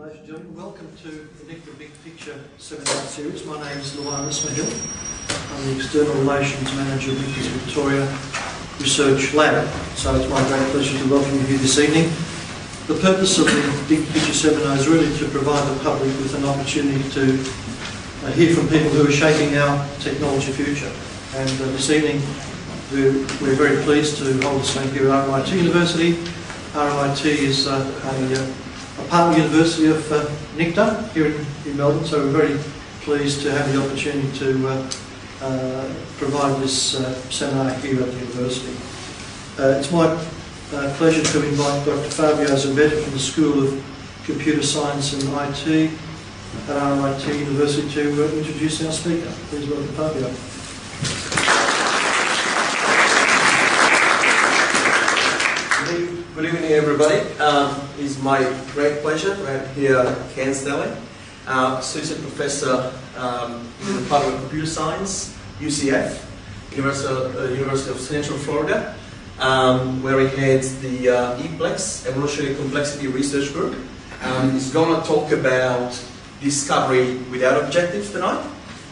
[0.00, 3.44] Ladies and gentlemen, welcome to the NICTA Big Picture seminar series.
[3.44, 4.64] My name is Luan Ismail.
[4.64, 8.08] I'm the External Relations Manager of NICTA's Victoria
[8.80, 9.68] Research Lab.
[9.96, 12.08] So it's my great pleasure to welcome you here this evening.
[12.86, 16.46] The purpose of the Big Picture seminar is really to provide the public with an
[16.46, 17.36] opportunity to
[18.24, 20.90] uh, hear from people who are shaping our technology future.
[21.36, 22.22] And uh, this evening
[22.90, 26.12] we're, we're very pleased to hold this event here at RMIT University.
[26.72, 28.59] RMIT is uh, a uh, a
[29.10, 30.24] partner university of uh,
[30.56, 32.58] NICTA here in, in, Melbourne, so we're very
[33.02, 34.90] pleased to have the opportunity to uh,
[35.42, 38.72] uh, provide this uh, seminar here at the university.
[39.58, 42.08] Uh, it's my uh, pleasure to invite Dr.
[42.10, 45.90] Fabio Zambetta from the School of Computer Science and IT
[46.68, 49.28] at RMIT University to introduce our speaker.
[49.50, 50.30] Please welcome Fabio.
[56.36, 57.18] Good evening, everybody.
[57.40, 58.40] Um, it's my
[58.72, 60.90] great pleasure right here Ken Stanley,
[61.46, 66.24] uh, associate professor um, in the Department of Computer Science, UCF,
[66.72, 68.94] University of, uh, University of Central Florida,
[69.38, 73.76] um, where he heads the uh, EPLEX, Evolutionary Complexity Research Group.
[74.22, 75.92] Um, he's going to talk about
[76.40, 78.42] discovery without objectives tonight.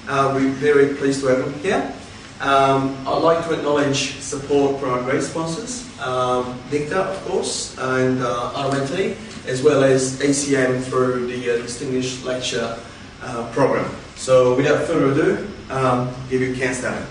[0.06, 1.94] Uh, we're very pleased to have him here.
[2.40, 8.22] Um, I'd like to acknowledge support from our great sponsors, um, NICTA, of course, and
[8.22, 9.16] uh, RMIT,
[9.48, 12.78] as well as ACM through the uh, Distinguished Lecture
[13.22, 13.90] uh, Program.
[14.14, 17.02] So without further ado, um, give you Ken Stanley.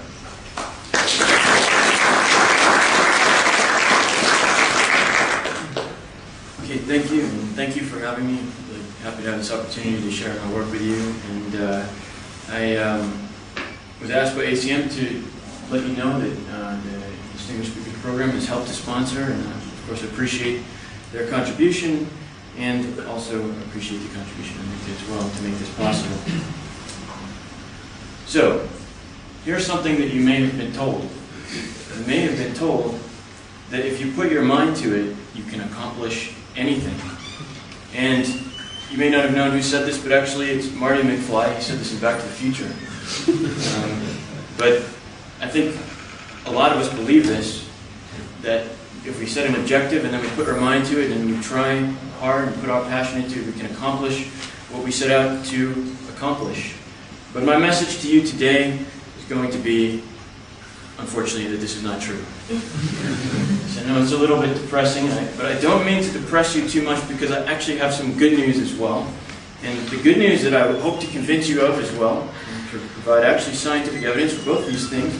[6.64, 8.40] Okay, thank you, thank you for having me.
[8.70, 11.14] Really happy to have this opportunity to share my work with you.
[11.36, 11.86] And uh,
[12.50, 13.27] I um,
[14.02, 15.24] was asked by ACM to
[15.74, 17.02] let you know that uh, the
[17.34, 20.64] Distinguished Speaker Program has helped to sponsor, and uh, of course appreciate
[21.12, 22.08] their contribution,
[22.58, 26.18] and also appreciate the contribution of NICTA as well to make this possible.
[28.26, 28.68] So,
[29.46, 31.10] here's something that you may have been told.
[31.98, 33.00] You may have been told
[33.70, 36.96] that if you put your mind to it, you can accomplish anything.
[37.96, 38.28] And
[38.92, 41.56] you may not have known who said this, but actually it's Marty McFly.
[41.56, 42.72] He said this in Back to the Future.
[43.28, 44.02] Um,
[44.58, 44.84] but
[45.40, 45.76] I think
[46.46, 47.70] a lot of us believe this,
[48.42, 48.66] that
[49.06, 51.42] if we set an objective and then we put our mind to it and we
[51.42, 51.80] try
[52.20, 54.28] hard and put our passion into it, we can accomplish
[54.72, 56.76] what we set out to accomplish.
[57.34, 58.80] But my message to you today
[59.18, 60.04] is going to be,
[60.98, 62.22] unfortunately, that this is not true.
[62.48, 65.08] so I know it's a little bit depressing,
[65.38, 68.38] but I don't mean to depress you too much because I actually have some good
[68.38, 69.10] news as well.
[69.64, 72.30] And the good news that I hope to convince you of as well
[72.72, 75.20] to provide actually scientific evidence for both these things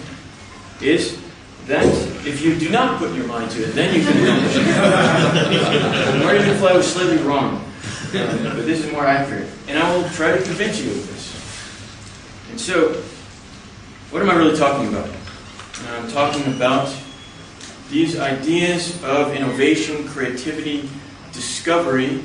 [0.82, 1.20] is
[1.68, 1.86] that
[2.26, 6.24] if you do not put your mind to it, then you can accomplish it.
[6.24, 7.58] Marty was slightly wrong,
[8.14, 9.50] uh, but this is more accurate.
[9.68, 11.34] And I will try to convince you of this.
[12.52, 13.02] And so,
[14.12, 15.10] what am I really talking about?
[15.90, 16.94] I'm talking about
[17.90, 20.90] these ideas of innovation, creativity,
[21.34, 22.24] discovery,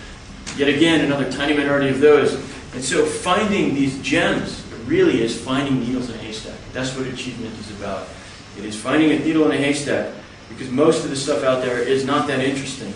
[0.56, 2.34] yet again another tiny minority of those.
[2.72, 6.58] And so finding these gems really is finding needles in a haystack.
[6.72, 8.08] That's what achievement is about.
[8.56, 10.14] It is finding a needle in a haystack
[10.48, 12.94] because most of the stuff out there is not that interesting.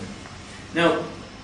[0.73, 1.03] Now,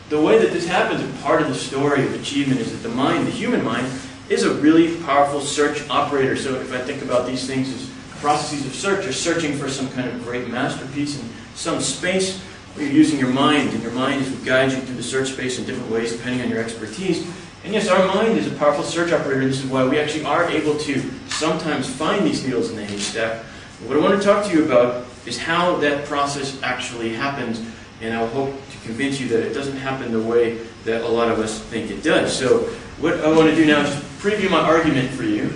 [0.10, 2.96] the way that this happens, and part of the story of achievement, is that the
[2.96, 3.92] mind, the human mind,
[4.30, 6.38] is a really powerful search operator.
[6.38, 7.90] So if I think about these things as
[8.22, 12.42] processes of search, you're searching for some kind of great masterpiece in some space
[12.80, 15.60] you're using your mind, and your mind is what guides you through the search space
[15.60, 17.28] in different ways depending on your expertise.
[17.64, 20.24] And yes, our mind is a powerful search operator, and this is why we actually
[20.26, 23.44] are able to sometimes find these needles in the haystack.
[23.86, 27.62] What I want to talk to you about is how that process actually happens,
[28.02, 31.30] and I hope to convince you that it doesn't happen the way that a lot
[31.30, 32.38] of us think it does.
[32.38, 32.60] So
[33.00, 35.50] what I want to do now is preview my argument for you.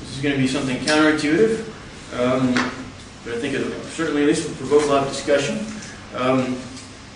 [0.00, 1.60] This is going to be something counterintuitive,
[2.18, 2.52] um,
[3.24, 5.64] but I think it certainly at least will provoke a lot of discussion.
[6.14, 6.58] Um,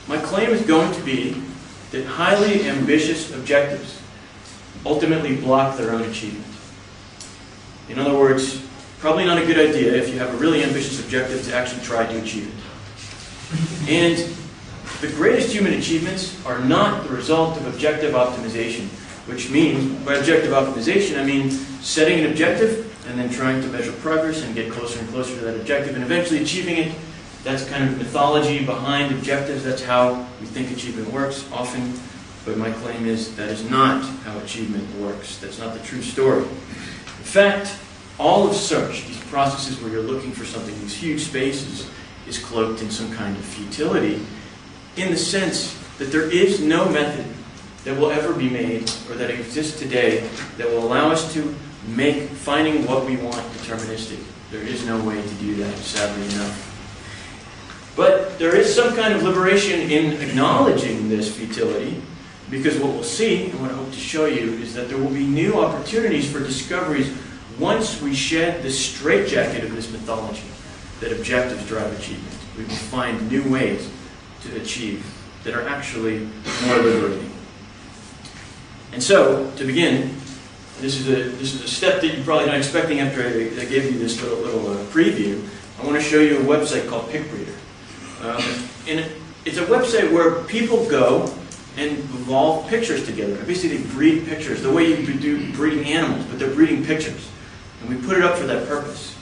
[0.09, 1.43] my claim is going to be
[1.91, 4.01] that highly ambitious objectives
[4.85, 6.47] ultimately block their own achievement.
[7.89, 8.63] In other words,
[8.99, 12.07] probably not a good idea if you have a really ambitious objective to actually try
[12.07, 13.91] to achieve it.
[13.91, 14.37] And
[15.01, 18.87] the greatest human achievements are not the result of objective optimization,
[19.29, 23.93] which means, by objective optimization, I mean setting an objective and then trying to measure
[23.93, 26.93] progress and get closer and closer to that objective and eventually achieving it.
[27.47, 29.63] That's kind of mythology behind objectives.
[29.63, 31.93] That's how we think achievement works often.
[32.45, 35.39] But my claim is that is not how achievement works.
[35.39, 36.43] That's not the true story.
[36.43, 37.73] In fact,
[38.19, 41.89] all of search, these processes where you're looking for something, these huge spaces,
[42.27, 44.27] is cloaked in some kind of futility
[44.97, 47.27] in the sense that there is no method
[47.85, 51.55] that will ever be made or that exists today that will allow us to
[51.87, 54.19] make finding what we want deterministic.
[54.51, 56.76] There is no way to do that, sadly enough.
[57.97, 62.03] But there is some kind of liberation in acknowledging this futility
[62.51, 65.11] because what we'll see, and what I hope to show you, is that there will
[65.11, 67.13] be new opportunities for discoveries
[67.59, 70.45] once we shed the straitjacket of this mythology
[71.01, 72.37] that objectives drive achievement.
[72.57, 73.91] We will find new ways
[74.43, 75.05] to achieve
[75.45, 76.29] that are actually
[76.67, 77.31] more liberating.
[78.93, 80.15] And so, to begin,
[80.81, 83.65] this is a this is a step that you're probably not expecting after I, I
[83.65, 85.43] gave you this little, little uh, preview.
[85.81, 87.55] I want to show you a website called PicBreeder.
[88.23, 88.43] Um,
[88.89, 89.11] and
[89.45, 91.33] it's a website where people go
[91.77, 93.37] and evolve pictures together.
[93.45, 97.29] Basically, they breed pictures the way you do breeding animals, but they're breeding pictures.
[97.81, 99.15] And we put it up for that purpose.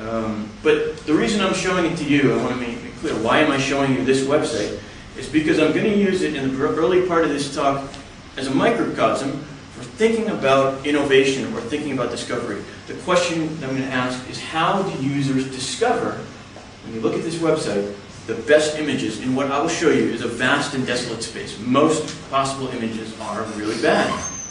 [0.00, 3.14] Um, but the reason I'm showing it to you, I want to make it clear,
[3.14, 4.80] why am I showing you this website?
[5.16, 7.90] Is because I'm going to use it in the early part of this talk
[8.36, 9.32] as a microcosm
[9.74, 12.62] for thinking about innovation or thinking about discovery.
[12.86, 16.12] The question that I'm going to ask is how do users discover,
[16.84, 17.92] when you look at this website,
[18.28, 21.58] the best images in what I will show you is a vast and desolate space.
[21.60, 24.06] Most possible images are really bad.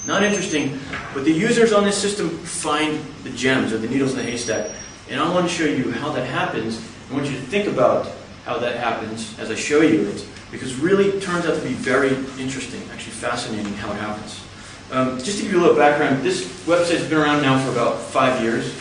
[0.07, 0.79] Not interesting,
[1.13, 4.71] but the users on this system find the gems or the needles in the haystack.
[5.11, 6.81] And I want to show you how that happens.
[7.11, 8.11] I want you to think about
[8.45, 11.73] how that happens as I show you it, because really it turns out to be
[11.73, 14.43] very interesting, actually fascinating how it happens.
[14.91, 17.71] Um, just to give you a little background, this website has been around now for
[17.71, 18.73] about five years,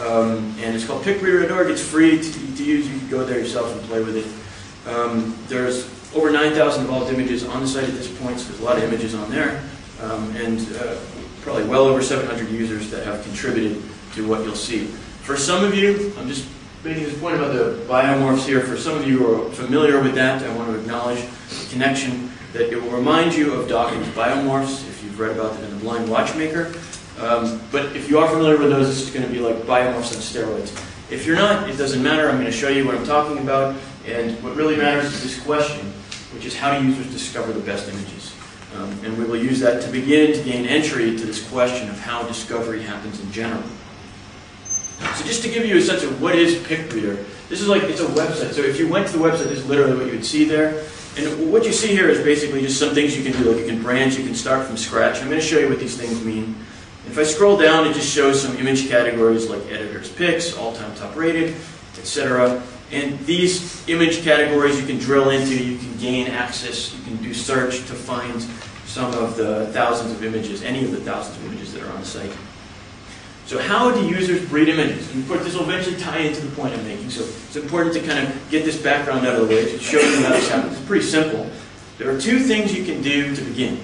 [0.00, 1.70] um, and it's called picbreeder.org.
[1.70, 2.88] It's free to, to, use.
[2.88, 4.90] You can go there yourself and play with it.
[4.90, 8.64] Um, there's over 9,000 involved images on the site at this point, so there's a
[8.64, 9.62] lot of images on there,
[10.00, 10.96] um, and uh,
[11.42, 13.82] probably well over 700 users that have contributed
[14.14, 14.86] to what you'll see.
[14.86, 16.48] For some of you, I'm just
[16.84, 18.60] making this point about the biomorphs here.
[18.60, 22.30] For some of you who are familiar with that, I want to acknowledge the connection
[22.52, 25.84] that it will remind you of Dawkins' biomorphs, if you've read about them in The
[25.84, 26.72] Blind Watchmaker.
[27.20, 30.20] Um, but if you are familiar with those, it's going to be like biomorphs on
[30.22, 30.70] steroids.
[31.10, 32.28] If you're not, it doesn't matter.
[32.28, 33.76] I'm going to show you what I'm talking about.
[34.06, 35.86] And what really matters is this question,
[36.32, 38.34] which is how do users discover the best images?
[38.76, 41.98] Um, and we will use that to begin to gain entry to this question of
[41.98, 43.62] how discovery happens in general.
[45.14, 48.00] So just to give you a sense of what is PicBreeder, this is like, it's
[48.00, 48.52] a website.
[48.52, 50.84] So if you went to the website, this is literally what you would see there.
[51.16, 53.50] And what you see here is basically just some things you can do.
[53.50, 55.20] Like you can branch, you can start from scratch.
[55.20, 56.54] I'm going to show you what these things mean.
[57.10, 61.16] If I scroll down, it just shows some image categories like editor's picks, all-time top
[61.16, 61.56] rated,
[61.98, 62.62] etc.
[62.92, 67.32] And these image categories you can drill into, you can gain access, you can do
[67.32, 68.42] search to find
[68.86, 72.00] some of the thousands of images, any of the thousands of images that are on
[72.00, 72.32] the site.
[73.46, 75.10] So how do users breed images?
[75.10, 77.08] And of course, this will eventually tie into the point I'm making.
[77.08, 79.98] So it's important to kind of get this background out of the way to show
[79.98, 80.76] you how this happens.
[80.76, 81.50] It's pretty simple.
[81.96, 83.78] There are two things you can do to begin.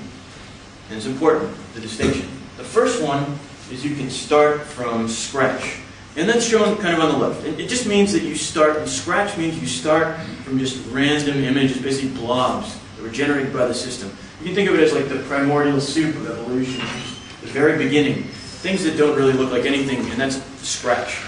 [0.89, 2.29] And it's important, the distinction.
[2.57, 3.39] The first one
[3.71, 5.79] is you can start from scratch.
[6.17, 7.45] And that's shown kind of on the left.
[7.45, 11.83] It just means that you start, and scratch means you start from just random images,
[11.83, 14.17] basically blobs that were generated by the system.
[14.41, 16.81] You can think of it as like the primordial soup of evolution,
[17.41, 18.23] the very beginning
[18.65, 21.21] things that don't really look like anything, and that's scratch.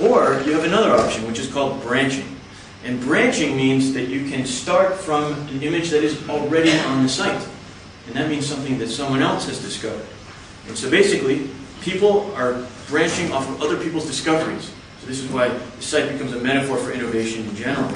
[0.00, 2.36] Or you have another option, which is called branching.
[2.84, 7.08] And branching means that you can start from an image that is already on the
[7.08, 7.44] site.
[8.06, 10.06] And that means something that someone else has discovered.
[10.68, 11.48] And so basically,
[11.80, 14.72] people are branching off of other people's discoveries.
[15.00, 17.92] So this is why the site becomes a metaphor for innovation in general.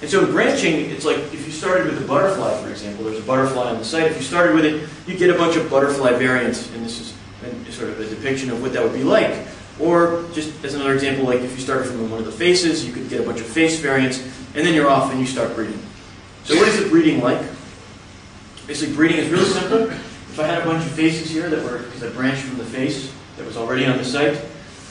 [0.00, 3.18] And so in branching, it's like if you started with a butterfly, for example, there's
[3.18, 4.10] a butterfly on the site.
[4.10, 7.14] If you started with it, you get a bunch of butterfly variants, and this is
[7.42, 9.46] a, sort of a depiction of what that would be like.
[9.80, 12.92] Or just as another example, like if you started from one of the faces, you
[12.92, 14.20] could get a bunch of face variants,
[14.54, 15.80] and then you're off and you start breeding.
[16.44, 17.40] So what is the breeding like?
[18.66, 19.90] Basically, breeding is really simple.
[20.38, 23.12] If I had a bunch of faces here that were, I branched from the face
[23.36, 24.40] that was already on the site,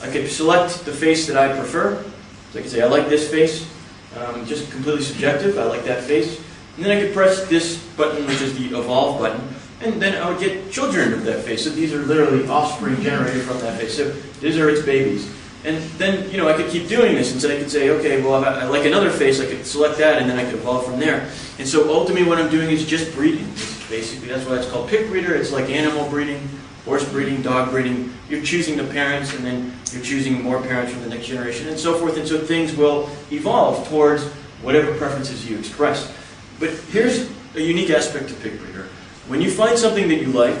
[0.02, 2.04] I could select the face that I prefer.
[2.52, 3.66] So I could say, I like this face,
[4.14, 6.38] um, just completely subjective, I like that face.
[6.76, 9.40] And then I could press this button, which is the evolve button,
[9.80, 11.64] and then I would get children of that face.
[11.64, 13.96] So these are literally offspring generated from that face.
[13.96, 15.34] So these are its babies.
[15.64, 18.20] And then, you know, I could keep doing this, and so I could say, okay,
[18.20, 21.00] well, I like another face, I could select that, and then I could evolve from
[21.00, 21.30] there.
[21.58, 23.50] And so ultimately what I'm doing is just breeding,
[23.88, 24.28] basically.
[24.28, 25.34] That's why it's called pick breeder.
[25.34, 26.48] It's like animal breeding,
[26.84, 28.12] horse breeding, dog breeding.
[28.28, 31.78] You're choosing the parents, and then you're choosing more parents from the next generation, and
[31.78, 32.16] so forth.
[32.16, 34.24] And so things will evolve towards
[34.62, 36.12] whatever preferences you express.
[36.58, 38.88] But here's a unique aspect of pick breeder.
[39.28, 40.56] When you find something that you like,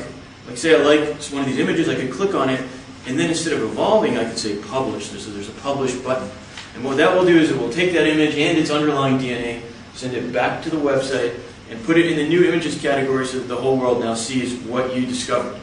[0.46, 2.60] like say I like one of these images, I could click on it,
[3.06, 5.06] and then instead of evolving, I could say publish.
[5.10, 6.30] So there's a publish button.
[6.74, 9.62] And what that will do is it will take that image and its underlying DNA,
[9.94, 11.38] send it back to the website,
[11.70, 14.54] and put it in the new images category so that the whole world now sees
[14.64, 15.58] what you discovered.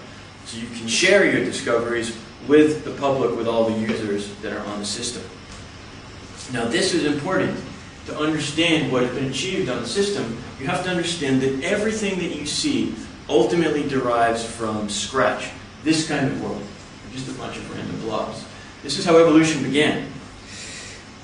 [0.45, 4.65] So you can share your discoveries with the public, with all the users that are
[4.67, 5.23] on the system.
[6.53, 7.59] Now this is important.
[8.05, 12.19] To understand what has been achieved on the system, you have to understand that everything
[12.19, 12.93] that you see
[13.27, 15.49] ultimately derives from scratch.
[15.83, 16.61] This kind of world
[17.15, 18.45] just a bunch of random blobs.
[18.83, 20.07] This is how evolution began.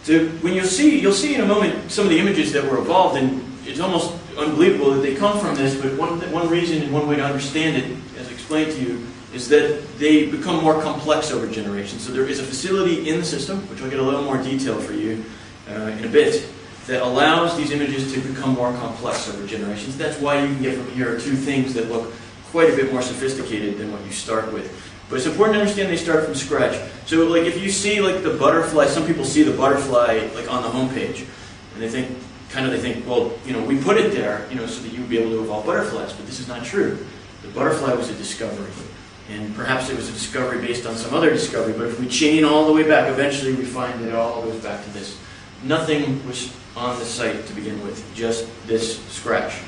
[0.04, 2.80] So when you'll see, you'll see in a moment some of the images that were
[2.80, 6.91] evolved, and it's almost unbelievable that they come from this, but one, one reason and
[6.93, 10.81] one way to understand it, as I explained to you, is that they become more
[10.81, 12.05] complex over generations.
[12.05, 14.79] So there is a facility in the system, which I'll get a little more detail
[14.79, 15.24] for you
[15.69, 16.48] uh, in a bit,
[16.88, 19.98] that allows these images to become more complex over generations.
[19.98, 22.12] That's why you can get from here two things that look
[22.51, 24.91] quite a bit more sophisticated than what you start with.
[25.10, 26.79] But it's important to understand they start from scratch.
[27.05, 30.63] So like if you see like the butterfly, some people see the butterfly like on
[30.63, 31.25] the homepage,
[31.74, 32.17] and they think,
[32.51, 34.91] kind of they think, well, you know, we put it there, you know, so that
[34.91, 37.05] you would be able to evolve butterflies, but this is not true.
[37.41, 38.72] The butterfly was a discovery.
[39.29, 42.43] And perhaps it was a discovery based on some other discovery, but if we chain
[42.43, 45.17] all the way back, eventually we find that it all goes back to this.
[45.63, 49.62] Nothing was on the site to begin with, just this scratch.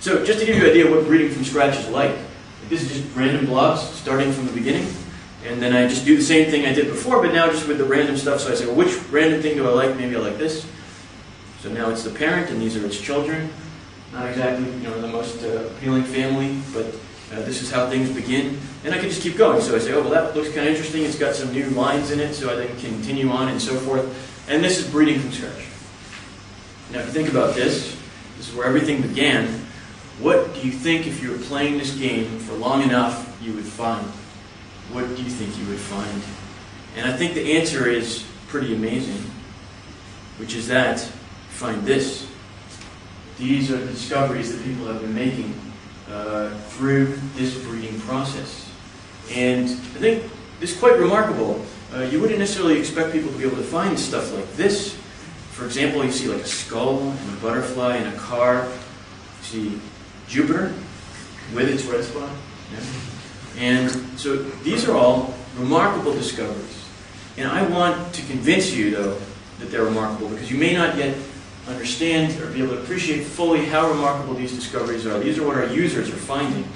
[0.00, 2.16] So just to give you an idea what breeding from scratch is like,
[2.70, 4.86] this is just random blobs starting from the beginning.
[5.46, 7.78] And then I just do the same thing I did before, but now just with
[7.78, 8.40] the random stuff.
[8.40, 9.96] So I say, well, which random thing do I like?
[9.96, 10.66] Maybe I like this.
[11.60, 13.50] So now it's the parent, and these are its children.
[14.12, 16.86] Not exactly, you know, the most uh, appealing family, but
[17.32, 18.58] uh, this is how things begin.
[18.82, 19.60] And I can just keep going.
[19.60, 21.04] So I say, oh, well, that looks kind of interesting.
[21.04, 24.48] It's got some new lines in it, so I then continue on and so forth.
[24.48, 25.66] And this is breeding from scratch.
[26.92, 27.96] Now, if you think about this,
[28.38, 29.46] this is where everything began.
[30.18, 33.64] What do you think if you were playing this game for long enough you would
[33.64, 34.06] find?
[34.92, 36.22] What do you think you would find?
[36.96, 39.30] And I think the answer is pretty amazing,
[40.38, 41.10] which is that
[41.60, 42.26] find this.
[43.36, 45.54] These are the discoveries that people have been making
[46.10, 48.66] uh, through this breeding process.
[49.30, 50.24] And I think
[50.62, 51.62] it's quite remarkable.
[51.92, 54.94] Uh, you wouldn't necessarily expect people to be able to find stuff like this.
[55.50, 58.66] For example, you see like a skull and a butterfly and a car.
[58.66, 59.80] You see
[60.28, 60.72] Jupiter
[61.54, 62.30] with its red spot.
[62.72, 63.62] Yeah.
[63.62, 66.88] And so these are all remarkable discoveries.
[67.36, 69.18] And I want to convince you, though,
[69.58, 71.14] that they're remarkable because you may not yet
[71.70, 75.18] understand or be able to appreciate fully how remarkable these discoveries are.
[75.18, 76.66] These are what our users are finding.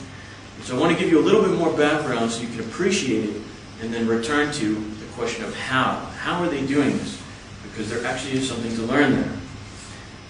[0.62, 3.28] So I want to give you a little bit more background so you can appreciate
[3.28, 3.42] it
[3.82, 5.96] and then return to the question of how.
[6.18, 7.22] How are they doing this?
[7.64, 9.32] Because there actually is something to learn there.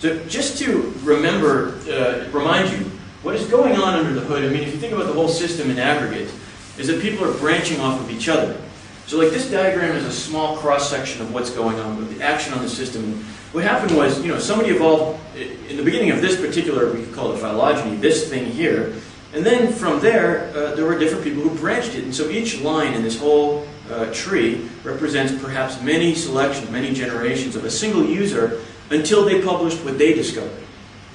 [0.00, 2.90] So just to remember, uh, remind you,
[3.22, 5.28] what is going on under the hood, I mean, if you think about the whole
[5.28, 6.30] system in aggregate,
[6.76, 8.60] is that people are branching off of each other.
[9.06, 12.52] So like this diagram is a small cross-section of what's going on with the action
[12.54, 13.24] on the system.
[13.54, 17.32] What happened was, you know, somebody evolved, in the beginning of this particular, we call
[17.34, 18.94] it phylogeny, this thing here,
[19.32, 22.02] and then from there, uh, there were different people who branched it.
[22.02, 27.54] And so each line in this whole uh, tree represents perhaps many selections, many generations
[27.54, 30.64] of a single user until they published what they discovered.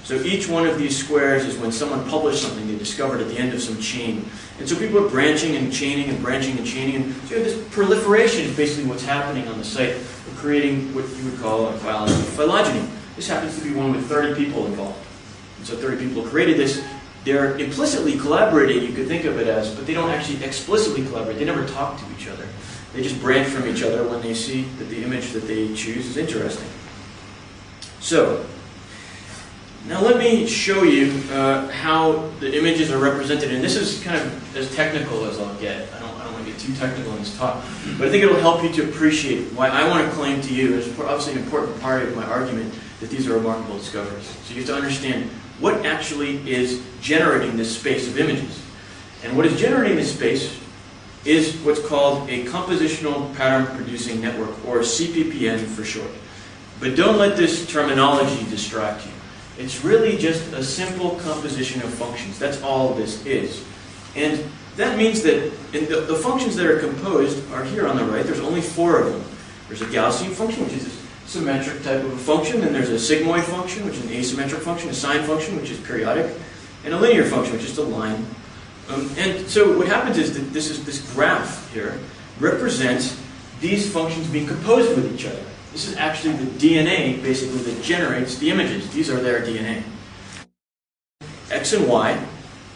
[0.03, 3.38] So each one of these squares is when someone published something they discovered at the
[3.38, 4.25] end of some chain.
[4.60, 6.96] And so people are branching and chaining and branching and chaining.
[6.96, 9.98] And so you have this proliferation is basically what's happening on the site.
[10.39, 12.88] Creating what you would call a phylogeny.
[13.15, 14.98] This happens to be one with 30 people involved.
[15.58, 16.84] And so 30 people created this.
[17.25, 21.38] They're implicitly collaborating, you could think of it as, but they don't actually explicitly collaborate.
[21.38, 22.48] They never talk to each other.
[22.93, 26.08] They just branch from each other when they see that the image that they choose
[26.08, 26.67] is interesting.
[28.00, 28.46] So,
[29.88, 33.51] now let me show you uh, how the images are represented.
[33.51, 35.91] And this is kind of as technical as I'll get.
[35.93, 36.09] I don't,
[36.60, 37.63] too technical in this talk.
[37.98, 40.78] But I think it'll help you to appreciate why I want to claim to you,
[40.78, 44.25] it's obviously an important part of my argument, that these are remarkable discoveries.
[44.25, 48.62] So you have to understand what actually is generating this space of images.
[49.24, 50.58] And what is generating this space
[51.25, 56.12] is what's called a compositional pattern producing network, or CPPN for short.
[56.80, 59.12] But don't let this terminology distract you.
[59.58, 62.39] It's really just a simple composition of functions.
[62.39, 63.66] That's all this is.
[64.16, 64.42] And
[64.79, 68.25] that means that the, the, functions that are composed are here on the right.
[68.25, 69.21] There's only four of them.
[69.67, 72.62] There's a Gaussian function, which is a symmetric type of a function.
[72.62, 75.77] Then there's a sigmoid function, which is an asymmetric function, a sine function, which is
[75.81, 76.33] periodic,
[76.86, 78.25] and a linear function, which is a line.
[78.88, 82.00] Um, and so what happens is that this is this graph here
[82.39, 83.21] represents
[83.59, 85.43] these functions being composed with each other.
[85.74, 88.89] This is actually the DNA, basically, that generates the images.
[88.91, 89.83] These are their DNA.
[91.51, 92.25] X and Y.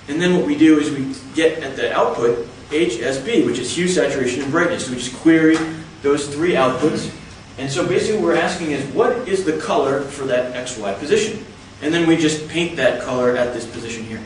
[0.07, 3.87] And then what we do is we get at the output HSB, which is hue,
[3.87, 4.85] saturation, and brightness.
[4.85, 5.57] So we just query
[6.01, 7.13] those three outputs.
[7.57, 11.45] And so basically what we're asking is, what is the color for that XY position?
[11.81, 14.21] And then we just paint that color at this position here,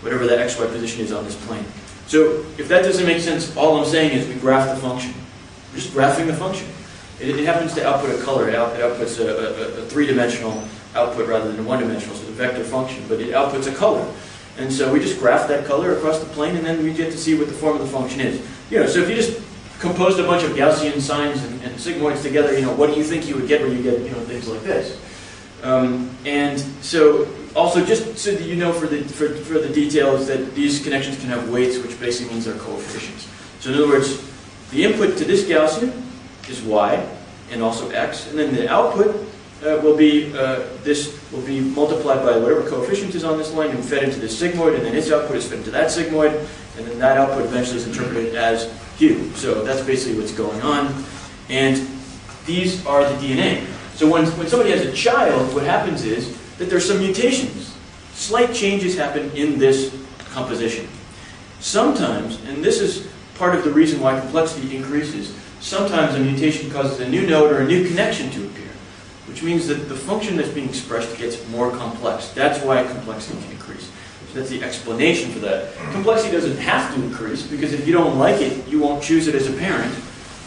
[0.00, 1.64] whatever that XY position is on this plane.
[2.06, 5.14] So if that doesn't make sense, all I'm saying is we graph the function.
[5.72, 6.68] We're just graphing the function.
[7.20, 8.48] It, it happens to output a color.
[8.48, 10.62] It, out, it outputs a, a, a three-dimensional
[10.94, 14.06] output rather than a one-dimensional, so the vector function, but it outputs a color.
[14.58, 17.18] And so we just graph that color across the plane, and then we get to
[17.18, 18.46] see what the form of the function is.
[18.70, 19.40] You know, so if you just
[19.80, 23.04] composed a bunch of Gaussian sines and, and sigmoids together, you know, what do you
[23.04, 25.00] think you would get when you get, you know, things like this?
[25.62, 30.26] Um, and so, also just so that you know for the, for, for the details
[30.26, 33.28] that these connections can have weights, which basically means they're coefficients.
[33.60, 34.20] So in other words,
[34.70, 35.92] the input to this Gaussian
[36.48, 37.06] is y,
[37.50, 39.28] and also x, and then the output
[39.64, 43.70] uh, will be, uh, this will be multiplied by whatever coefficient is on this line
[43.70, 46.32] and fed into this sigmoid, and then its output is fed into that sigmoid,
[46.76, 49.30] and then that output eventually is interpreted as hue.
[49.34, 51.04] So that's basically what's going on.
[51.48, 51.76] And
[52.46, 53.66] these are the DNA.
[53.94, 57.76] So when, when somebody has a child, what happens is that there's some mutations.
[58.14, 59.94] Slight changes happen in this
[60.30, 60.88] composition.
[61.60, 67.00] Sometimes, and this is part of the reason why complexity increases, sometimes a mutation causes
[67.00, 68.61] a new node or a new connection to appear,
[69.32, 72.28] which means that the function that's being expressed gets more complex.
[72.32, 73.90] That's why complexity can increase.
[74.28, 75.74] So that's the explanation for that.
[75.92, 79.34] Complexity doesn't have to increase, because if you don't like it, you won't choose it
[79.34, 79.94] as a parent.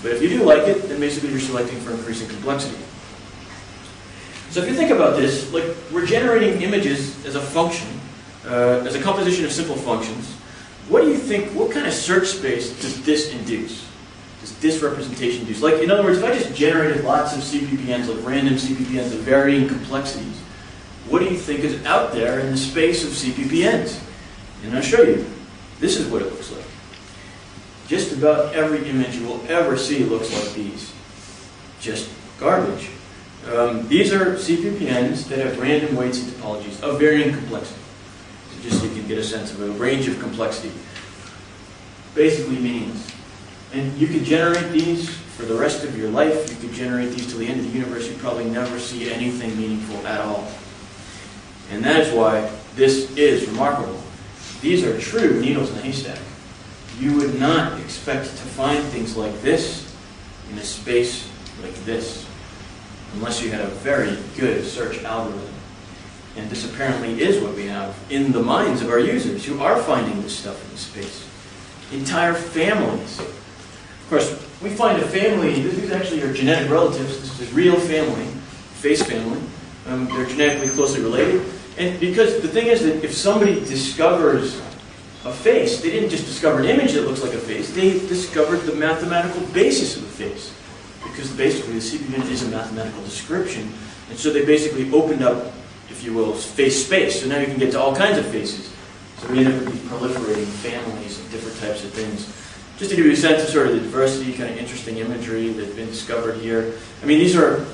[0.04, 2.78] But if you do like it, then basically you're selecting for increasing complexity.
[4.52, 7.88] So if you think about this, like we're generating images as a function,
[8.46, 10.32] uh, as a composition of simple functions.
[10.90, 13.85] What do you think, what kind of search space does this induce?
[14.46, 15.64] Does this representation induce?
[15.64, 19.22] Like, in other words, if I just generated lots of CPPNs, like random CPPNs of
[19.22, 20.40] varying complexities,
[21.10, 24.00] what do you think is out there in the space of CPPNs?
[24.64, 25.26] And I'll show you.
[25.80, 26.64] This is what it looks like.
[27.88, 30.94] Just about every image you will ever see looks like these.
[31.82, 32.92] Just garbage.
[33.52, 37.82] Um, these are CPPNs that have random weights and topologies of varying complexity.
[38.52, 40.72] So just so you can get a sense of a range of complexity.
[42.14, 43.12] Basically meaningless.
[43.76, 46.50] And you could generate these for the rest of your life.
[46.50, 48.08] You could generate these till the end of the universe.
[48.08, 50.48] You'd probably never see anything meaningful at all.
[51.72, 54.02] And that is why this is remarkable.
[54.62, 56.20] These are true needles in a haystack.
[57.02, 59.94] You would not expect to find things like this
[60.50, 61.30] in a space
[61.62, 62.26] like this,
[63.16, 65.54] unless you had a very good search algorithm.
[66.38, 69.76] And this apparently is what we have in the minds of our users who are
[69.84, 71.28] finding this stuff in space.
[71.92, 73.20] Entire families
[74.06, 77.76] of course, we find a family, these actually are genetic relatives, this is a real
[77.76, 78.28] family,
[78.76, 79.42] face family.
[79.88, 81.44] Um, they're genetically closely related.
[81.80, 84.62] And because the thing is that if somebody discovers
[85.24, 88.58] a face, they didn't just discover an image that looks like a face, they discovered
[88.58, 90.54] the mathematical basis of the face.
[91.04, 93.74] Because basically the CPPN is a mathematical description.
[94.12, 95.52] And so they basically opened up,
[95.90, 97.22] if you will, face space.
[97.22, 98.72] So now you can get to all kinds of faces.
[99.18, 102.45] So we end up with proliferating families of different types of things
[102.78, 105.50] just to give you a sense of sort of the diversity, kind of interesting imagery
[105.50, 106.74] that's been discovered here.
[107.02, 107.66] I mean, these are,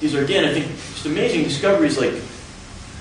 [0.00, 2.14] these are again, I think, just amazing discoveries like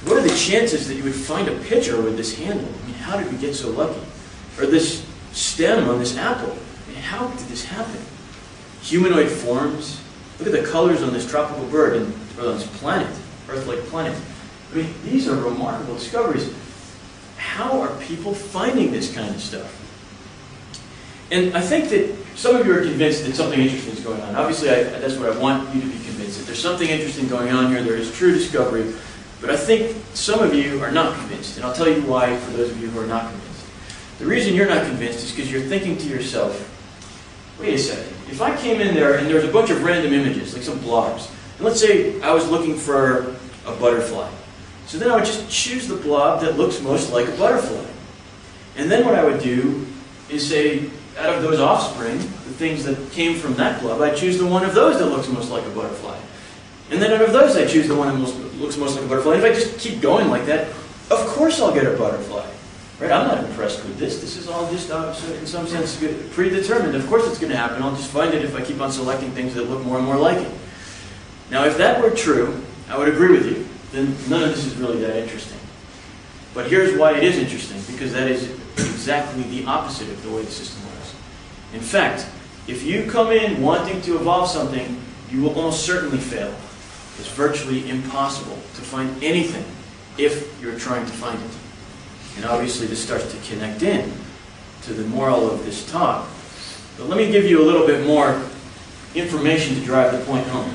[0.04, 2.68] what are the chances that you would find a pitcher with this handle?
[2.68, 4.02] I mean, how did we get so lucky?
[4.58, 6.52] Or this stem on this apple?
[6.52, 8.02] I mean, how did this happen?
[8.82, 10.02] Humanoid forms.
[10.40, 13.16] Look at the colors on this tropical bird and or on this planet,
[13.48, 14.18] Earth-like planet.
[14.72, 16.52] I mean, these are remarkable discoveries.
[17.38, 19.81] How are people finding this kind of stuff?
[21.32, 24.36] And I think that some of you are convinced that something interesting is going on.
[24.36, 27.52] Obviously, I, that's what I want you to be convinced that there's something interesting going
[27.52, 27.82] on here.
[27.82, 28.94] There is true discovery.
[29.40, 32.52] But I think some of you are not convinced, and I'll tell you why for
[32.52, 33.66] those of you who are not convinced.
[34.20, 36.68] The reason you're not convinced is because you're thinking to yourself,
[37.60, 40.14] wait a second, if I came in there and there was a bunch of random
[40.14, 44.30] images, like some blobs, and let's say I was looking for a butterfly.
[44.86, 47.90] So then I would just choose the blob that looks most like a butterfly.
[48.78, 49.88] And then what I would do
[50.30, 54.38] is say, out of those offspring, the things that came from that club, I choose
[54.38, 56.18] the one of those that looks most like a butterfly.
[56.90, 59.08] And then out of those, I choose the one that most, looks most like a
[59.08, 59.36] butterfly.
[59.36, 60.68] And if I just keep going like that,
[61.10, 62.48] of course I'll get a butterfly.
[63.00, 63.12] Right?
[63.12, 64.22] I'm not impressed with this.
[64.22, 65.98] This is all just, uh, in some sense,
[66.34, 66.96] predetermined.
[66.96, 67.82] Of course it's going to happen.
[67.82, 70.18] I'll just find it if I keep on selecting things that look more and more
[70.18, 70.52] like it.
[71.50, 73.68] Now, if that were true, I would agree with you.
[73.92, 75.58] Then none of this is really that interesting.
[76.54, 80.44] But here's why it is interesting, because that is exactly the opposite of the way
[80.44, 80.81] the system.
[81.74, 82.28] In fact,
[82.68, 86.54] if you come in wanting to evolve something, you will almost certainly fail.
[87.18, 89.66] It's virtually impossible to find anything
[90.18, 91.52] if you're trying to find it.
[92.38, 94.12] And obviously this starts to connect in
[94.84, 96.28] to the moral of this talk.
[96.98, 98.42] But let me give you a little bit more
[99.16, 100.74] information to drive the point home.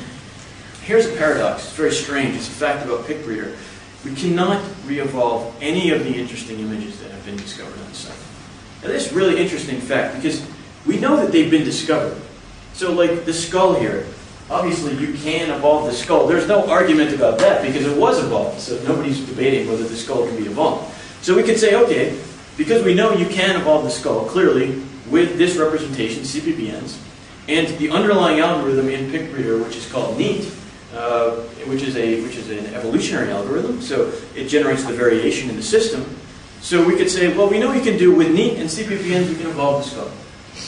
[0.82, 1.64] Here's a paradox.
[1.64, 2.36] It's very strange.
[2.36, 3.56] It's a fact about PicBreeder.
[4.04, 8.16] We cannot re-evolve any of the interesting images that have been discovered on the site.
[8.82, 10.46] Now this is really interesting fact because
[10.86, 12.20] we know that they've been discovered.
[12.74, 14.06] So like the skull here,
[14.50, 16.26] obviously you can evolve the skull.
[16.26, 18.60] There's no argument about that because it was evolved.
[18.60, 20.94] So nobody's debating whether the skull can be evolved.
[21.22, 22.18] So we could say, okay,
[22.56, 26.98] because we know you can evolve the skull clearly with this representation, CPPNs,
[27.48, 30.52] and the underlying algorithm in PicBreeder, which is called NEAT,
[30.94, 33.80] uh, which is a which is an evolutionary algorithm.
[33.80, 36.04] So it generates the variation in the system.
[36.60, 39.36] So we could say, well, we know we can do with NEAT and CPPNs, we
[39.36, 40.10] can evolve the skull.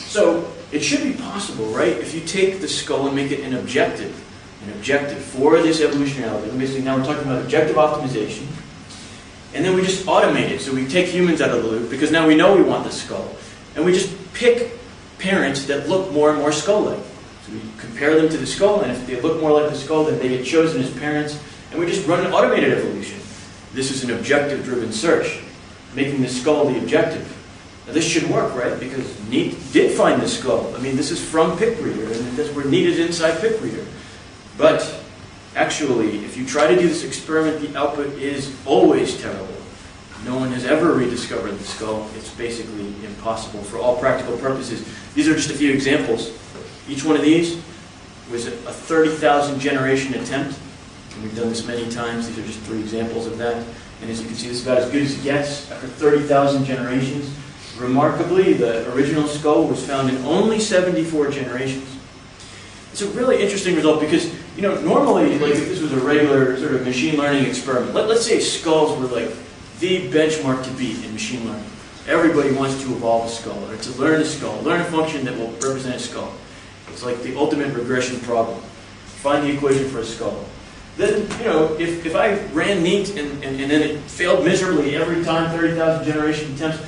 [0.09, 1.93] So it should be possible, right?
[1.93, 4.25] If you take the skull and make it an objective,
[4.65, 6.59] an objective for this evolutionary algorithm.
[6.59, 8.47] Basically, now we're talking about objective optimization.
[9.55, 10.61] And then we just automate it.
[10.61, 12.91] So we take humans out of the loop because now we know we want the
[12.91, 13.37] skull.
[13.77, 14.79] And we just pick
[15.19, 17.05] parents that look more and more skull-like.
[17.47, 20.05] So we compare them to the skull, and if they look more like the skull,
[20.05, 21.39] then they get chosen as parents.
[21.71, 23.21] And we just run an automated evolution.
[23.75, 25.41] This is an objective-driven search,
[25.95, 27.38] making the skull the objective.
[27.89, 28.79] Now this should work, right?
[28.79, 30.75] Because NEAT did find the skull.
[30.77, 33.87] I mean, this is from PicBreeder, and that's where NEAT is inside PicBreeder.
[34.59, 35.03] But
[35.57, 39.49] actually, if you try to do this experiment, the output is always terrible.
[40.27, 42.07] No one has ever rediscovered the skull.
[42.15, 44.87] It's basically impossible for all practical purposes.
[45.15, 46.31] These are just a few examples.
[46.91, 47.55] Each one of these
[48.31, 50.59] was a 30,000 generation attempt.
[51.15, 52.29] And we've done this many times.
[52.29, 53.65] These are just three examples of that.
[54.03, 56.67] And as you can see, this is about as good as it gets after 30,000
[56.67, 57.35] generations.
[57.79, 61.97] Remarkably, the original skull was found in only 74 generations.
[62.91, 66.57] It's a really interesting result because, you know, normally, like if this was a regular
[66.57, 69.31] sort of machine learning experiment, let, let's say skulls were like
[69.79, 71.65] the benchmark to beat in machine learning.
[72.09, 75.37] Everybody wants to evolve a skull, or to learn a skull, learn a function that
[75.37, 76.33] will represent a skull.
[76.89, 78.61] It's like the ultimate regression problem.
[79.23, 80.45] Find the equation for a skull.
[80.97, 84.97] Then, you know, if, if I ran NEAT and, and, and then it failed miserably
[84.97, 86.81] every time, 30,000 generation attempts,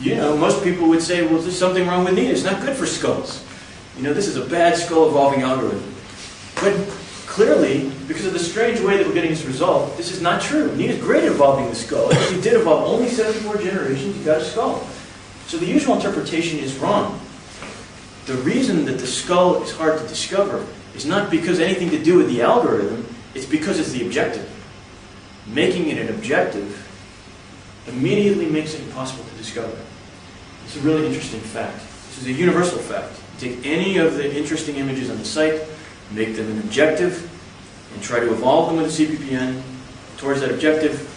[0.00, 2.30] you know, most people would say, well, there's something wrong with NEAT.
[2.30, 3.44] It's not good for skulls.
[3.96, 5.94] You know, this is a bad skull evolving algorithm.
[6.56, 6.74] But
[7.26, 10.70] clearly, because of the strange way that we're getting this result, this is not true.
[10.72, 12.10] Is great at evolving the skull.
[12.10, 14.86] If you did evolve only 74 generations, you got a skull.
[15.46, 17.20] So the usual interpretation is wrong.
[18.26, 22.18] The reason that the skull is hard to discover is not because anything to do
[22.18, 24.50] with the algorithm, it's because it's the objective.
[25.46, 26.82] Making it an objective
[27.86, 31.78] immediately makes it impossible to It's a really interesting fact.
[32.08, 33.20] This is a universal fact.
[33.38, 35.62] Take any of the interesting images on the site,
[36.10, 37.30] make them an objective,
[37.94, 39.62] and try to evolve them with a CPPN
[40.16, 41.12] towards that objective,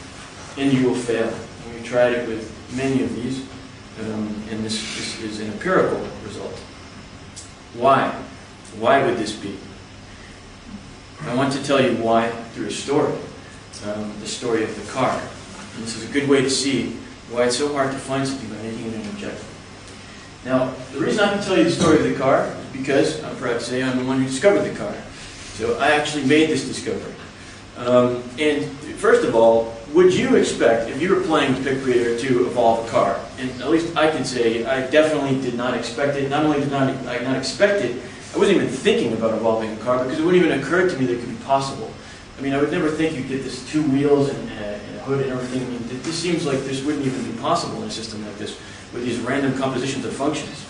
[0.58, 1.34] and you will fail.
[1.74, 3.46] We tried it with many of these,
[4.02, 6.56] um, and this, this is an empirical result.
[7.74, 8.12] Why?
[8.78, 9.58] Why would this be?
[11.22, 13.14] I want to tell you why through a story,
[13.86, 15.20] um, the story of the car.
[15.76, 16.96] And this is a good way to see
[17.32, 19.46] why it's so hard to find something by making it an objective.
[20.46, 23.36] Now, the reason I can tell you the story of the car is because, I'm
[23.36, 24.96] proud to say, I'm the one who discovered the car.
[25.56, 27.14] So I actually made this discovery.
[27.78, 28.66] Um, and
[28.98, 33.20] first of all, would you expect, if you were playing PicBreeder, to evolve a car?
[33.38, 36.30] And at least I can say, I definitely did not expect it.
[36.30, 38.02] Not only did not, I not expect it,
[38.34, 41.06] I wasn't even thinking about evolving a car because it wouldn't even occur to me
[41.06, 41.92] that it could be possible.
[42.38, 44.79] I mean, I would never think you'd get this two wheels and, uh,
[45.14, 45.62] and and everything.
[45.62, 48.38] I mean, th- this seems like this wouldn't even be possible in a system like
[48.38, 48.60] this
[48.94, 50.66] with these random compositions of functions.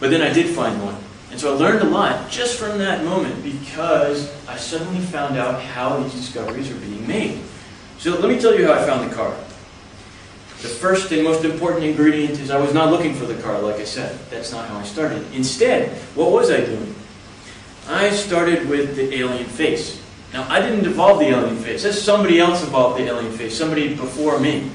[0.00, 0.96] But then I did find one.
[1.30, 5.60] And so I learned a lot just from that moment because I suddenly found out
[5.60, 7.40] how these discoveries are being made.
[7.98, 9.34] So let me tell you how I found the car.
[10.62, 13.76] The first and most important ingredient is I was not looking for the car, like
[13.76, 14.18] I said.
[14.30, 15.24] That's not how I started.
[15.34, 16.94] Instead, what was I doing?
[17.88, 20.02] I started with the alien face.
[20.32, 21.82] Now, I didn't evolve the alien face.
[21.82, 24.70] That's somebody else evolved the alien face, somebody before me.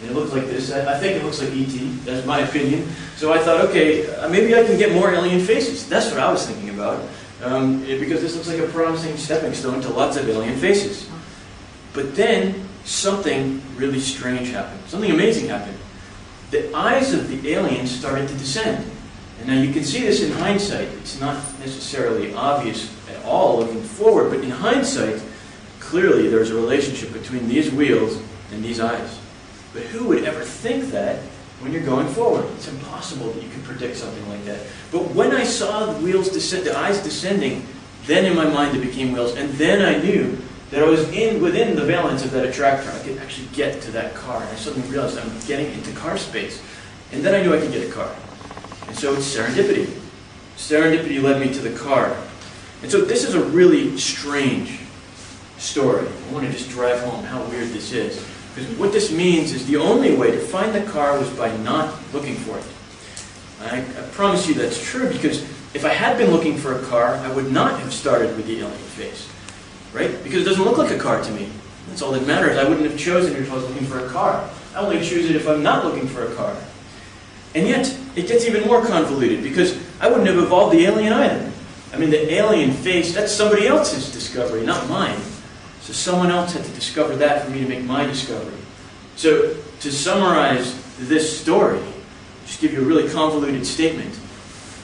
[0.00, 0.72] And it looks like this.
[0.72, 2.04] I think it looks like ET.
[2.04, 2.88] That's my opinion.
[3.16, 5.86] So I thought, okay, uh, maybe I can get more alien faces.
[5.88, 7.06] That's what I was thinking about.
[7.42, 11.08] Um, because this looks like a promising stepping stone to lots of alien faces.
[11.92, 14.80] But then something really strange happened.
[14.86, 15.76] Something amazing happened.
[16.50, 18.90] The eyes of the aliens started to descend.
[19.38, 20.88] And now you can see this in hindsight.
[21.00, 22.94] It's not necessarily obvious
[23.30, 25.22] all looking forward, but in hindsight,
[25.78, 28.20] clearly there's a relationship between these wheels
[28.52, 29.18] and these eyes.
[29.72, 31.20] But who would ever think that
[31.60, 32.44] when you're going forward?
[32.56, 34.66] It's impossible that you can predict something like that.
[34.90, 37.64] But when I saw the wheels descend, the eyes descending,
[38.06, 40.36] then in my mind it became wheels, and then I knew
[40.70, 42.90] that I was in within the valence of that attractor.
[42.90, 46.16] I could actually get to that car, and I suddenly realized I'm getting into car
[46.16, 46.62] space.
[47.12, 48.14] And then I knew I could get a car.
[48.86, 49.86] And so it's serendipity.
[50.56, 52.16] Serendipity led me to the car.
[52.82, 54.80] And so this is a really strange
[55.58, 56.06] story.
[56.06, 58.26] I want to just drive home how weird this is.
[58.54, 61.94] Because what this means is the only way to find the car was by not
[62.12, 62.64] looking for it.
[63.60, 65.42] I, I promise you that's true because
[65.74, 68.60] if I had been looking for a car, I would not have started with the
[68.60, 69.28] alien face.
[69.92, 70.22] Right?
[70.24, 71.50] Because it doesn't look like a car to me.
[71.88, 72.56] That's all that matters.
[72.56, 74.48] I wouldn't have chosen it if I was looking for a car.
[74.74, 76.56] I only choose it if I'm not looking for a car.
[77.54, 81.52] And yet, it gets even more convoluted because I wouldn't have evolved the alien either.
[81.92, 85.20] I mean, the alien face, that's somebody else's discovery, not mine.
[85.80, 88.54] So someone else had to discover that for me to make my discovery.
[89.16, 91.80] So to summarize this story,
[92.46, 94.18] just give you a really convoluted statement.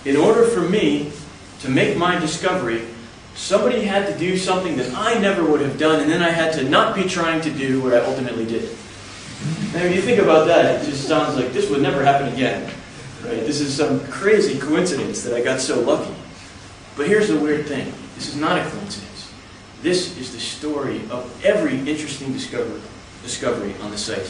[0.05, 1.13] In order for me
[1.61, 2.87] to make my discovery,
[3.35, 6.55] somebody had to do something that I never would have done, and then I had
[6.55, 8.77] to not be trying to do what I ultimately did.
[9.75, 12.65] Now, when you think about that, it just sounds like this would never happen again.
[13.23, 13.41] Right?
[13.41, 16.15] This is some crazy coincidence that I got so lucky.
[16.97, 19.33] But here's the weird thing this is not a coincidence.
[19.83, 22.81] This is the story of every interesting discovery,
[23.23, 24.29] discovery on the site.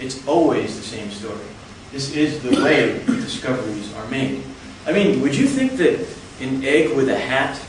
[0.00, 1.46] It's always the same story.
[1.92, 4.42] This is the way discoveries are made.
[4.84, 6.04] I mean, would you think that
[6.40, 7.60] an egg with a hat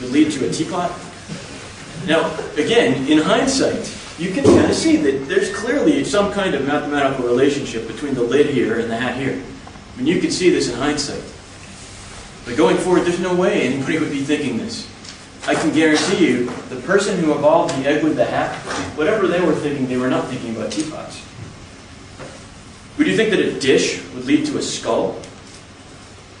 [0.00, 0.90] would lead to a teapot?
[2.06, 6.66] Now, again, in hindsight, you can kind of see that there's clearly some kind of
[6.66, 9.40] mathematical relationship between the lid here and the hat here.
[9.94, 11.22] I mean, you can see this in hindsight.
[12.44, 14.90] But going forward, there's no way anybody would be thinking this.
[15.46, 18.54] I can guarantee you, the person who evolved the egg with the hat,
[18.96, 21.22] whatever they were thinking, they were not thinking about teapots.
[22.96, 25.20] Would you think that a dish would lead to a skull?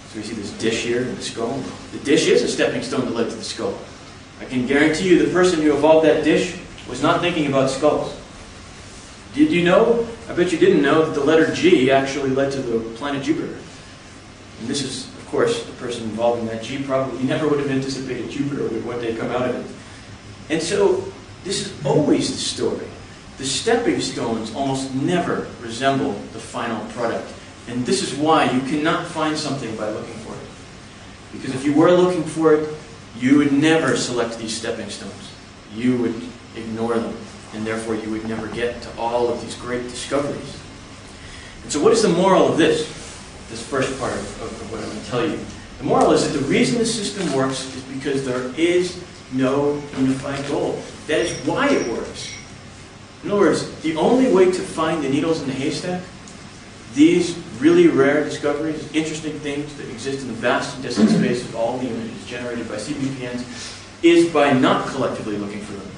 [0.08, 1.62] So we see this dish here and the skull.
[1.92, 3.78] The dish is a stepping stone that led to the skull.
[4.40, 8.16] I can guarantee you the person who evolved that dish was not thinking about skulls.
[9.34, 10.06] Did you know?
[10.28, 13.58] I bet you didn't know that the letter G actually led to the planet Jupiter.
[14.60, 17.70] And this is, of course, the person involved in that G probably never would have
[17.70, 19.74] anticipated Jupiter would one day come out of it.
[20.52, 21.10] And so,
[21.44, 22.86] this is always the story.
[23.38, 27.32] The stepping stones almost never resemble the final product.
[27.68, 30.48] And this is why you cannot find something by looking for it.
[31.32, 32.68] Because if you were looking for it,
[33.16, 35.32] you would never select these stepping stones.
[35.74, 36.22] You would
[36.54, 37.16] ignore them,
[37.54, 40.60] and therefore you would never get to all of these great discoveries.
[41.62, 43.03] And so, what is the moral of this?
[43.50, 45.38] This first part of, of what I'm going to tell you.
[45.78, 49.02] The moral is that the reason the system works is because there is
[49.32, 50.82] no unified goal.
[51.06, 52.32] That is why it works.
[53.22, 56.02] In other words, the only way to find the needles in the haystack,
[56.94, 61.56] these really rare discoveries, interesting things that exist in the vast and distant space of
[61.56, 65.90] all the images generated by CPPNs, is by not collectively looking for them.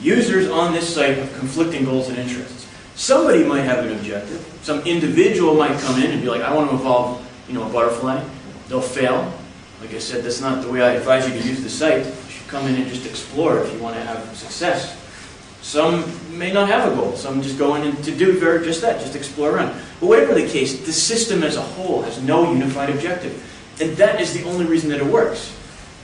[0.00, 2.61] Users on this site have conflicting goals and interests.
[2.94, 4.46] Somebody might have an objective.
[4.62, 7.72] Some individual might come in and be like, I want to evolve, you know, a
[7.72, 8.22] butterfly.
[8.68, 9.32] They'll fail.
[9.80, 12.06] Like I said, that's not the way I advise you to use the site.
[12.06, 14.98] You should come in and just explore if you want to have success.
[15.62, 16.04] Some
[16.36, 17.16] may not have a goal.
[17.16, 19.80] Some just go in and to do very just that, just explore around.
[20.00, 23.48] But whatever the case, the system as a whole has no unified objective.
[23.80, 25.56] And that is the only reason that it works.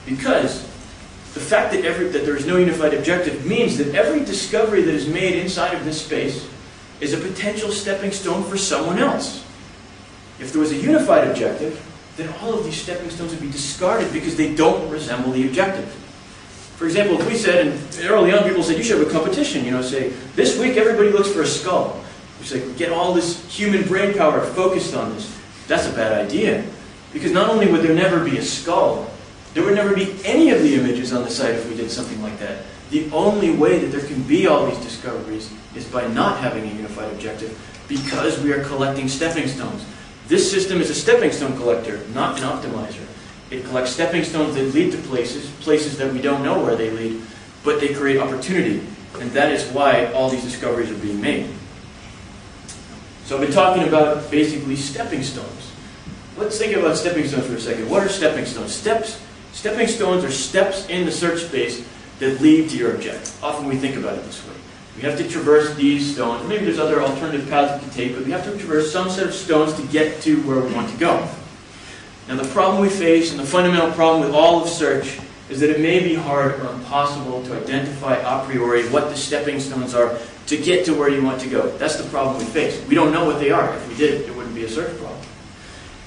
[0.07, 0.62] Because
[1.35, 4.94] the fact that, every, that there is no unified objective means that every discovery that
[4.94, 6.48] is made inside of this space
[7.01, 9.45] is a potential stepping stone for someone else.
[10.41, 11.85] If there was a unified objective,
[12.17, 15.89] then all of these stepping stones would be discarded because they don't resemble the objective.
[16.77, 19.65] For example, if we said, and early on people said, you should have a competition,
[19.65, 22.05] you know, say, this week everybody looks for a skull.
[22.39, 25.37] We say, get all this human brain power focused on this.
[25.67, 26.65] That's a bad idea.
[27.13, 29.11] Because not only would there never be a skull,
[29.55, 32.23] there would never be any of the images on the site if we did something
[32.23, 32.65] like that.
[32.90, 36.74] The only way that there can be all these discoveries is by not having a
[36.74, 39.85] unified objective because we are collecting stepping stones.
[40.27, 43.05] This system is a stepping stone collector, not an optimizer.
[43.51, 46.90] It collects stepping stones that lead to places, places that we don't know where they
[46.90, 47.22] lead,
[47.64, 48.83] but they create opportunity.
[49.20, 51.51] And that is why all these discoveries are being made.
[53.24, 55.72] So I've been talking about basically stepping stones.
[56.37, 57.90] Let's think about stepping stones for a second.
[57.90, 58.74] What are stepping stones?
[58.74, 59.20] Steps,
[59.53, 61.87] stepping stones are steps in the search space
[62.18, 63.42] that lead to your objective.
[63.42, 64.54] Often we think about it this way.
[64.96, 66.46] We have to traverse these stones.
[66.48, 69.26] Maybe there's other alternative paths we can take, but we have to traverse some set
[69.26, 71.28] of stones to get to where we want to go.
[72.26, 75.70] Now the problem we face, and the fundamental problem with all of search, is that
[75.70, 80.18] it may be hard or impossible to identify a priori what the stepping stones are
[80.46, 81.70] to get to where you want to go.
[81.78, 82.85] That's the problem we face.
[82.87, 83.74] We don't know what they are.
[83.74, 85.20] If we did, it wouldn't be a search problem.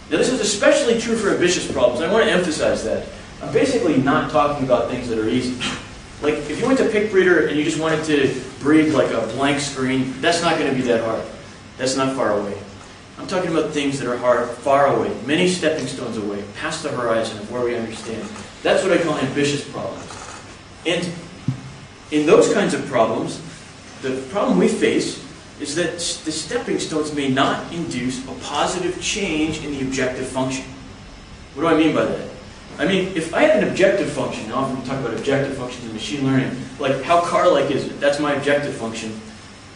[0.09, 2.01] Now this is especially true for ambitious problems.
[2.01, 3.07] I want to emphasize that.
[3.41, 5.57] I'm basically not talking about things that are easy.
[6.21, 9.59] Like if you went to PicBreeder and you just wanted to breed like a blank
[9.59, 11.23] screen, that's not going to be that hard.
[11.77, 12.57] That's not far away.
[13.17, 16.89] I'm talking about things that are hard, far away, many stepping stones away, past the
[16.89, 18.27] horizon of where we understand.
[18.63, 20.07] That's what I call ambitious problems.
[20.85, 21.07] And
[22.11, 23.41] in those kinds of problems,
[24.01, 25.23] the problem we face
[25.59, 30.65] is that the stepping stones may not induce a positive change in the objective function.
[31.53, 32.30] What do I mean by that?
[32.77, 35.85] I mean, if I had an objective function, now often we talk about objective functions
[35.85, 37.99] in machine learning, like how car-like is it?
[37.99, 39.19] That's my objective function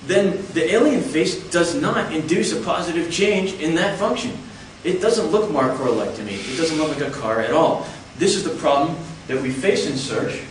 [0.08, 4.38] then the alien face does not induce a positive change in that function.
[4.84, 6.36] It doesn't look Markor-like to me.
[6.36, 7.88] It doesn't look like a car at all.
[8.18, 8.96] This is the problem
[9.28, 10.42] that we face in search,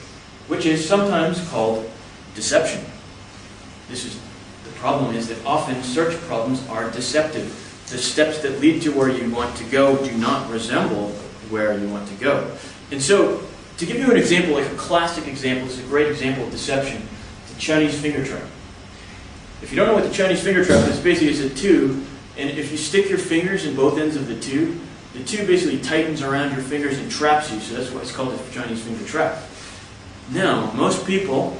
[0.49, 1.89] which is sometimes called
[2.35, 2.85] deception.
[3.89, 4.21] This is
[4.65, 7.61] the problem is that often search problems are deceptive.
[7.91, 11.15] The steps that lead to where you want to go do not resemble
[11.55, 12.51] where you want to go.
[12.91, 13.41] And so,
[13.77, 16.51] to give you an example, like a classic example, this is a great example of
[16.51, 17.01] deception,
[17.53, 18.43] the Chinese finger trap.
[19.63, 22.05] If you don't know what the Chinese finger trap is, basically it's a tube,
[22.37, 24.81] and if you stick your fingers in both ends of the tube,
[25.13, 28.37] the tube basically tightens around your fingers and traps you, so that's why it's called
[28.37, 29.41] the Chinese finger trap.
[30.33, 31.57] Now, most people,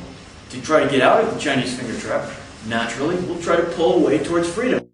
[0.51, 2.29] to try to get out of the Chinese finger trap,
[2.67, 4.89] naturally, will try to pull away towards freedom.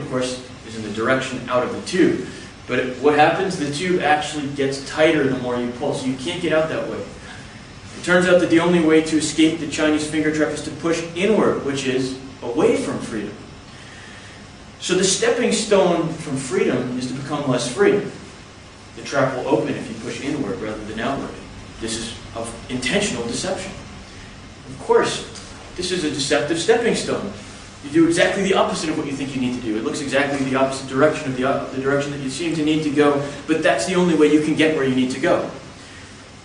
[0.00, 2.28] Of course, is in the direction out of the tube.
[2.66, 3.58] But what happens?
[3.58, 6.88] The tube actually gets tighter the more you pull, so you can't get out that
[6.88, 6.98] way.
[6.98, 10.70] It turns out that the only way to escape the Chinese finger trap is to
[10.70, 13.34] push inward, which is away from freedom.
[14.80, 18.02] So the stepping stone from freedom is to become less free.
[18.96, 21.30] The trap will open if you push inward rather than outward.
[21.80, 23.72] This is of intentional deception.
[24.68, 25.24] Of course,
[25.76, 27.32] this is a deceptive stepping stone.
[27.86, 29.76] You do exactly the opposite of what you think you need to do.
[29.76, 32.64] It looks exactly the opposite direction of the, of the direction that you seem to
[32.64, 35.20] need to go, but that's the only way you can get where you need to
[35.20, 35.48] go.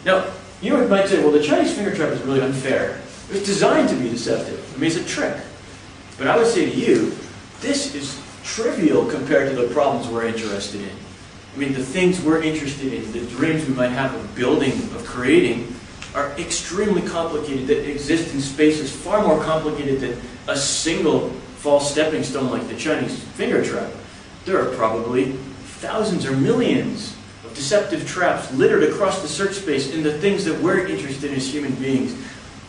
[0.06, 3.02] Now, you might say, well, the Chinese finger trap is really unfair.
[3.30, 4.72] It was designed to be deceptive.
[4.76, 5.36] I mean, it's a trick.
[6.18, 7.16] But I would say to you,
[7.62, 10.96] this is trivial compared to the problems we're interested in.
[11.56, 15.04] I mean, the things we're interested in, the dreams we might have of building, of
[15.06, 15.74] creating,
[16.14, 22.24] are extremely complicated, that exist in spaces far more complicated than a single false stepping
[22.24, 23.92] stone like the Chinese finger trap.
[24.46, 25.34] There are probably
[25.80, 30.60] thousands or millions of deceptive traps littered across the search space in the things that
[30.62, 32.16] we're interested in as human beings.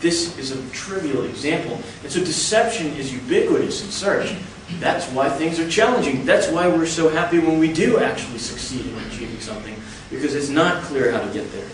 [0.00, 1.80] This is a trivial example.
[2.02, 4.34] And so deception is ubiquitous in search.
[4.80, 6.24] That's why things are challenging.
[6.24, 9.74] That's why we're so happy when we do actually succeed in achieving something,
[10.10, 11.68] because it's not clear how to get there.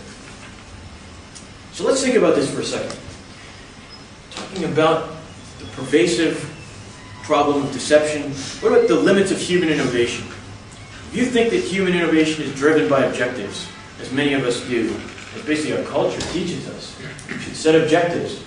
[1.79, 2.93] So let's think about this for a second.
[4.31, 5.11] Talking about
[5.59, 6.35] the pervasive
[7.23, 10.27] problem of deception, what about the limits of human innovation?
[10.27, 13.65] If you think that human innovation is driven by objectives,
[14.01, 14.93] as many of us do,
[15.37, 16.99] as basically our culture teaches us,
[17.29, 18.43] you should set objectives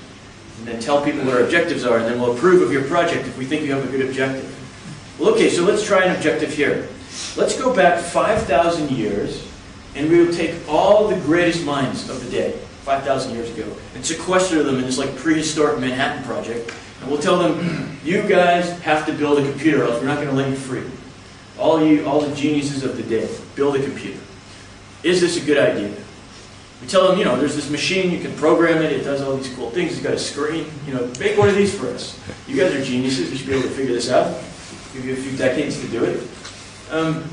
[0.59, 3.26] and then tell people what our objectives are, and then we'll approve of your project
[3.26, 4.45] if we think you have a good objective.
[5.18, 6.87] Well, okay, so let's try an objective here.
[7.39, 9.43] Let's go back 5,000 years,
[9.95, 14.05] and we will take all the greatest minds of the day, 5,000 years ago, and
[14.05, 19.07] sequester them in this like prehistoric Manhattan project, and we'll tell them, you guys have
[19.07, 20.85] to build a computer, else we're not going to let you free.
[21.59, 24.20] All you, all the geniuses of the day, build a computer.
[25.03, 25.95] Is this a good idea?
[26.80, 29.37] We tell them, you know, there's this machine, you can program it, it does all
[29.37, 32.18] these cool things, it's got a screen, you know, make one of these for us.
[32.49, 34.37] You guys are geniuses, you should be able to figure this out.
[34.93, 36.28] Give you a few decades to do it.
[36.91, 37.24] Um,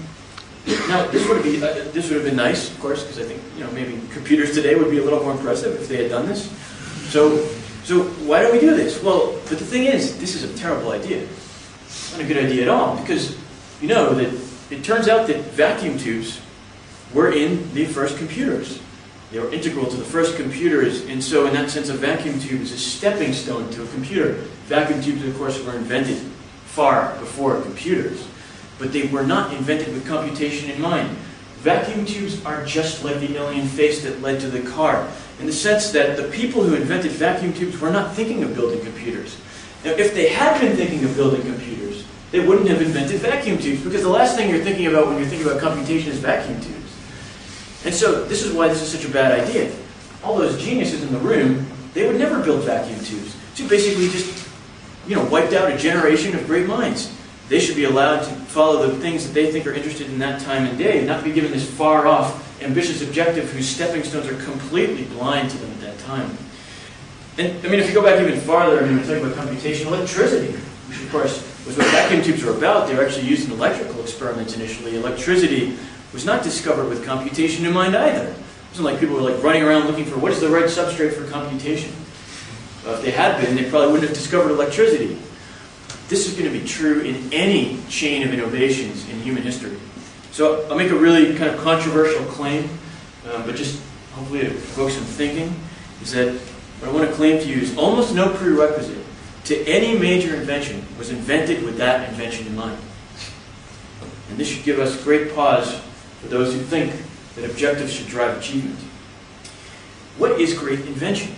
[0.66, 3.42] now, this would be uh, this would have been nice, of course, because I think
[3.56, 6.28] you know maybe computers today would be a little more impressive if they had done
[6.28, 6.50] this.
[7.12, 7.46] So,
[7.84, 9.02] so why don't we do this?
[9.02, 11.28] Well, but the thing is, this is a terrible idea.
[12.12, 13.38] Not a good idea at all because
[13.82, 14.34] you know that
[14.70, 16.42] it turns out that vacuum tubes
[17.14, 18.82] were in the first computers.
[19.32, 22.62] They were integral to the first computers, and so in that sense, a vacuum tube
[22.62, 24.34] is a stepping stone to a computer.
[24.66, 26.18] Vacuum tubes, of course, were invented
[26.66, 28.26] far before computers
[28.80, 31.10] but they were not invented with computation in mind.
[31.60, 35.08] Vacuum tubes are just like the alien face that led to the car,
[35.40, 38.82] in the sense that the people who invented vacuum tubes were not thinking of building
[38.82, 39.38] computers.
[39.84, 43.84] Now, if they had been thinking of building computers, they wouldn't have invented vacuum tubes,
[43.84, 46.96] because the last thing you're thinking about when you're thinking about computation is vacuum tubes.
[47.86, 49.72] And so, this is why this is such a bad idea.
[50.24, 53.36] All those geniuses in the room, they would never build vacuum tubes.
[53.56, 54.48] So basically just,
[55.08, 57.14] you know, wiped out a generation of great minds
[57.50, 60.40] they should be allowed to follow the things that they think are interested in that
[60.42, 64.42] time and day, not be given this far off, ambitious objective whose stepping stones are
[64.44, 66.30] completely blind to them at that time.
[67.40, 69.88] And I mean, if you go back even farther, I mean, we're talking about computation,
[69.88, 70.52] electricity,
[70.88, 72.88] which of course was what vacuum tubes were about.
[72.88, 74.96] They were actually used in electrical experiments initially.
[74.96, 75.78] Electricity
[76.14, 78.28] was not discovered with computation in mind either.
[78.28, 78.38] It
[78.70, 81.26] wasn't like people were like running around looking for what is the right substrate for
[81.32, 81.92] computation.
[82.86, 85.18] If they had been, they probably wouldn't have discovered electricity.
[86.10, 89.78] This is going to be true in any chain of innovations in human history.
[90.32, 92.64] So I'll make a really kind of controversial claim,
[93.32, 93.80] um, but just
[94.14, 95.54] hopefully to evoke some thinking,
[96.02, 96.34] is that
[96.80, 99.06] what I want to claim to you is almost no prerequisite
[99.46, 102.80] to any major invention was invented with that invention in mind.
[104.30, 105.80] And this should give us great pause
[106.22, 106.94] for those who think
[107.36, 108.80] that objectives should drive achievement.
[110.18, 111.36] What is great invention?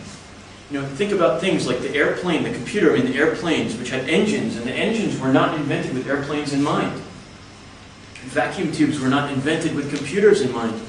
[0.72, 4.08] You know, think about things like the airplane, the computer in the airplanes, which had
[4.08, 6.98] engines, and the engines were not invented with airplanes in mind.
[8.32, 10.80] Vacuum tubes were not invented with computers in mind.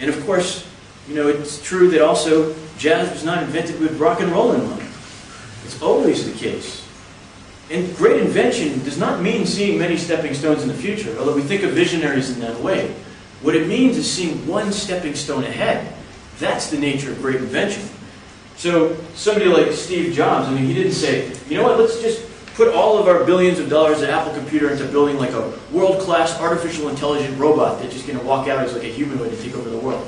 [0.00, 0.66] And of course,
[1.06, 4.68] you know, it's true that also jazz was not invented with rock and roll in
[4.68, 4.88] mind.
[5.64, 6.84] It's always the case.
[7.70, 11.42] And great invention does not mean seeing many stepping stones in the future, although we
[11.42, 12.92] think of visionaries in that way.
[13.40, 15.94] What it means is seeing one stepping stone ahead.
[16.40, 17.88] That's the nature of great invention.
[18.62, 22.24] So somebody like Steve Jobs, I mean, he didn't say, you know what, let's just
[22.54, 26.38] put all of our billions of dollars at Apple computer into building like a world-class
[26.38, 29.56] artificial intelligent robot that's just going to walk out as like a humanoid and take
[29.56, 30.06] over the world.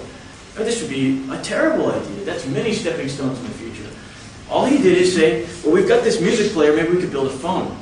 [0.55, 2.25] This would be a terrible idea.
[2.25, 3.91] That's many stepping stones in the future.
[4.49, 7.27] All he did is say, well, we've got this music player, maybe we could build
[7.27, 7.77] a phone.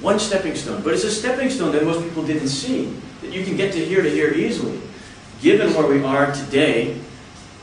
[0.00, 0.80] One stepping stone.
[0.80, 3.84] But it's a stepping stone that most people didn't see, that you can get to
[3.84, 4.80] here to here easily.
[5.42, 6.98] Given where we are today,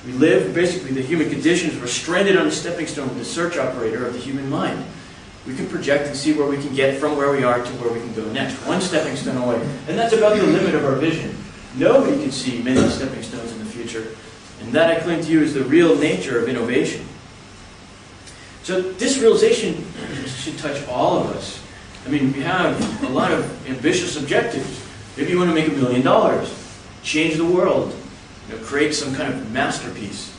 [0.05, 1.79] we live, basically, the human conditions.
[1.79, 4.85] We're stranded on a stepping stone with the search operator of the human mind.
[5.47, 7.91] We can project and see where we can get from where we are to where
[7.91, 8.55] we can go next.
[8.67, 9.61] One stepping stone away.
[9.87, 11.35] And that's about the limit of our vision.
[11.75, 14.15] Nobody can see many stepping stones in the future.
[14.61, 17.05] And that, I claim to you, is the real nature of innovation.
[18.63, 19.85] So this realization
[20.25, 21.61] should touch all of us.
[22.05, 24.83] I mean, we have a lot of ambitious objectives.
[25.17, 26.53] Maybe you want to make a million dollars,
[27.03, 27.95] change the world,
[28.47, 30.35] you know, create some kind of masterpiece,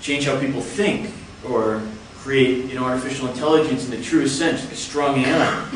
[0.00, 1.12] change how people think,
[1.48, 1.82] or
[2.18, 5.68] create you know, artificial intelligence in the truest sense, like a strong AI.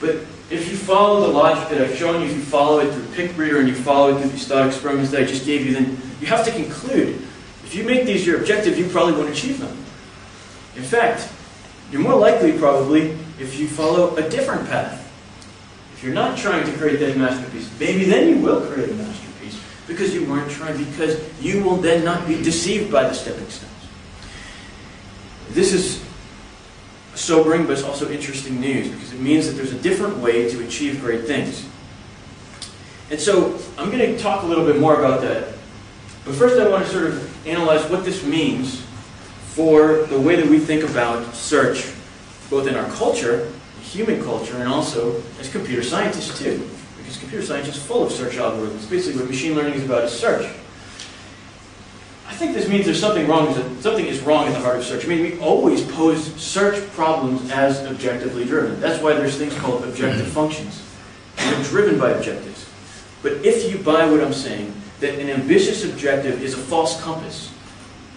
[0.00, 0.16] But
[0.50, 3.58] if you follow the logic that I've shown you, if you follow it through PicBreeder
[3.58, 6.26] and you follow it through these thought experiments that I just gave you, then you
[6.28, 7.16] have to conclude,
[7.64, 9.76] if you make these your objective, you probably won't achieve them.
[10.76, 11.28] In fact,
[11.90, 15.02] you're more likely probably if you follow a different path.
[15.94, 19.25] If you're not trying to create that masterpiece, maybe then you will create a masterpiece
[19.86, 23.72] because you weren't trying, because you will then not be deceived by the stepping stones.
[25.50, 26.04] This is
[27.14, 30.64] sobering, but it's also interesting news because it means that there's a different way to
[30.64, 31.66] achieve great things.
[33.10, 35.54] And so I'm going to talk a little bit more about that.
[36.24, 38.82] But first, I want to sort of analyze what this means
[39.54, 41.92] for the way that we think about search,
[42.50, 46.68] both in our culture, human culture, and also as computer scientists, too
[47.06, 48.90] because computer science is full of search algorithms.
[48.90, 50.44] Basically, what machine learning is about is search.
[52.26, 53.54] I think this means there's something wrong.
[53.80, 55.04] Something is wrong in the heart of search.
[55.04, 58.80] I mean, we always pose search problems as objectively driven.
[58.80, 60.82] That's why there's things called objective functions.
[61.36, 62.68] They're driven by objectives.
[63.22, 67.52] But if you buy what I'm saying, that an ambitious objective is a false compass,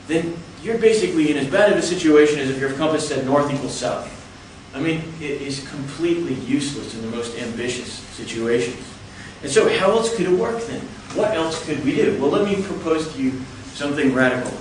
[0.07, 3.53] then you're basically in as bad of a situation as if your compass said north
[3.53, 4.18] equals south.
[4.73, 8.85] I mean, it is completely useless in the most ambitious situations.
[9.41, 10.81] And so how else could it work then?
[11.15, 12.17] What else could we do?
[12.21, 13.41] Well, let me propose to you
[13.73, 14.51] something radical,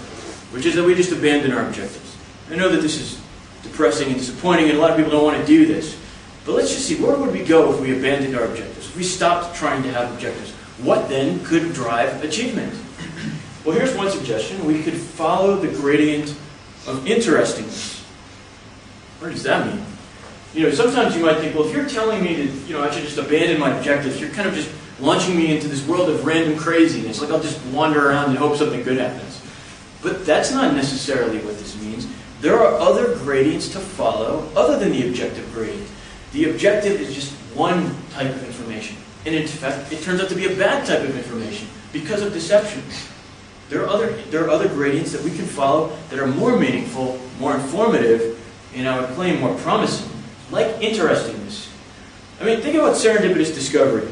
[0.50, 2.16] which is that we just abandon our objectives.
[2.50, 3.20] I know that this is
[3.62, 5.98] depressing and disappointing, and a lot of people don't want to do this.
[6.46, 8.86] But let's just see, where would we go if we abandoned our objectives?
[8.86, 10.52] If we stopped trying to have objectives?
[10.78, 12.72] What then could drive achievement?
[13.64, 14.64] Well, here's one suggestion.
[14.64, 16.30] We could follow the gradient
[16.86, 18.00] of interestingness.
[19.18, 19.84] What does that mean?
[20.54, 22.90] You know, sometimes you might think, well, if you're telling me that, you know, I
[22.90, 26.24] should just abandon my objectives, you're kind of just launching me into this world of
[26.24, 27.20] random craziness.
[27.20, 29.42] Like I'll just wander around and hope something good happens.
[30.02, 32.06] But that's not necessarily what this means.
[32.40, 35.88] There are other gradients to follow other than the objective gradient.
[36.32, 38.96] The objective is just one type of information.
[39.26, 42.32] And in fact, it turns out to be a bad type of information because of
[42.32, 42.82] deception.
[43.68, 47.20] There are other, there are other gradients that we can follow that are more meaningful,
[47.38, 48.38] more informative,
[48.74, 50.07] and I would claim more promising,
[50.50, 51.72] like interestingness.
[52.40, 54.08] I mean, think about serendipitous discovery.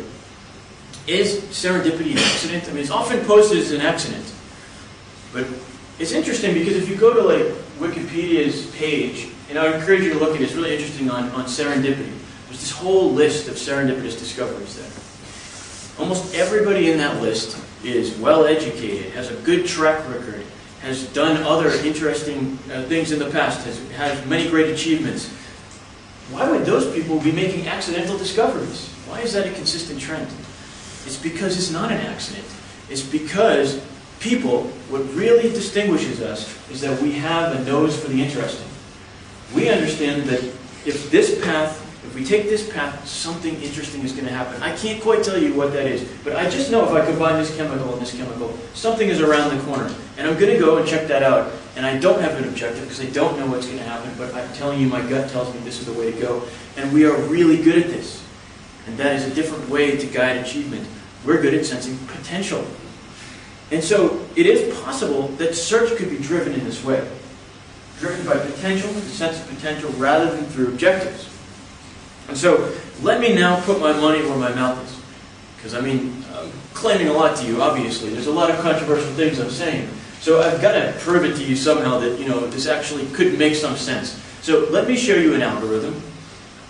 [1.06, 2.64] Is serendipity an accident?
[2.64, 4.32] I mean, it's often posted as an accident.
[5.32, 5.46] But
[5.98, 10.18] it's interesting because if you go to like Wikipedia's page, and I encourage you to
[10.18, 12.12] look at it, it's really interesting on, on serendipity.
[12.46, 16.02] There's this whole list of serendipitous discoveries there.
[16.02, 20.42] Almost everybody in that list is well educated, has a good track record,
[20.80, 25.32] has done other interesting uh, things in the past, has has many great achievements.
[26.30, 28.88] Why would those people be making accidental discoveries?
[29.06, 30.28] Why is that a consistent trend?
[31.06, 32.46] It's because it's not an accident.
[32.90, 33.80] It's because
[34.18, 38.66] people, what really distinguishes us is that we have a nose for the interesting.
[39.54, 40.42] We understand that
[40.84, 41.82] if this path,
[42.16, 44.62] we take this path, something interesting is going to happen.
[44.62, 47.38] I can't quite tell you what that is, but I just know if I combine
[47.38, 49.94] this chemical and this chemical, something is around the corner.
[50.16, 51.52] And I'm going to go and check that out.
[51.76, 54.34] And I don't have an objective because I don't know what's going to happen, but
[54.34, 56.42] I'm telling you, my gut tells me this is the way to go.
[56.78, 58.24] And we are really good at this.
[58.86, 60.88] And that is a different way to guide achievement.
[61.22, 62.66] We're good at sensing potential.
[63.70, 67.06] And so it is possible that search could be driven in this way.
[67.98, 71.35] Driven by potential, the sense of potential, rather than through objectives.
[72.28, 75.00] And so let me now put my money where my mouth is.
[75.56, 78.10] Because I mean, I'm claiming a lot to you, obviously.
[78.10, 79.88] There's a lot of controversial things I'm saying.
[80.20, 83.38] So I've got to prove it to you somehow that, you know, this actually could
[83.38, 84.20] make some sense.
[84.42, 86.00] So let me show you an algorithm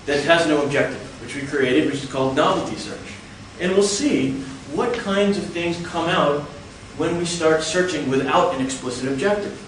[0.06, 3.14] that has no objective, which we created, which is called novelty search.
[3.60, 4.32] And we'll see
[4.72, 6.42] what kinds of things come out
[6.96, 9.62] when we start searching without an explicit objective.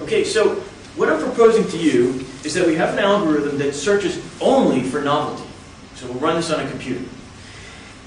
[0.00, 0.62] Okay, so
[0.96, 5.02] what I'm proposing to you is that we have an algorithm that searches only for
[5.02, 5.48] novelty.
[5.94, 7.04] So we'll run this on a computer.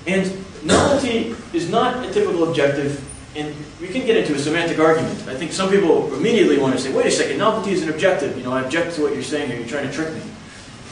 [0.08, 0.32] And
[0.64, 3.04] novelty is not a typical objective,
[3.36, 5.28] and we can get into a semantic argument.
[5.28, 8.38] I think some people immediately want to say, wait a second, novelty is an objective.
[8.38, 10.22] You know, I object to what you're saying here, you're trying to trick me.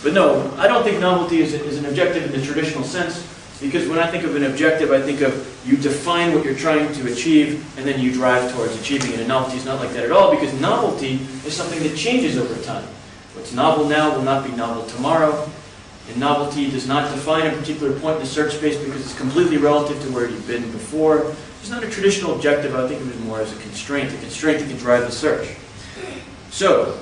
[0.04, 3.26] But no, I don't think novelty is, is an objective in the traditional sense.
[3.60, 5.34] Because when I think of an objective, I think of
[5.68, 9.20] you define what you're trying to achieve, and then you drive towards achieving it.
[9.20, 12.60] And novelty is not like that at all, because novelty is something that changes over
[12.64, 12.86] time.
[13.34, 15.50] What's novel now will not be novel tomorrow.
[16.10, 19.58] And novelty does not define a particular point in the search space because it's completely
[19.58, 21.36] relative to where you've been before.
[21.60, 22.74] It's not a traditional objective.
[22.74, 25.58] I think of it more as a constraint, a constraint that can drive the search.
[26.50, 26.98] So,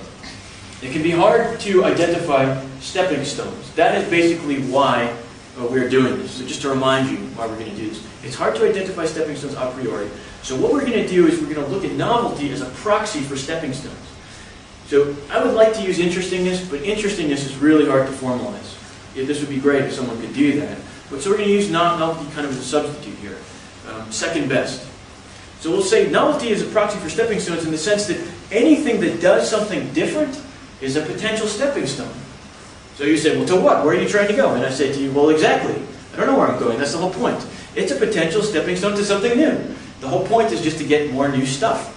[0.81, 3.71] it can be hard to identify stepping stones.
[3.75, 5.15] That is basically why
[5.57, 6.31] uh, we're doing this.
[6.31, 8.05] So just to remind you why we're going to do this.
[8.23, 10.09] It's hard to identify stepping stones a priori.
[10.41, 12.69] So what we're going to do is we're going to look at novelty as a
[12.71, 13.97] proxy for stepping stones.
[14.87, 18.77] So I would like to use interestingness, but interestingness is really hard to formalize.
[19.15, 20.77] Yeah, this would be great if someone could do that.
[21.09, 23.37] But so we're going to use novelty kind of as a substitute here.
[23.89, 24.87] Um, second best.
[25.61, 28.19] So we'll say novelty is a proxy for stepping stones in the sense that
[28.51, 30.39] anything that does something different
[30.81, 32.13] is a potential stepping stone.
[32.95, 33.83] So you say, well, to what?
[33.83, 34.53] Where are you trying to go?
[34.53, 35.75] And I say to you, well, exactly.
[36.13, 36.79] I don't know where I'm going.
[36.79, 37.45] That's the whole point.
[37.75, 39.75] It's a potential stepping stone to something new.
[39.99, 41.91] The whole point is just to get more new stuff.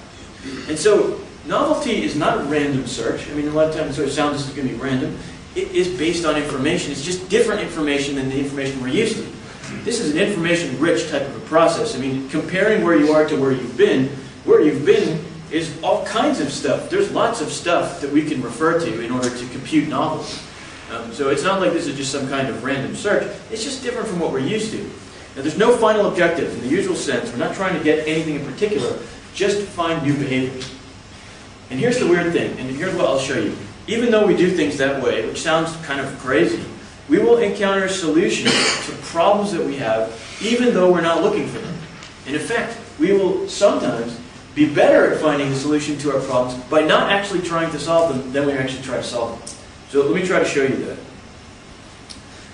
[0.68, 3.28] And so novelty is not a random search.
[3.28, 5.16] I mean, a lot of times it sounds as if it's going to be random.
[5.54, 6.90] It is based on information.
[6.90, 9.32] It's just different information than the information we're used to.
[9.84, 11.94] This is an information-rich type of a process.
[11.94, 14.08] I mean, comparing where you are to where you've been,
[14.44, 16.90] where you've been is all kinds of stuff.
[16.90, 20.38] There's lots of stuff that we can refer to in order to compute novelty.
[20.90, 23.24] Um, so it's not like this is just some kind of random search.
[23.50, 24.82] It's just different from what we're used to.
[25.36, 27.30] Now, there's no final objective in the usual sense.
[27.30, 28.98] We're not trying to get anything in particular,
[29.34, 30.74] just find new behaviors.
[31.70, 33.54] And here's the weird thing, and here's what I'll show you.
[33.86, 36.64] Even though we do things that way, which sounds kind of crazy,
[37.08, 38.52] we will encounter solutions
[38.86, 40.12] to problems that we have,
[40.42, 41.74] even though we're not looking for them.
[42.26, 44.18] In fact, we will sometimes
[44.54, 48.14] be better at finding the solution to our problems by not actually trying to solve
[48.14, 49.57] them than we actually try to solve them.
[49.88, 50.98] So let me try to show you that.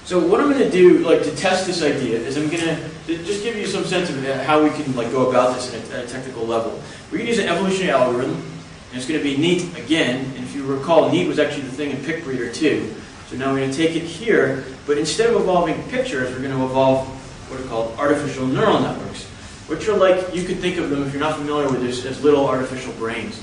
[0.04, 2.90] So what I'm going to do, like to test this idea, is I'm going to
[3.06, 6.06] just give you some sense of how we can like go about this at a,
[6.06, 6.80] technical level.
[7.10, 10.26] We're going to use an evolutionary algorithm, and it's going to be NEAT again.
[10.36, 12.94] And if you recall, NEAT was actually the thing in PicBreeder too.
[13.28, 16.56] So now we're going to take it here, but instead of evolving pictures, we're going
[16.56, 17.08] to evolve
[17.50, 19.24] what are called artificial neural networks,
[19.68, 22.22] which are like, you could think of them, if you're not familiar with this, as
[22.22, 23.42] little artificial brains.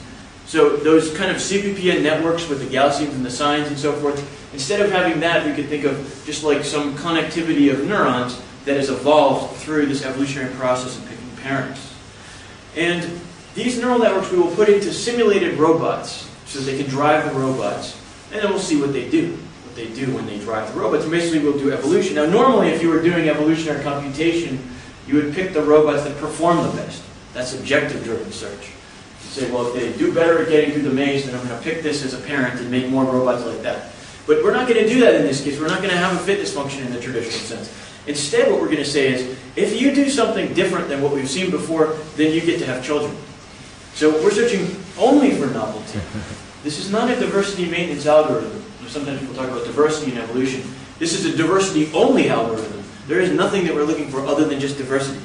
[0.52, 4.20] So those kind of CPPN networks with the Gaussians and the sines and so forth,
[4.52, 5.96] instead of having that, we could think of
[6.26, 11.38] just like some connectivity of neurons that has evolved through this evolutionary process of picking
[11.38, 11.96] parents.
[12.76, 13.22] And
[13.56, 17.98] these neural networks we will put into simulated robots so they can drive the robots,
[18.34, 21.06] and then we'll see what they do, what they do when they drive the robots.
[21.06, 22.16] Basically we'll do evolution.
[22.16, 24.60] Now normally if you were doing evolutionary computation,
[25.08, 27.02] you would pick the robots that perform the best.
[27.34, 28.72] That's objective-driven search
[29.32, 31.64] say, well, if they do better at getting through the maze, then I'm going to
[31.64, 33.94] pick this as a parent and make more robots like that.
[34.28, 35.60] But we're not going to do that in this case.
[35.60, 37.74] We're not going to have a fitness function in the traditional sense.
[38.08, 41.30] Instead, what we're going to say is, if you do something different than what we've
[41.30, 43.16] seen before, then you get to have children.
[43.94, 46.00] So we're searching only for novelty.
[46.64, 48.64] This is not a diversity maintenance algorithm.
[48.88, 50.64] Sometimes people talk about diversity in evolution.
[51.00, 52.84] This is a diversity-only algorithm.
[53.08, 55.20] There is nothing that we're looking for other than just diversity.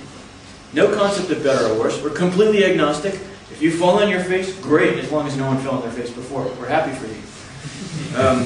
[0.73, 2.01] No concept of better or worse.
[2.03, 3.21] We're completely agnostic.
[3.57, 5.91] If you fall on your face, great, as long as no one fell on their
[5.91, 6.45] face before.
[6.61, 8.21] We're happy for you.
[8.21, 8.45] Um,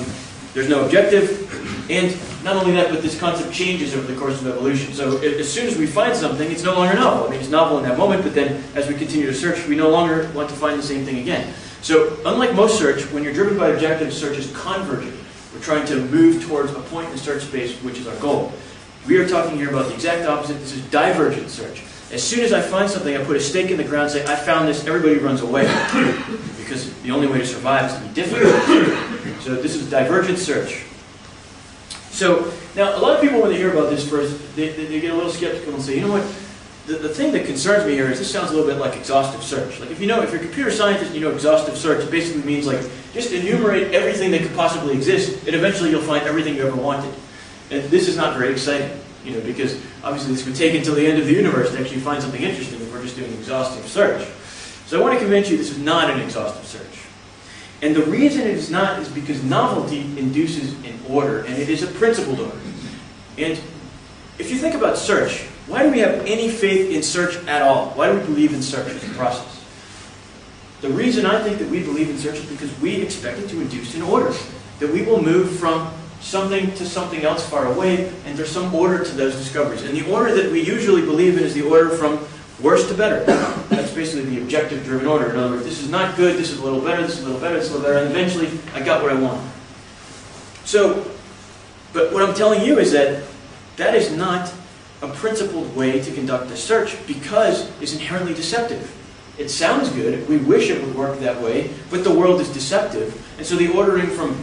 [0.54, 4.46] there's no objective, and not only that, but this concept changes over the course of
[4.46, 4.92] evolution.
[4.92, 7.26] So as soon as we find something, it's no longer novel.
[7.26, 9.74] I mean, it's novel in that moment, but then as we continue to search, we
[9.74, 11.52] no longer want to find the same thing again.
[11.82, 15.16] So unlike most search, when you're driven by objective, search is convergent.
[15.52, 18.52] We're trying to move towards a point in the search space, which is our goal.
[19.08, 20.60] We are talking here about the exact opposite.
[20.60, 21.82] This is divergent search.
[22.12, 24.24] As soon as I find something, I put a stake in the ground and say,
[24.24, 25.62] I found this, everybody runs away.
[26.58, 29.42] because the only way to survive is to be different.
[29.42, 30.84] so this is divergent search.
[32.10, 35.00] So now a lot of people when they hear about this first, they, they, they
[35.00, 36.26] get a little skeptical and say, you know what,
[36.86, 39.42] the, the thing that concerns me here is this sounds a little bit like exhaustive
[39.42, 39.80] search.
[39.80, 42.10] Like if you know, if you're a computer scientist and you know exhaustive search, it
[42.10, 42.80] basically means like
[43.12, 47.14] just enumerate everything that could possibly exist, and eventually you'll find everything you ever wanted.
[47.70, 48.90] And this is not very exciting.
[49.24, 52.00] You know, because obviously this would take until the end of the universe to actually
[52.00, 54.26] find something interesting if we're just doing an exhaustive search.
[54.86, 57.06] So I want to convince you this is not an exhaustive search.
[57.82, 61.82] And the reason it is not is because novelty induces an order, and it is
[61.82, 62.58] a principled order.
[63.38, 63.58] And
[64.38, 67.90] if you think about search, why do we have any faith in search at all?
[67.90, 69.64] Why do we believe in search as a process?
[70.80, 73.60] The reason I think that we believe in search is because we expect it to
[73.60, 74.34] induce an order.
[74.78, 79.04] That we will move from something to something else far away, and there's some order
[79.04, 79.82] to those discoveries.
[79.82, 82.26] And the order that we usually believe in is the order from
[82.62, 83.24] worse to better.
[83.68, 85.30] That's basically the objective-driven order.
[85.30, 87.26] In other words, this is not good, this is a little better, this is a
[87.26, 89.50] little better, this is a little better, and eventually I got what I want.
[90.64, 91.10] So,
[91.92, 93.24] but what I'm telling you is that
[93.76, 94.52] that is not
[95.02, 98.96] a principled way to conduct a search because it's inherently deceptive.
[99.38, 103.16] It sounds good, we wish it would work that way, but the world is deceptive.
[103.38, 104.36] And so the ordering from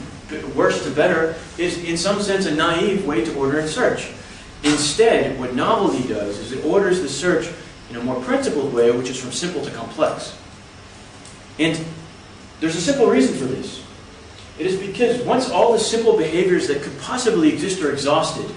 [0.56, 4.12] worse to better is in some sense a naive way to order and search.
[4.64, 7.50] Instead, what novelty does is it orders the search
[7.90, 10.38] in a more principled way, which is from simple to complex.
[11.60, 11.80] And
[12.60, 13.84] there's a simple reason for this.
[14.60, 18.50] It is because once all the simple behaviors that could possibly exist are exhausted,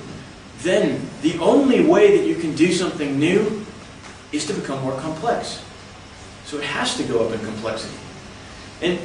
[0.62, 3.64] then the only way that you can do something new
[4.32, 5.62] is to become more complex.
[6.44, 7.96] So it has to go up in complexity.
[8.82, 8.98] And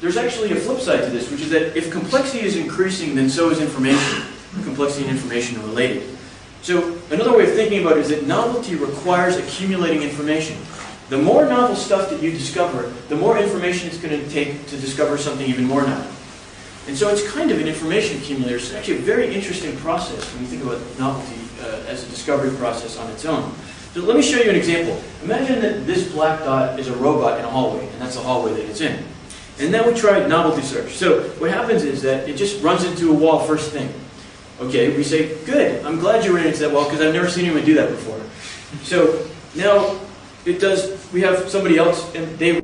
[0.00, 3.28] there's actually a flip side to this, which is that if complexity is increasing, then
[3.28, 4.22] so is information.
[4.64, 6.16] Complexity and information are related.
[6.62, 10.58] So another way of thinking about it is that novelty requires accumulating information.
[11.08, 14.76] The more novel stuff that you discover, the more information it's going to take to
[14.76, 16.12] discover something even more novel.
[16.86, 18.56] And so it's kind of an information accumulator.
[18.56, 22.50] It's actually a very interesting process when you think about novelty uh, as a discovery
[22.56, 23.52] process on its own.
[23.92, 25.02] So let me show you an example.
[25.24, 28.54] Imagine that this black dot is a robot in a hallway, and that's the hallway
[28.54, 29.04] that it's in.
[29.60, 30.94] And then we tried novelty search.
[30.94, 33.92] So what happens is that it just runs into a wall first thing.
[34.58, 37.44] Okay, we say, good, I'm glad you ran into that wall because I've never seen
[37.44, 38.20] anyone do that before.
[38.82, 40.00] So now
[40.46, 42.62] it does, we have somebody else and they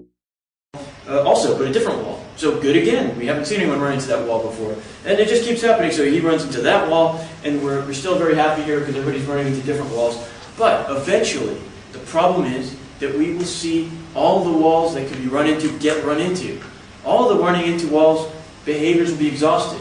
[1.07, 2.25] uh, also, but a different wall.
[2.37, 4.75] So good again, we haven't seen anyone run into that wall before.
[5.05, 5.91] And it just keeps happening.
[5.93, 9.27] So he runs into that wall and we're, we're still very happy here because everybody's
[9.27, 10.27] running into different walls.
[10.57, 11.61] But eventually,
[11.93, 15.79] the problem is that we will see all the walls that could be run into
[15.79, 16.59] get run into
[17.07, 18.31] all the running into walls
[18.67, 19.81] behaviors will be exhausted.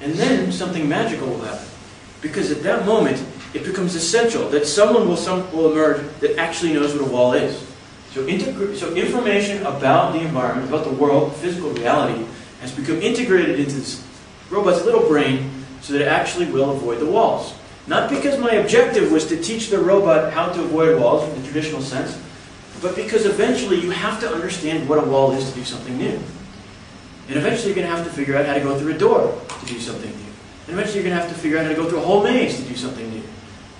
[0.00, 1.68] And then something magical will happen.
[2.20, 3.22] Because at that moment,
[3.54, 7.34] it becomes essential that someone will, some, will emerge that actually knows what a wall
[7.34, 7.54] is.
[8.12, 8.26] So,
[8.74, 12.24] so information about the environment, about the world, physical reality,
[12.60, 14.06] has become integrated into this
[14.50, 15.50] robot's little brain
[15.80, 17.54] so that it actually will avoid the walls.
[17.86, 21.46] Not because my objective was to teach the robot how to avoid walls in the
[21.46, 22.20] traditional sense,
[22.80, 26.20] but because eventually you have to understand what a wall is to do something new.
[27.32, 29.40] And eventually you're going to have to figure out how to go through a door
[29.48, 30.32] to do something new.
[30.66, 32.22] And eventually you're going to have to figure out how to go through a whole
[32.22, 33.22] maze to do something new.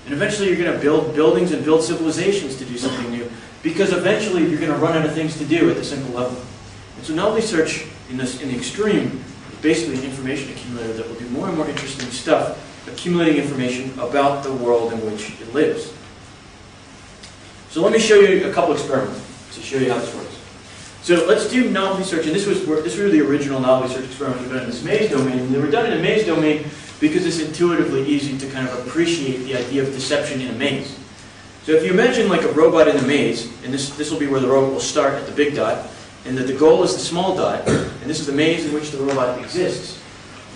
[0.06, 3.30] And eventually you're going to build buildings and build civilizations to do something new.
[3.62, 6.42] Because eventually you're going to run out of things to do at the simple level.
[6.96, 9.22] And so novelty search in, this, in the extreme
[9.52, 13.92] is basically an information accumulator that will do more and more interesting stuff, accumulating information
[14.00, 15.92] about the world in which it lives.
[17.68, 19.20] So let me show you a couple experiments
[19.56, 20.21] to show you how this works.
[21.02, 24.44] So let's do novelty search, and this was this were the original novelty search experiments
[24.44, 25.38] we done in this maze domain.
[25.38, 26.64] And they were done in a maze domain
[27.00, 30.96] because it's intuitively easy to kind of appreciate the idea of deception in a maze.
[31.64, 34.28] So if you imagine like a robot in a maze, and this, this will be
[34.28, 35.90] where the robot will start at the big dot,
[36.24, 38.92] and that the goal is the small dot, and this is the maze in which
[38.92, 40.00] the robot exists,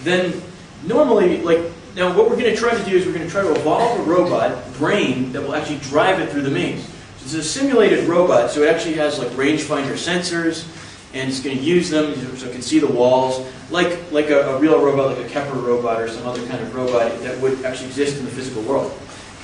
[0.04, 0.40] then
[0.84, 1.60] normally, like,
[1.96, 3.98] now what we're going to try to do is we're going to try to evolve
[3.98, 6.88] a robot brain that will actually drive it through the maze.
[7.26, 10.64] It's a simulated robot, so it actually has like rangefinder sensors,
[11.12, 14.54] and it's going to use them so it can see the walls, like, like a,
[14.54, 17.64] a real robot, like a Khepera robot or some other kind of robot that would
[17.64, 18.96] actually exist in the physical world.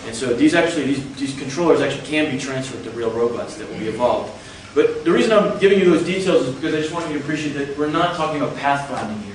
[0.06, 3.68] And so these actually, these, these controllers actually can be transferred to real robots that
[3.68, 4.32] will be evolved.
[4.76, 7.24] But the reason I'm giving you those details is because I just want you to
[7.24, 9.34] appreciate that we're not talking about pathfinding here.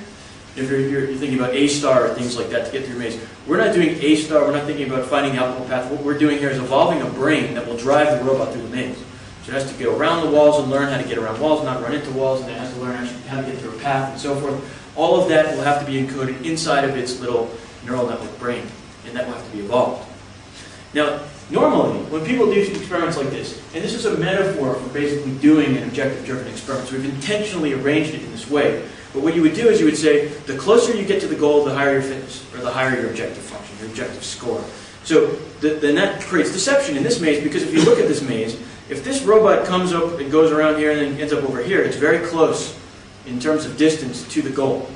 [0.55, 3.03] If you're, you're, you're thinking about A-star or things like that to get through your
[3.03, 5.89] maze, we're not doing A-star, we're not thinking about finding the optimal path.
[5.89, 8.75] What we're doing here is evolving a brain that will drive the robot through the
[8.75, 8.97] maze.
[9.43, 11.63] So it has to go around the walls and learn how to get around walls,
[11.63, 14.11] not run into walls, and it has to learn how to get through a path
[14.11, 14.93] and so forth.
[14.97, 17.49] All of that will have to be encoded inside of its little
[17.85, 18.67] neural network brain,
[19.05, 20.05] and that will have to be evolved.
[20.93, 25.31] Now, normally, when people do experiments like this, and this is a metaphor for basically
[25.35, 28.85] doing an objective-driven experiment, so we've intentionally arranged it in this way.
[29.13, 31.35] But what you would do is you would say, the closer you get to the
[31.35, 34.63] goal, the higher your fitness, or the higher your objective function, your objective score.
[35.03, 35.27] So
[35.61, 38.59] the, then that creates deception in this maze, because if you look at this maze,
[38.89, 41.81] if this robot comes up and goes around here and then ends up over here,
[41.81, 42.77] it's very close
[43.25, 44.89] in terms of distance to the goal.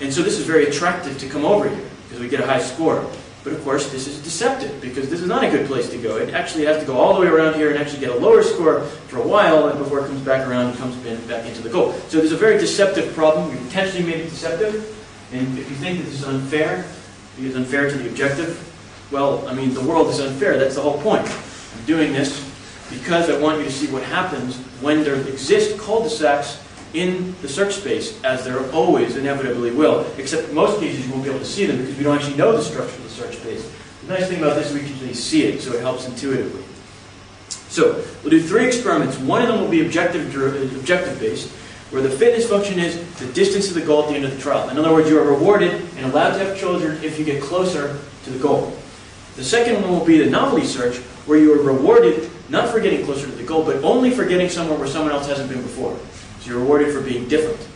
[0.00, 2.60] And so this is very attractive to come over here, because we get a high
[2.60, 3.08] score.
[3.44, 6.16] But of course, this is deceptive because this is not a good place to go.
[6.16, 8.42] It actually has to go all the way around here and actually get a lower
[8.42, 11.70] score for a while and before it comes back around and comes back into the
[11.70, 11.92] goal.
[12.08, 13.50] So there's a very deceptive problem.
[13.50, 14.94] We intentionally made it deceptive.
[15.32, 16.84] And if you think that this is unfair,
[17.36, 18.64] because unfair to the objective,
[19.10, 20.58] well, I mean, the world is unfair.
[20.58, 21.26] That's the whole point.
[21.26, 22.44] I'm doing this
[22.90, 26.62] because I want you to see what happens when there exist cul-de-sacs
[26.94, 31.24] in the search space, as there always inevitably will, except in most cases you won't
[31.24, 33.36] be able to see them because we don't actually know the structure of the search
[33.36, 33.70] space.
[34.06, 36.62] The nice thing about this is we can actually see it, so it helps intuitively.
[37.68, 39.18] So, we'll do three experiments.
[39.18, 40.34] One of them will be objective,
[40.76, 41.50] objective based,
[41.90, 44.40] where the fitness function is the distance to the goal at the end of the
[44.40, 44.68] trial.
[44.70, 47.98] In other words, you are rewarded and allowed to have children if you get closer
[48.24, 48.76] to the goal.
[49.36, 53.04] The second one will be the novelty search, where you are rewarded not for getting
[53.04, 55.98] closer to the goal, but only for getting somewhere where someone else hasn't been before.
[56.48, 57.68] You're rewarded for being different.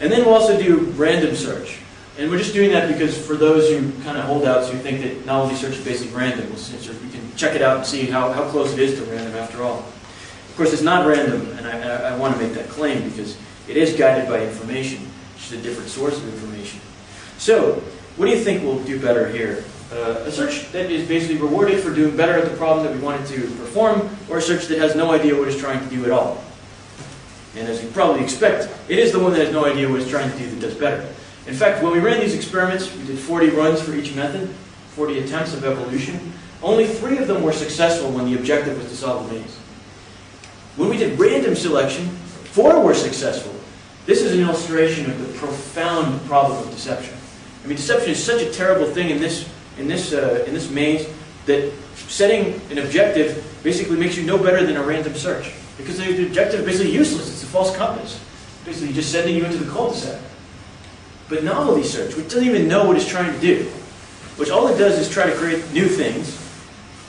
[0.00, 1.78] And then we'll also do random search.
[2.18, 5.26] And we're just doing that because for those who kind of holdouts who think that
[5.26, 8.72] novelty search is basically random, we can check it out and see how, how close
[8.72, 9.78] it is to random after all.
[9.78, 13.38] Of course, it's not random, and I, I, want to make that claim because
[13.68, 16.80] it is guided by information, which is a different source of information.
[17.38, 17.74] So,
[18.16, 19.64] what do you think we'll do better here?
[19.90, 23.00] Uh, a search that is basically rewarded for doing better at the problem that we
[23.00, 26.04] wanted to perform, or a search that has no idea what it's trying to do
[26.04, 26.44] at all?
[27.56, 30.10] And as you probably expect, it is the one that has no idea what it's
[30.10, 31.02] trying to do that does better.
[31.46, 34.48] In fact, when we ran these experiments, we did 40 runs for each method,
[34.90, 36.32] 40 attempts of evolution.
[36.62, 39.56] Only three of them were successful when the objective was to solve a maze.
[40.76, 43.54] When we did random selection, four were successful.
[44.06, 47.16] This is an illustration of the profound problem of deception.
[47.64, 49.48] I mean, deception is such a terrible thing in this,
[49.78, 51.08] in this, uh, in this maze
[51.46, 55.52] that setting an objective basically makes you no better than a random search.
[55.76, 57.39] Because the objective is basically useless.
[57.50, 58.22] False compass.
[58.64, 60.20] Basically just sending you into the cul-de-sac.
[61.28, 63.64] But novelty search, which doesn't even know what it's trying to do,
[64.36, 66.38] which all it does is try to create new things,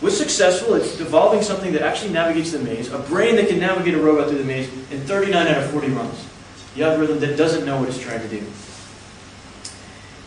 [0.01, 0.73] was successful.
[0.73, 4.29] It's evolving something that actually navigates the maze, a brain that can navigate a robot
[4.29, 6.27] through the maze in 39 out of 40 runs.
[6.75, 8.43] The algorithm that doesn't know what it's trying to do.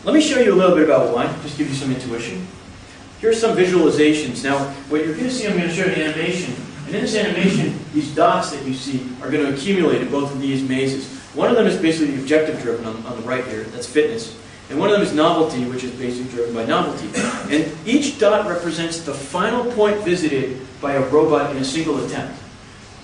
[0.04, 2.46] Let me show you a little bit about one, just give you some intuition.
[3.20, 4.44] Here's some visualizations.
[4.44, 4.58] Now,
[4.90, 6.54] what you're going to see, I'm going to show you an animation
[6.86, 10.32] and in this animation, these dots that you see are going to accumulate in both
[10.32, 11.20] of these mazes.
[11.34, 14.38] One of them is basically objective driven on, on the right here, that's fitness.
[14.70, 17.08] And one of them is novelty, which is basically driven by novelty.
[17.54, 22.38] And each dot represents the final point visited by a robot in a single attempt.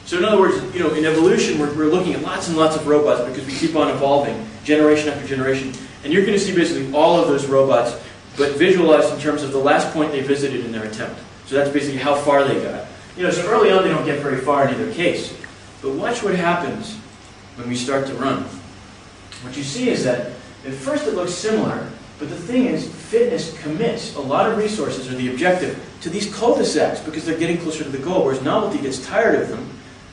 [0.07, 2.77] So in other words, you know, in evolution, we're, we're looking at lots and lots
[2.77, 5.73] of robots because we keep on evolving, generation after generation.
[6.03, 7.93] And you're going to see basically all of those robots,
[8.37, 11.21] but visualized in terms of the last point they visited in their attempt.
[11.47, 12.87] So that's basically how far they got.
[13.21, 15.37] You know, so early on they don't get very far in either case.
[15.83, 16.97] But watch what happens
[17.57, 18.45] when we start to run.
[19.43, 20.33] What you see is that
[20.65, 21.87] at first it looks similar,
[22.19, 26.35] but the thing is, fitness commits a lot of resources, or the objective, to these
[26.35, 29.69] cul-de-sacs because they're getting closer to the goal, whereas novelty gets tired of them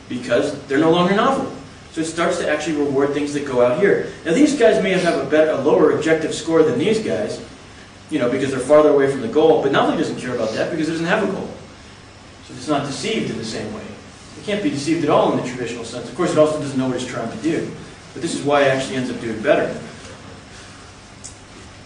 [0.09, 1.49] because they're no longer novel.
[1.93, 4.11] So it starts to actually reward things that go out here.
[4.25, 7.41] Now these guys may have a, better, a lower objective score than these guys,
[8.09, 10.71] you know, because they're farther away from the goal, but novelty doesn't care about that
[10.71, 11.49] because it doesn't have a goal.
[12.47, 13.83] So it's not deceived in the same way.
[14.37, 16.07] It can't be deceived at all in the traditional sense.
[16.07, 17.69] Of course, it also doesn't know what it's trying to do.
[18.13, 19.77] But this is why it actually ends up doing better.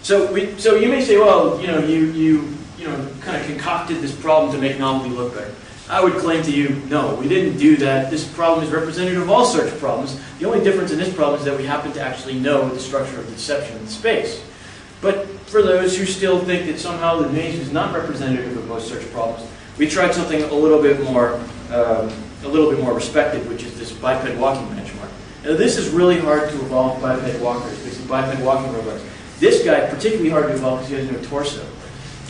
[0.04, 3.46] So, we, so you may say, well, you know, you, you, you know, kind of
[3.48, 5.54] concocted this problem to make novelty look better.
[5.90, 8.10] I would claim to you, no, we didn't do that.
[8.10, 10.22] This problem is representative of all search problems.
[10.40, 13.20] The only difference in this problem is that we happen to actually know the structure
[13.20, 14.44] of the deception in space.
[15.02, 18.88] But for those who still think that somehow the maze is not representative of most
[18.88, 21.36] search problems, we tried something a little bit more,
[21.72, 22.12] um,
[22.44, 25.10] a little bit more respected, which is this biped walking benchmark.
[25.44, 29.04] Now this is really hard to evolve biped walkers, basically biped walking robots.
[29.40, 31.66] This guy, particularly hard to evolve because he has no torso.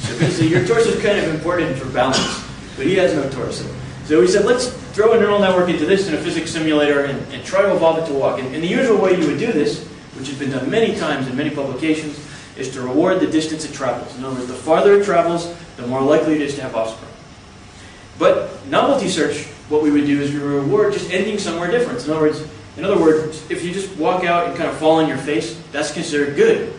[0.01, 2.43] So your torso is kind of important for balance,
[2.77, 3.65] but he has no torso.
[4.05, 7.19] So we said, let's throw a neural network into this in a physics simulator and,
[7.33, 8.39] and try to evolve it to walk.
[8.39, 9.85] And, and the usual way you would do this,
[10.17, 12.19] which has been done many times in many publications,
[12.57, 14.17] is to reward the distance it travels.
[14.17, 17.10] In other words, the farther it travels, the more likely it is to have offspring.
[18.21, 22.05] But novelty search, what we would do is we reward just ending somewhere different.
[22.05, 22.47] In other words,
[22.77, 25.59] in other words, if you just walk out and kind of fall on your face,
[25.71, 26.71] that's considered good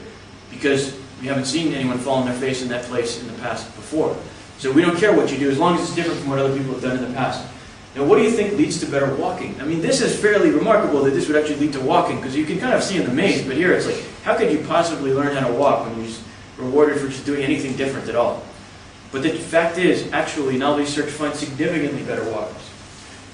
[0.53, 3.66] because we haven't seen anyone fall on their face in that place in the past
[3.74, 4.16] before.
[4.59, 6.57] So we don't care what you do as long as it's different from what other
[6.57, 7.45] people have done in the past.
[7.97, 9.61] Now, what do you think leads to better walking?
[9.61, 12.45] I mean, this is fairly remarkable that this would actually lead to walking because you
[12.45, 15.12] can kind of see in the maze, but here it's like, how could you possibly
[15.12, 16.14] learn how to walk when you're
[16.57, 18.45] rewarded for just doing anything different at all?
[19.12, 22.70] But the fact is, actually, novelty search finds significantly better waters.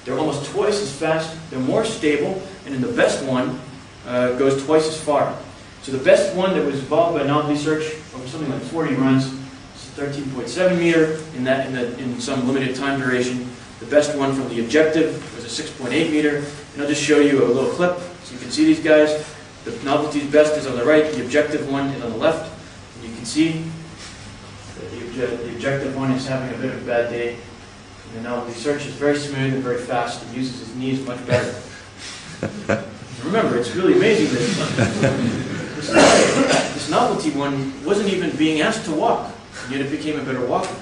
[0.03, 3.59] They're almost twice as fast, they're more stable, and in the best one,
[4.05, 5.37] uh, goes twice as far.
[5.81, 9.25] So the best one that was evolved by novelty search over something like 40 runs
[9.25, 13.49] is 13.7 meter in that in, the, in some limited time duration.
[13.79, 16.37] The best one from the objective was a 6.8 meter.
[16.73, 19.33] And I'll just show you a little clip so you can see these guys.
[19.63, 22.51] The novelty's best is on the right, the objective one is on the left.
[22.95, 23.63] And you can see
[25.19, 27.37] the, the objective one is having a bit of a bad day.
[28.15, 30.23] And now the search is very smooth and very fast.
[30.23, 31.53] It uses his knees much better.
[33.23, 34.43] Remember, it's really amazing that
[36.73, 39.29] this novelty one wasn't even being asked to walk,
[39.69, 40.73] yet it became a better walker.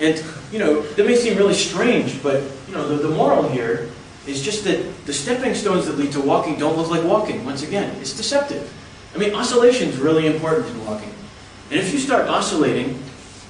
[0.00, 3.90] And, you know, that may seem really strange, but, you know, the, the moral here
[4.28, 7.44] is just that the stepping stones that lead to walking don't look like walking.
[7.44, 8.72] Once again, it's deceptive.
[9.14, 11.12] I mean, oscillation is really important in walking.
[11.70, 13.02] And if you start oscillating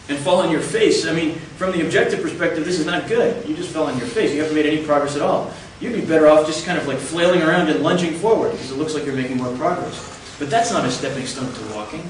[0.09, 3.47] and fall on your face, I mean, from the objective perspective, this is not good.
[3.47, 4.33] You just fell on your face.
[4.33, 5.53] You haven't made any progress at all.
[5.81, 8.79] You'd be better off just kind of like flailing around and lunging forward because it
[8.79, 10.37] looks like you're making more progress.
[10.39, 12.03] But that's not a stepping stone to walking.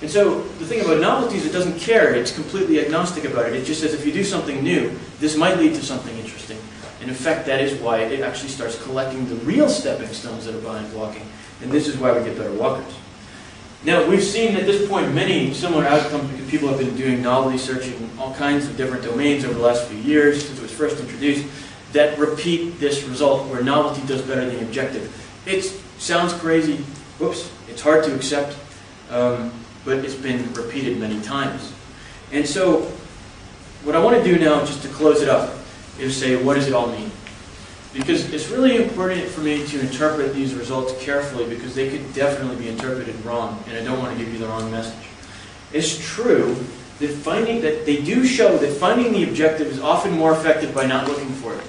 [0.00, 2.14] And so the thing about novelty is it doesn't care.
[2.14, 3.54] It's completely agnostic about it.
[3.54, 6.58] It just says if you do something new, this might lead to something interesting.
[7.00, 10.54] And in fact, that is why it actually starts collecting the real stepping stones that
[10.54, 11.26] are behind walking.
[11.62, 12.92] And this is why we get better walkers.
[13.84, 17.58] Now, we've seen at this point many similar outcomes because people have been doing novelty
[17.58, 20.72] searching in all kinds of different domains over the last few years since it was
[20.72, 21.46] first introduced
[21.92, 25.10] that repeat this result where novelty does better than the objective.
[25.46, 25.62] It
[25.98, 26.76] sounds crazy,
[27.18, 28.56] whoops, it's hard to accept,
[29.10, 29.52] um,
[29.84, 31.72] but it's been repeated many times.
[32.30, 32.82] And so,
[33.84, 35.54] what I want to do now, just to close it up,
[35.98, 37.10] is say, what does it all mean?
[37.92, 42.56] Because it's really important for me to interpret these results carefully because they could definitely
[42.56, 45.06] be interpreted wrong, and I don't want to give you the wrong message.
[45.72, 46.54] It's true
[47.00, 50.86] that finding that they do show that finding the objective is often more effective by
[50.86, 51.64] not looking for it.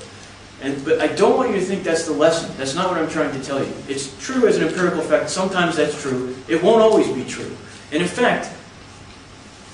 [0.62, 2.56] And, but I don't want you to think that's the lesson.
[2.58, 3.74] That's not what I'm trying to tell you.
[3.90, 5.30] It's true as an empirical fact.
[5.30, 6.38] Sometimes that's true.
[6.48, 7.54] It won't always be true.
[7.92, 8.50] And in fact,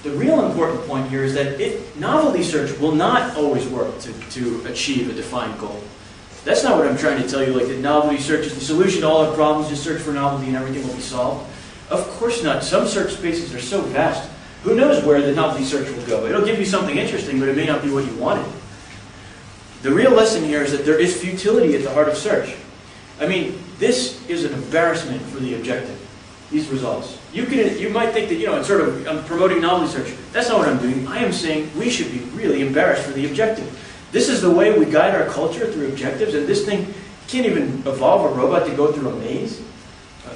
[0.01, 4.13] the real important point here is that it, novelty search will not always work to,
[4.31, 5.79] to achieve a defined goal.
[6.45, 9.01] That's not what I'm trying to tell you, like that novelty search is the solution
[9.01, 11.49] to all our problems, just search for novelty and everything will be solved.
[11.89, 12.63] Of course not.
[12.63, 14.29] Some search spaces are so vast.
[14.63, 16.25] Who knows where the novelty search will go?
[16.25, 18.45] It'll give you something interesting, but it may not be what you wanted.
[19.81, 22.55] The real lesson here is that there is futility at the heart of search.
[23.19, 25.97] I mean, this is an embarrassment for the objective,
[26.51, 27.17] these results.
[27.31, 30.13] You, can, you might think that, you know, it's sort of, I'm promoting novelty search.
[30.33, 31.07] That's not what I'm doing.
[31.07, 33.67] I am saying we should be really embarrassed for the objective.
[34.11, 36.93] This is the way we guide our culture through objectives, and this thing
[37.27, 39.61] can't even evolve a robot to go through a maze.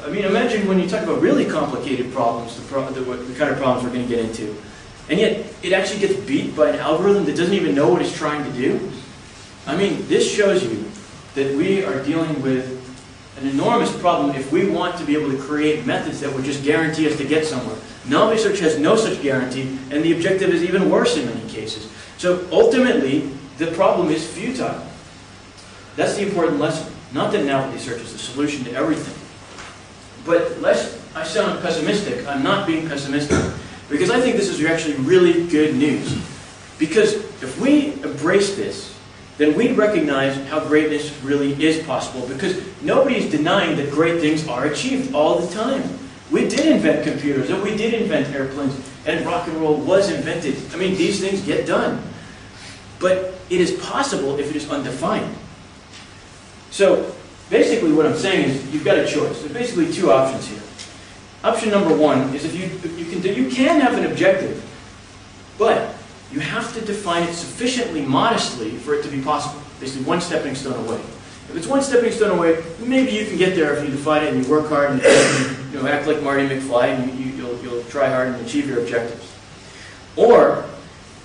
[0.06, 3.52] I mean, imagine when you talk about really complicated problems, the, pro- the, the kind
[3.52, 4.56] of problems we're going to get into,
[5.10, 8.16] and yet it actually gets beat by an algorithm that doesn't even know what it's
[8.16, 8.92] trying to do.
[9.66, 10.90] I mean, this shows you
[11.36, 12.80] that we are dealing with
[13.40, 16.64] an enormous problem if we want to be able to create methods that would just
[16.64, 17.78] guarantee us to get somewhere.
[18.06, 21.92] Null research has no such guarantee, and the objective is even worse in many cases.
[22.18, 24.82] So ultimately, the problem is futile.
[25.96, 26.92] That's the important lesson.
[27.14, 29.14] Not that now research is the solution to everything.
[30.26, 33.40] But lest I sound pessimistic, I'm not being pessimistic.
[33.90, 36.18] Because I think this is actually really good news.
[36.80, 38.98] Because if we embrace this,
[39.38, 42.28] then we recognize how greatness really is possible.
[42.28, 45.84] Because nobody's denying that great things are achieved all the time.
[46.32, 48.76] We did invent computers, and we did invent airplanes,
[49.06, 50.56] and rock and roll was invented.
[50.74, 52.02] I mean, these things get done.
[53.00, 55.36] But it is possible if it is undefined.
[56.72, 57.14] So
[57.50, 59.42] basically what I'm saying is you've got a choice.
[59.42, 60.62] There's basically two options here.
[61.44, 64.64] Option number one is if you, if you, can, you can have an objective,
[65.58, 65.94] but
[66.32, 69.62] you have to define it sufficiently modestly for it to be possible.
[69.80, 71.00] Basically one stepping stone away.
[71.50, 74.34] If it's one stepping stone away, maybe you can get there if you define it
[74.34, 75.02] and you work hard and
[75.74, 78.68] you know, act like Marty McFly and you, you, you'll, you'll try hard and achieve
[78.68, 79.32] your objectives.
[80.16, 80.66] Or,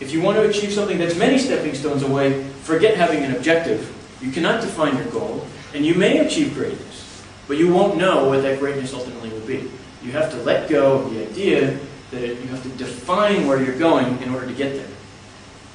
[0.01, 3.94] if you want to achieve something that's many stepping stones away, forget having an objective.
[4.20, 8.42] You cannot define your goal, and you may achieve greatness, but you won't know what
[8.42, 9.70] that greatness ultimately will be.
[10.03, 11.78] You have to let go of the idea
[12.11, 14.88] that you have to define where you're going in order to get there.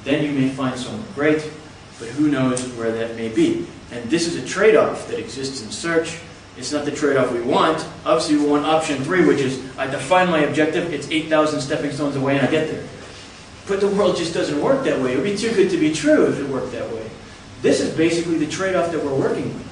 [0.04, 1.50] Then you may find somewhere great,
[1.98, 3.66] but who knows where that may be.
[3.92, 6.18] And this is a trade-off that exists in search.
[6.56, 7.86] It's not the trade-off we want.
[8.04, 12.16] Obviously, we want option three, which is I define my objective, it's 8,000 stepping stones
[12.16, 12.84] away, and I get there.
[13.66, 15.12] But the world just doesn't work that way.
[15.12, 17.10] It would be too good to be true if it worked that way.
[17.62, 19.64] This is basically the trade-off that we're working with.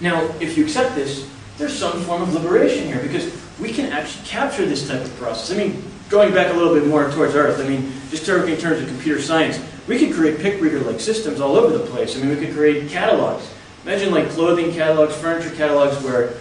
[0.00, 1.28] Now, if you accept this,
[1.58, 5.50] there's some form of liberation here because we can actually capture this type of process.
[5.54, 8.80] I mean, going back a little bit more towards Earth, I mean, just in terms
[8.80, 12.16] of computer science, we could create PicBreeder-like systems all over the place.
[12.16, 13.48] I mean, we could create catalogs.
[13.84, 16.34] Imagine like clothing catalogs, furniture catalogs, where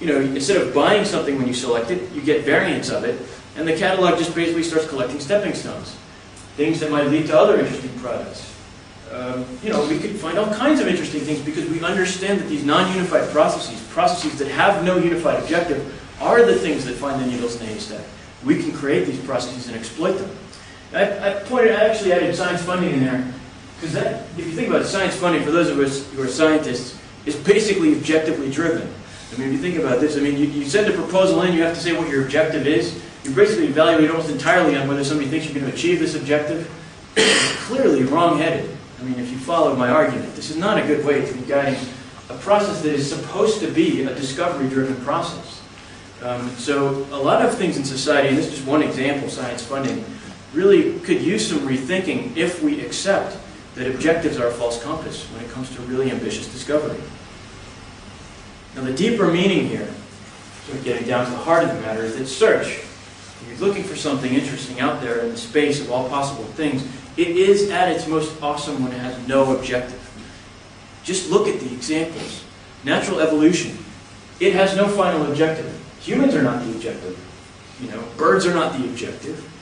[0.00, 3.20] you know instead of buying something when you select it, you get variants of it,
[3.56, 5.96] and the catalog just basically starts collecting stepping stones,
[6.56, 8.54] things that might lead to other interesting products.
[9.10, 12.48] Um, you know, we could find all kinds of interesting things because we understand that
[12.48, 15.80] these non-unified processes, processes that have no unified objective,
[16.20, 18.04] are the things that find the needles in the haystack.
[18.44, 20.30] We can create these processes and exploit them.
[20.92, 23.32] I, I pointed, I actually added science funding in there
[23.76, 26.28] because that, if you think about it, science funding for those of us who are
[26.28, 28.88] scientists is basically objectively driven.
[29.32, 31.54] I mean, if you think about this, I mean, you, you send a proposal in,
[31.54, 33.02] you have to say what your objective is.
[33.26, 36.70] You basically evaluate almost entirely on whether somebody thinks you're going to achieve this objective.
[37.16, 38.70] It's clearly wrong-headed.
[39.00, 41.40] I mean, if you follow my argument, this is not a good way to be
[41.40, 41.76] guiding
[42.30, 45.60] a process that is supposed to be a discovery-driven process.
[46.22, 49.64] Um, so a lot of things in society, and this is just one example, science
[49.64, 50.04] funding,
[50.54, 53.36] really could use some rethinking if we accept
[53.74, 56.98] that objectives are a false compass when it comes to really ambitious discovery.
[58.76, 59.92] Now the deeper meaning here,
[60.66, 62.85] sort of getting down to the heart of the matter, is that search,
[63.40, 66.86] if you're looking for something interesting out there in the space of all possible things,
[67.16, 70.02] it is at its most awesome when it has no objective.
[71.04, 72.44] Just look at the examples.
[72.84, 73.76] Natural evolution,
[74.40, 75.72] it has no final objective.
[76.00, 77.18] Humans are not the objective.
[77.80, 79.52] You know, birds are not the objective.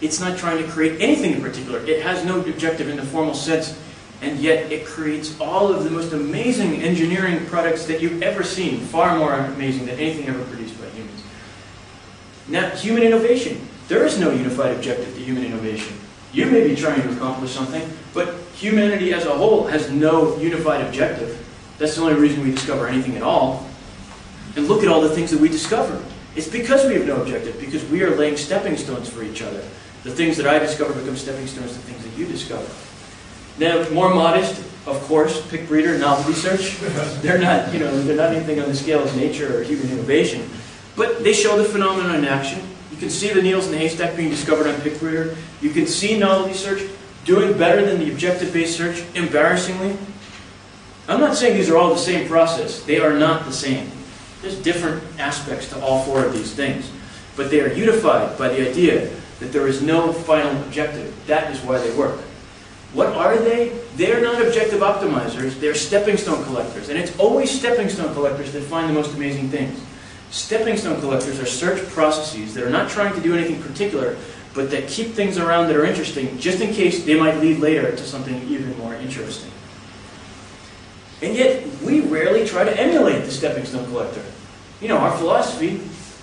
[0.00, 1.80] It's not trying to create anything in particular.
[1.80, 3.78] It has no objective in the formal sense,
[4.22, 8.80] and yet it creates all of the most amazing engineering products that you've ever seen,
[8.80, 10.70] far more amazing than anything ever produced.
[12.50, 13.66] Now, human innovation.
[13.86, 15.96] There is no unified objective to human innovation.
[16.32, 20.84] You may be trying to accomplish something, but humanity as a whole has no unified
[20.84, 21.46] objective.
[21.78, 23.66] That's the only reason we discover anything at all.
[24.56, 26.02] And look at all the things that we discover.
[26.36, 29.62] It's because we have no objective, because we are laying stepping stones for each other.
[30.02, 32.68] The things that I discover become stepping stones to things that you discover.
[33.58, 36.78] Now, more modest, of course, PicBreeder, novelty search.
[37.22, 40.48] They're not, you know, they're not anything on the scale of nature or human innovation.
[40.96, 42.60] But they show the phenomenon in action.
[42.90, 45.36] You can see the needles in the haystack being discovered on PicBreeder.
[45.60, 46.82] You can see novelty search
[47.24, 49.96] doing better than the objective-based search, embarrassingly.
[51.08, 52.82] I'm not saying these are all the same process.
[52.82, 53.90] They are not the same.
[54.42, 56.90] There's different aspects to all four of these things.
[57.36, 61.14] But they are unified by the idea that there is no final objective.
[61.26, 62.20] That is why they work.
[62.92, 63.68] What are they?
[63.96, 66.88] They're not objective optimizers, they're stepping stone collectors.
[66.88, 69.80] And it's always stepping stone collectors that find the most amazing things.
[70.30, 74.16] Stepping stone collectors are search processes that are not trying to do anything particular,
[74.54, 77.90] but that keep things around that are interesting, just in case they might lead later
[77.90, 79.50] to something even more interesting.
[81.22, 84.22] And yet, we rarely try to emulate the stepping stone collector.
[84.80, 85.80] you know, our philosophy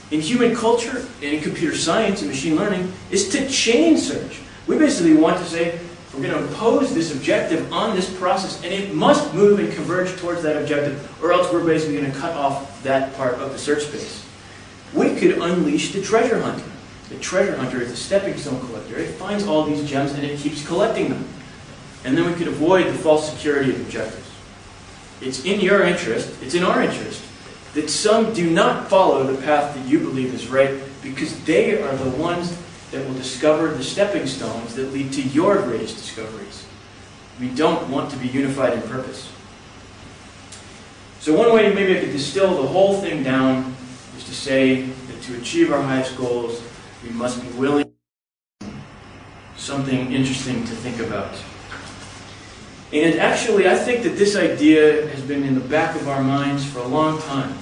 [0.10, 4.40] in human culture and in computer science and machine learning is to chain search.
[4.66, 5.80] We basically want to say,
[6.14, 10.16] we're going to impose this objective on this process, and it must move and converge
[10.18, 13.58] towards that objective, or else we're basically going to cut off that part of the
[13.58, 14.26] search space.
[14.94, 16.64] We could unleash the treasure hunter.
[17.10, 18.98] The treasure hunter is a stepping stone collector.
[18.98, 21.26] It finds all these gems and it keeps collecting them.
[22.04, 24.30] And then we could avoid the false security of objectives.
[25.22, 27.24] It's in your interest, it's in our interest,
[27.74, 31.96] that some do not follow the path that you believe is right because they are
[31.96, 32.58] the ones
[32.92, 36.66] that will discover the stepping stones that lead to your greatest discoveries.
[37.40, 39.32] We don't want to be unified in purpose.
[41.20, 43.76] So one way maybe I could distill the whole thing down
[44.18, 46.62] is to say that to achieve our highest goals,
[47.04, 47.92] we must be willing
[49.58, 51.36] something interesting to think about.
[52.94, 56.64] And actually, I think that this idea has been in the back of our minds
[56.66, 57.54] for a long time.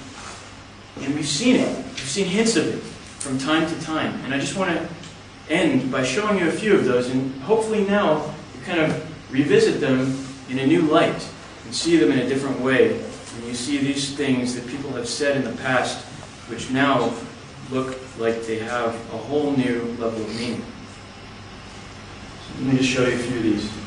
[1.01, 1.76] And we've seen it.
[1.76, 4.13] We've seen hints of it from time to time.
[4.23, 4.88] And I just want to
[5.50, 7.10] end by showing you a few of those.
[7.10, 8.26] And hopefully now
[8.56, 11.28] you kind of revisit them in a new light
[11.66, 13.00] and see them in a different way.
[13.00, 16.06] And you see these things that people have said in the past,
[16.50, 17.14] which now
[17.72, 20.64] look like they have a whole new level of meaning.
[22.48, 23.85] So let me just show you a few of these.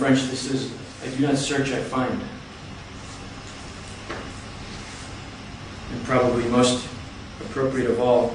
[0.00, 0.72] French, this is
[1.04, 2.18] I do not search, I find.
[5.92, 6.88] And probably most
[7.42, 8.34] appropriate of all.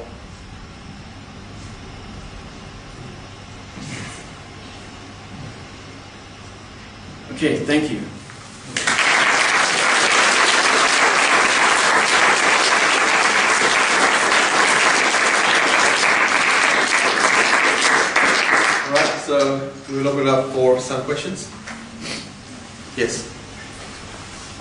[7.34, 8.15] Okay, thank you.
[19.40, 21.52] So we will open it up for some questions.
[22.96, 23.28] Yes.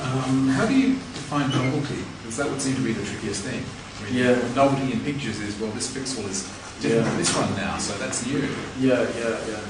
[0.03, 2.03] Um, how do you define novelty?
[2.21, 3.63] Because that would seem to be the trickiest thing.
[4.01, 4.35] I mean, Yeah.
[4.57, 6.43] Novelty in pictures is, well, this pixel is
[6.83, 7.09] different Yeah.
[7.09, 8.49] from this one now, so that's new.
[8.81, 9.61] Yeah, yeah, yeah.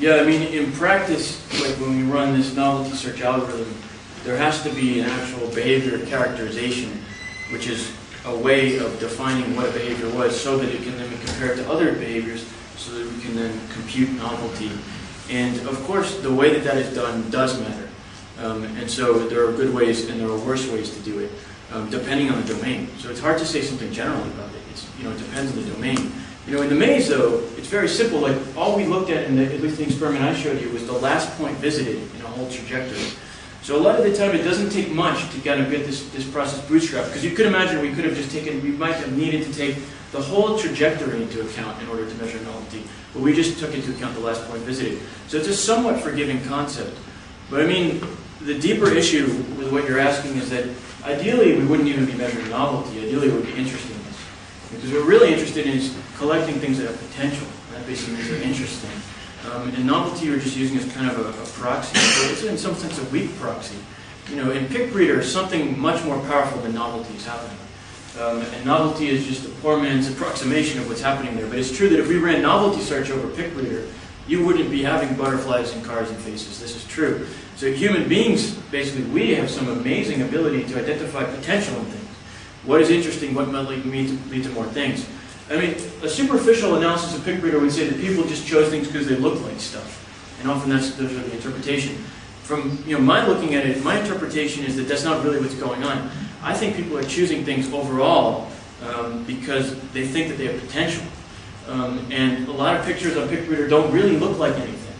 [0.00, 3.72] Yeah, I mean, in practice, like when we run this novelty search algorithm,
[4.24, 6.90] there has to be an actual behavior characterization,
[7.52, 7.92] which is
[8.26, 11.56] a way of defining what a behavior was so that it can then be compared
[11.58, 12.57] to other behaviors so that we
[13.28, 14.70] can then compute novelty.
[15.30, 17.88] And of course, the way that that is done does matter.
[18.38, 21.30] Um, and so there are good ways and there are worse ways to do it,
[21.72, 22.88] um, depending on the domain.
[22.98, 24.62] So it's hard to say something generally about it.
[24.70, 26.12] It's, you know, it depends on the domain.
[26.46, 28.20] You know, in the maze, though, it's very simple.
[28.20, 30.86] Like, all we looked at in the, at least the experiment I showed you, was
[30.86, 33.04] the last point visited in a whole trajectory.
[33.60, 36.08] So a lot of the time, it doesn't take much to kind of get this,
[36.10, 37.08] this process bootstrapped.
[37.08, 39.76] Because you could imagine we could have just taken, we might have needed to take
[40.12, 42.82] the whole trajectory into account in order to measure novelty.
[43.12, 45.00] But we just took into account the last point visited.
[45.28, 46.96] So it's a somewhat forgiving concept.
[47.50, 48.00] But I mean,
[48.42, 49.26] the deeper issue
[49.58, 50.68] with what you're asking is that
[51.04, 53.00] ideally we wouldn't even be measuring novelty.
[53.00, 53.98] Ideally, it would be interestingness.
[54.70, 57.46] Because we're really interested in is collecting things that have potential.
[57.72, 58.90] That basically means they're interesting.
[59.50, 61.96] Um, and novelty we're just using as kind of a, a proxy.
[61.96, 63.76] So it's in some sense a weak proxy.
[64.28, 67.56] You know, in PicBreeder, something much more powerful than novelty is happening.
[68.18, 71.46] Um, and novelty is just a poor man's approximation of what's happening there.
[71.46, 73.88] But it's true that if we ran novelty search over PicBreeder,
[74.26, 76.60] you wouldn't be having butterflies and cars and faces.
[76.60, 77.26] This is true.
[77.56, 82.04] So human beings, basically, we have some amazing ability to identify potential in things.
[82.64, 85.08] What is interesting, what might lead, to, lead to more things.
[85.48, 89.06] I mean, a superficial analysis of PicBreeder would say that people just chose things because
[89.06, 90.04] they look like stuff.
[90.40, 91.96] And often that's those are the interpretation.
[92.42, 95.54] From you know my looking at it, my interpretation is that that's not really what's
[95.54, 96.10] going on.
[96.42, 98.50] I think people are choosing things overall
[98.82, 101.04] um, because they think that they have potential.
[101.66, 104.94] Um, and a lot of pictures on PicBreeder don't really look like anything.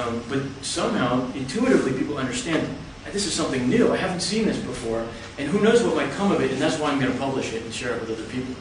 [0.00, 2.66] Um, but somehow, intuitively, people understand
[3.12, 3.92] this is something new.
[3.92, 5.06] I haven't seen this before,
[5.38, 7.52] and who knows what might come of it, and that's why I'm going to publish
[7.52, 8.54] it and share it with other people.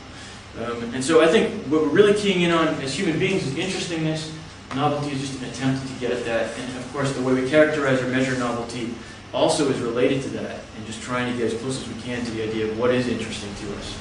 [0.63, 3.57] Um, and so I think what we're really keying in on as human beings is
[3.57, 4.33] interestingness.
[4.73, 6.57] Novelty is just an attempt to get at that.
[6.57, 8.93] And of course, the way we characterize or measure novelty
[9.35, 12.23] also is related to that, and just trying to get as close as we can
[12.23, 13.97] to the idea of what is interesting to us.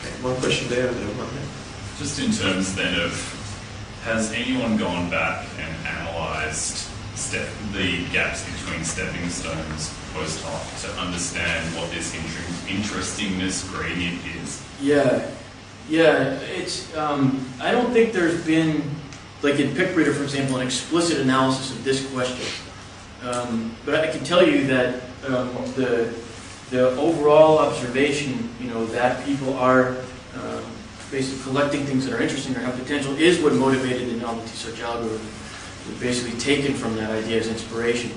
[0.00, 1.44] Okay, one question there and then one there.
[1.98, 3.12] Just in terms then of,
[4.04, 11.00] has anyone gone back and analysed step, the gaps between stepping stones post hoc to
[11.00, 14.64] understand what this inter- interestingness gradient is?
[14.80, 15.28] Yeah,
[15.88, 16.38] yeah.
[16.56, 16.96] It's.
[16.96, 18.82] Um, I don't think there's been,
[19.42, 22.46] like in PicBreeder, for example, an explicit analysis of this question.
[23.22, 26.14] Um, but I can tell you that um, the
[26.70, 29.96] the overall observation, you know, that people are
[30.34, 30.64] um,
[31.10, 34.80] basically collecting things that are interesting or have potential is what motivated the novelty search
[34.80, 35.26] algorithm.
[35.88, 38.10] We've basically taken from that idea as inspiration.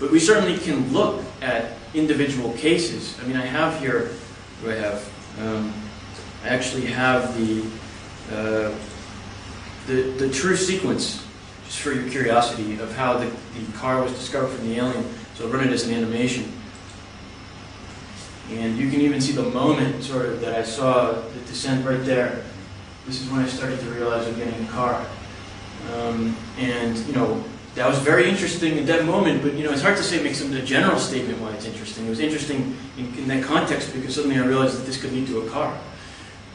[0.00, 3.16] But we certainly can look at individual cases.
[3.22, 4.10] I mean, I have here,
[4.60, 5.12] do I have?
[5.40, 5.72] Um,
[6.42, 7.62] I actually have the,
[8.32, 8.74] uh,
[9.86, 11.21] the, the true sequence,
[11.72, 15.02] just for your curiosity, of how the, the car was discovered from the alien.
[15.34, 16.52] So I'll run it as an animation.
[18.50, 22.04] And you can even see the moment, sort of, that I saw the descent right
[22.04, 22.44] there.
[23.06, 25.06] This is when I started to realize I'm getting a car.
[25.94, 27.42] Um, and, you know,
[27.74, 30.34] that was very interesting at that moment, but, you know, it's hard to say, make
[30.34, 32.04] some a general statement why it's interesting.
[32.04, 35.26] It was interesting in, in that context because suddenly I realized that this could lead
[35.28, 35.74] to a car.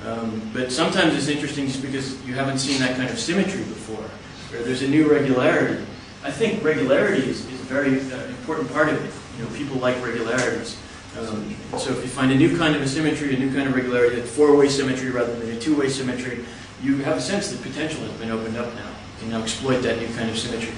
[0.06, 4.06] Um, but sometimes it's interesting just because you haven't seen that kind of symmetry before,
[4.54, 5.84] or there's a new regularity.
[6.24, 9.14] I think regularity is, is a very uh, important part of it.
[9.38, 10.78] You know, people like regularities.
[11.20, 13.76] Um, so if you find a new kind of a symmetry, a new kind of
[13.76, 16.46] regularity, like four-way symmetry rather than a two-way symmetry,
[16.82, 18.88] you have a sense that potential has been opened up now.
[18.88, 20.74] You can now exploit that new kind of symmetry.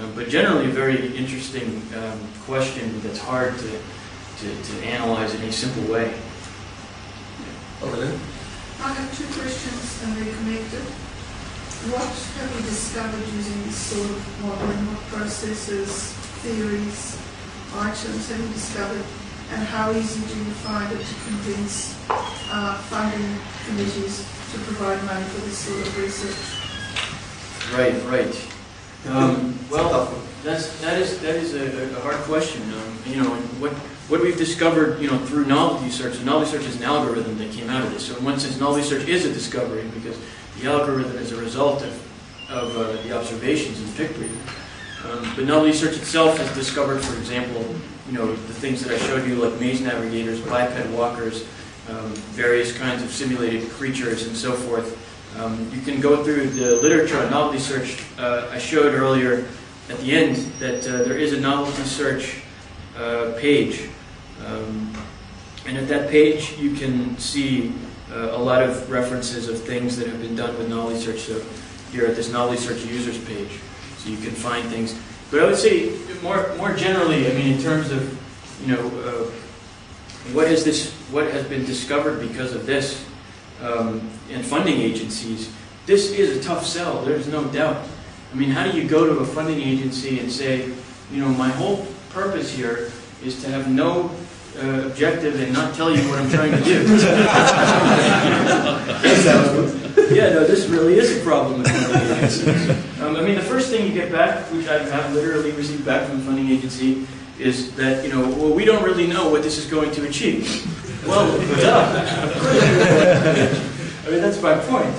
[0.00, 3.80] Uh, but generally, a very interesting um, question that's hard to,
[4.38, 6.14] to, to analyze in a simple way.
[7.82, 8.18] Over there.
[8.82, 11.05] I have two questions and they're connected.
[11.86, 14.86] What have you discovered using this sort of modeling?
[14.90, 17.14] What processes, theories,
[17.78, 19.04] items have you discovered?
[19.52, 25.24] And how easy do you find it to convince uh, funding committees to provide money
[25.26, 26.42] for this sort of research?
[27.70, 28.34] Right, right.
[29.06, 32.62] Um, well, that's, that is, that is a, a hard question.
[32.74, 33.30] Um, you know,
[33.62, 33.70] what,
[34.10, 37.70] what we've discovered, you know, through novelty search, novelty search is an algorithm that came
[37.70, 38.06] out of this.
[38.08, 40.18] So in one sense, novelty search is a discovery because
[40.60, 44.56] the algorithm is a result of, of uh, the observations in PicBreeder.
[45.04, 47.62] Um, but novelty search itself has discovered, for example,
[48.08, 51.46] you know, the things that I showed you, like maze navigators, biped walkers,
[51.88, 55.02] um, various kinds of simulated creatures, and so forth.
[55.38, 58.02] Um, you can go through the literature on novelty search.
[58.18, 59.46] Uh, I showed earlier
[59.88, 62.42] at the end that uh, there is a novelty search
[62.96, 63.88] uh, page.
[64.46, 64.92] Um,
[65.66, 67.72] and at that page, you can see
[68.16, 71.20] a lot of references of things that have been done with novelty search.
[71.20, 71.42] So
[71.92, 73.60] here at this novelty search users page,
[73.98, 74.98] so you can find things.
[75.30, 78.02] But I would say more more generally, I mean, in terms of
[78.62, 79.30] you know uh,
[80.32, 83.04] what is this, what has been discovered because of this,
[83.62, 85.52] um, and funding agencies,
[85.86, 87.02] this is a tough sell.
[87.04, 87.86] There's no doubt.
[88.32, 90.66] I mean, how do you go to a funding agency and say,
[91.12, 92.90] you know, my whole purpose here
[93.24, 94.10] is to have no
[94.62, 96.82] uh, objective and not tell you what I'm trying to do.
[100.10, 103.00] yeah, no, this really is a problem with funding agencies.
[103.00, 106.08] Um, I mean, the first thing you get back, which I have literally received back
[106.08, 107.06] from a funding agency,
[107.38, 110.46] is that, you know, well, we don't really know what this is going to achieve.
[111.06, 111.26] Well,
[111.56, 112.04] duh.
[114.06, 114.94] I mean, that's my point.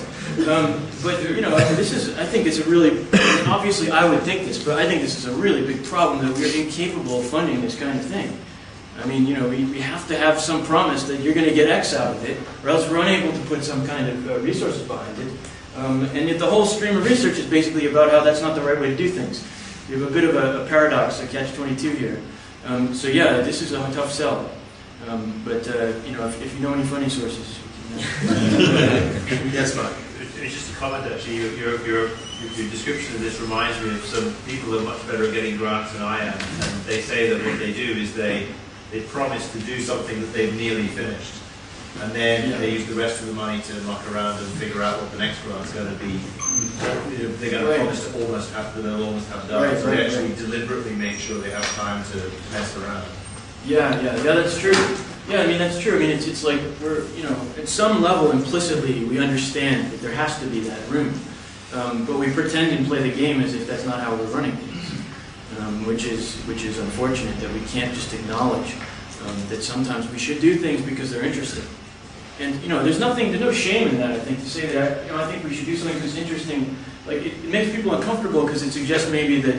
[0.48, 3.06] Um, but, you know, this is, I think it's a really,
[3.48, 6.38] obviously I would think this, but I think this is a really big problem that
[6.38, 8.38] we're incapable of funding this kind of thing.
[9.00, 11.54] I mean, you know, we, we have to have some promise that you're going to
[11.54, 14.40] get X out of it, or else we're unable to put some kind of uh,
[14.40, 15.34] resources behind it.
[15.76, 18.62] Um, and yet the whole stream of research is basically about how that's not the
[18.62, 19.46] right way to do things.
[19.88, 22.22] You have a bit of a, a paradox, a catch-22 here.
[22.66, 24.50] Um, so yeah, this is a tough sell.
[25.08, 27.60] Um, but, uh, you know, if, if you know any funding sources,
[27.94, 29.94] we can, uh, Yes, Mark.
[30.20, 34.04] It's just a comment actually, your, your, your, your description of this reminds me of
[34.04, 36.34] some people who are much better at getting grants than I am.
[36.34, 38.48] And they say that what they do is they,
[38.92, 41.34] they promise to do something that they've nearly finished.
[42.02, 42.58] And then Yeah.
[42.60, 45.18] they use the rest of the money to muck around and figure out what the
[45.18, 46.20] next grant's going to be.
[47.40, 47.80] They're going to Right.
[47.80, 49.64] promise to almost have, to they'll almost have done.
[49.64, 50.38] Right, so right, they actually right.
[50.38, 52.18] deliberately make sure they have time to
[52.54, 53.04] mess around.
[53.66, 54.76] Yeah, yeah, yeah, that's true.
[55.30, 55.96] Yeah, I mean, that's true.
[55.96, 60.02] I mean, it's, it's like we're, you know, at some level implicitly we understand that
[60.02, 61.20] there has to be that room.
[61.74, 64.54] Um, but we pretend and play the game as if that's not how we're running
[64.54, 64.67] things,
[65.60, 68.76] um, which, is, which is unfortunate that we can't just acknowledge
[69.26, 71.66] um, that sometimes we should do things because they're interesting.
[72.40, 75.06] And, you know, there's nothing, there's no shame in that, I think, to say that,
[75.06, 76.76] you know, I think we should do something that's interesting.
[77.08, 79.56] Like, it, it makes people uncomfortable because it suggests maybe that,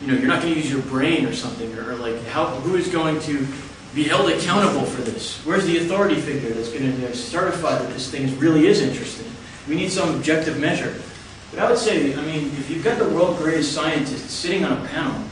[0.00, 2.46] you know, you're not going to use your brain or something, or, or like, how,
[2.46, 3.46] who is going to
[3.94, 5.38] be held accountable for this?
[5.46, 9.26] Where's the authority figure that's going to certify that this thing really is interesting?
[9.68, 10.94] We need some objective measure.
[11.50, 14.84] But I would say, I mean, if you've got the world's greatest scientists sitting on
[14.84, 15.22] a panel,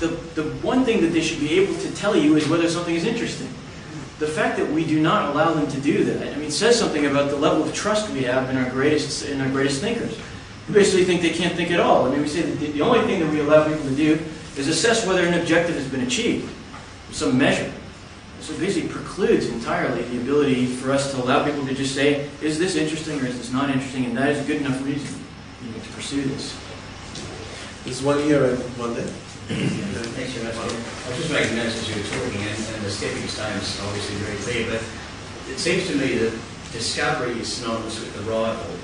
[0.00, 0.08] the,
[0.40, 3.04] the one thing that they should be able to tell you is whether something is
[3.04, 3.48] interesting.
[4.18, 7.06] The fact that we do not allow them to do that, I mean, says something
[7.06, 10.18] about the level of trust we have in our greatest, in our greatest thinkers.
[10.66, 12.06] We basically think they can't think at all.
[12.06, 14.20] I mean, we say that the, only thing that we allow people to do
[14.56, 16.52] is assess whether an objective has been achieved,
[17.12, 17.72] some measure.
[18.40, 22.28] So it basically precludes entirely the ability for us to allow people to just say,
[22.42, 24.04] is this interesting or is this not interesting?
[24.06, 25.20] And that is a good enough reason
[25.64, 26.58] you know, to pursue this.
[27.84, 29.10] There's one here and one there.
[29.48, 30.56] Thanks very much.
[30.60, 33.86] I was just making notes as you were talking, and, and the stepping stones are
[33.88, 34.84] obviously very clear, but
[35.48, 36.36] it seems to me that
[36.70, 38.76] discovery is synonymous with arrival.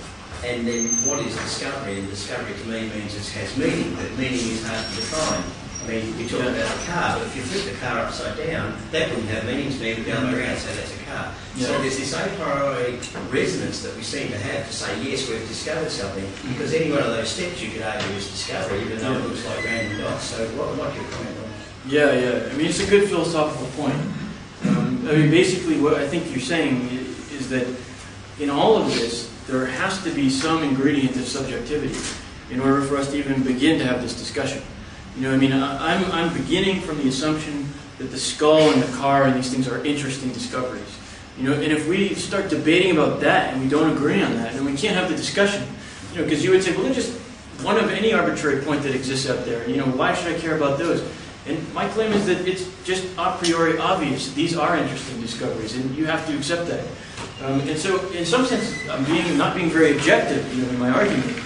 [0.43, 1.99] And then what is discovery?
[2.01, 5.64] And discovery to me means it has meaning, but meaning is hard to define.
[5.85, 6.49] I mean, we talk Yeah.
[6.49, 9.71] about a car, but if you flip the car upside down, that wouldn't have meaning
[9.71, 11.29] to me, the other way around, say that's a car.
[11.61, 12.99] So there's this a priori
[13.31, 17.01] resonance that we seem to have to say, yes, we've discovered something, because any one
[17.01, 20.25] of those steps you could argue is discovery, even though it looks like random dots.
[20.25, 21.51] So what would like your comment on?
[21.87, 22.49] Yeah, yeah.
[22.51, 24.01] I mean, it's a good philosophical point.
[24.67, 26.89] Um, I mean, basically, what I think you're saying
[27.37, 27.67] is that
[28.41, 31.95] in all of this, there has to be some ingredient of subjectivity
[32.51, 34.63] in order for us to even begin to have this discussion.
[35.17, 37.69] You know, I mean, I- I'm, I'm beginning from the assumption
[37.99, 40.99] that the skull and the car and these things are interesting discoveries.
[41.39, 44.53] You know, and if we start debating about that and we don't agree on that,
[44.55, 45.65] then we can't have the discussion.
[46.13, 47.19] You know, because you would say, well, just
[47.63, 49.69] one of any arbitrary point that exists out there.
[49.69, 51.03] You know, why should I care about those?
[51.47, 54.33] And my claim is that it's just a priori obvious.
[54.33, 56.87] These are interesting discoveries, and you have to accept that.
[57.45, 60.79] Um, and so, in some sense, I'm being not being very objective, you know, in
[60.79, 61.37] my argument.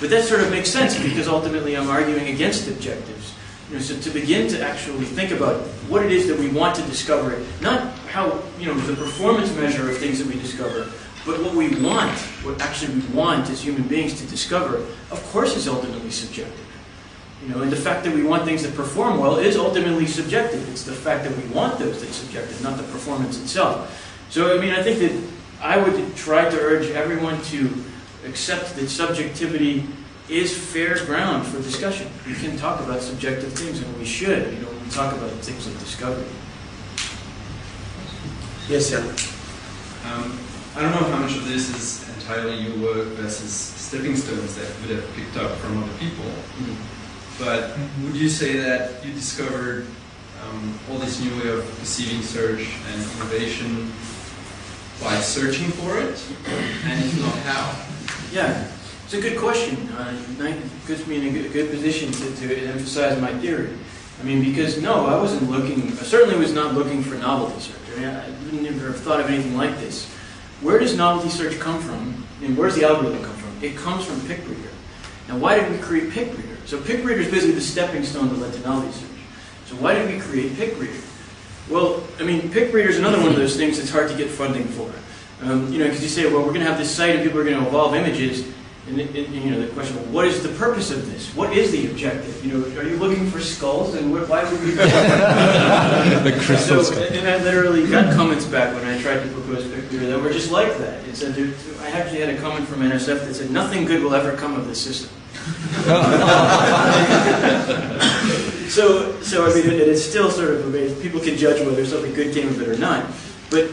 [0.00, 3.34] But that sort of makes sense because ultimately I'm arguing against objectives.
[3.70, 6.76] You know, so to begin to actually think about what it is that we want
[6.76, 10.88] to discover, not how you know the performance measure of things that we discover,
[11.24, 14.76] but what we want, what actually we want as human beings to discover,
[15.10, 16.64] of course, is ultimately subjective.
[17.42, 20.68] You know, and the fact that we want things that perform well is ultimately subjective.
[20.70, 23.90] It's the fact that we want those that's subjective, not the performance itself.
[24.30, 25.22] So, I mean, I think that
[25.60, 27.84] I would try to urge everyone to
[28.26, 29.86] accept that subjectivity
[30.28, 32.08] is fair ground for discussion.
[32.26, 35.30] We can talk about subjective things, and we should, you know, when we talk about
[35.30, 36.26] things like discovery.
[38.68, 39.08] Yes, Jan.
[40.12, 40.38] Um,
[40.74, 44.68] I don't know how much of this is entirely your work versus stepping stones that
[44.80, 46.24] would have picked up from other people.
[47.38, 49.86] But would you say that you discovered
[50.42, 53.92] um, all this new way of perceiving search and innovation
[55.00, 56.20] by searching for it?
[56.84, 57.85] And if not, how?
[58.32, 58.68] Yeah,
[59.04, 59.88] it's a good question.
[59.90, 63.70] Uh, it puts me in a good, good position to, to emphasize my theory.
[64.20, 67.76] I mean, because no, I wasn't looking, I certainly was not looking for novelty search.
[67.94, 70.10] I, mean, I wouldn't ever have thought of anything like this.
[70.60, 72.24] Where does novelty search come from?
[72.42, 73.62] And does the algorithm come from?
[73.62, 74.70] It comes from PicBreeder.
[75.28, 76.66] Now, why did we create PicBreeder?
[76.66, 79.10] So PicBreeder is basically the stepping stone that led to novelty search.
[79.66, 81.02] So why did we create PicBreeder?
[81.70, 84.64] Well, I mean, PicBreeder is another one of those things that's hard to get funding
[84.64, 84.92] for.
[85.42, 87.38] Um, you know, because you say, well, we're going to have this site and people
[87.38, 88.52] are going to evolve images.
[88.88, 91.34] And, and, and, you know, the question, well, what is the purpose of this?
[91.34, 92.44] What is the objective?
[92.44, 93.94] You know, are you looking for skulls?
[93.96, 94.70] And what, why would we?
[94.76, 100.08] The crystal so, and I literally got comments back when I tried to propose PicBreeder
[100.08, 101.04] that were just like that.
[101.06, 101.36] It said,
[101.80, 104.68] I actually had a comment from NSF that said, nothing good will ever come of
[104.68, 105.10] this system.
[108.68, 110.72] so, so I mean, it, it's still sort of.
[111.02, 113.06] People can judge whether something good came of it or not.
[113.50, 113.70] But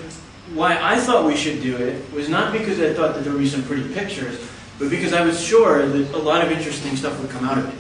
[0.54, 3.42] why I thought we should do it was not because I thought that there would
[3.42, 4.40] be some pretty pictures,
[4.78, 7.70] but because I was sure that a lot of interesting stuff would come out of
[7.70, 7.80] it.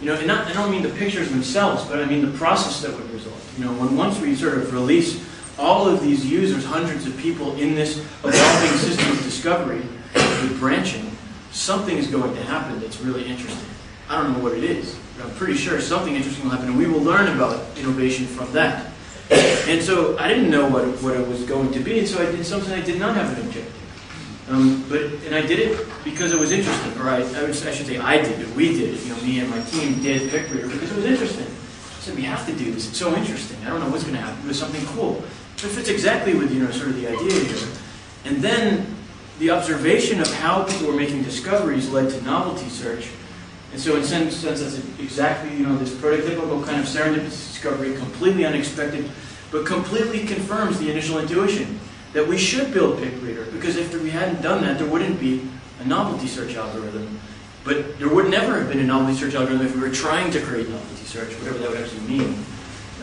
[0.00, 2.80] You know, and not, I don't mean the pictures themselves, but I mean the process
[2.82, 3.40] that would result.
[3.58, 5.24] You know, when once we sort of release
[5.58, 9.82] all of these users, hundreds of people in this evolving system of discovery
[10.14, 11.10] with branching,
[11.52, 13.68] something is going to happen that's really interesting.
[14.08, 16.78] I don't know what it is, but I'm pretty sure something interesting will happen, and
[16.78, 18.89] we will learn about innovation from that.
[19.70, 22.30] And so I didn't know what, what it was going to be, and so I
[22.32, 23.80] did something I did not have an objective.
[24.48, 27.70] Um, but and I did it because it was interesting, or I, I, would, I
[27.70, 28.48] should say I did it.
[28.56, 29.00] We did it.
[29.04, 31.46] You know, me and my team did PicBreeder because it was interesting.
[31.46, 32.88] I said we have to do this.
[32.88, 33.64] It's so interesting.
[33.64, 34.42] I don't know what's going to happen.
[34.44, 35.22] It was something cool.
[35.54, 37.68] So It fits exactly with you know sort of the idea here.
[38.24, 38.92] And then
[39.38, 43.08] the observation of how people were making discoveries led to novelty search.
[43.70, 47.94] And so in some sense, that's exactly you know this prototypical kind of serendipitous discovery,
[47.94, 49.10] completely unexpected,
[49.50, 51.78] but completely confirms the initial intuition
[52.14, 55.46] that we should build PicBreeder because if we hadn't done that, there wouldn't be
[55.80, 57.20] a novelty search algorithm.
[57.62, 60.40] But there would never have been a novelty search algorithm if we were trying to
[60.40, 62.44] create novelty search, whatever that would actually mean.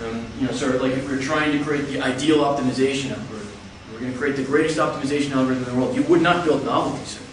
[0.03, 3.11] Um, you know, sort of like if we were trying to create the ideal optimization
[3.11, 3.47] algorithm,
[3.93, 5.95] we're going to create the greatest optimization algorithm in the world.
[5.95, 7.23] You would not build novelty search.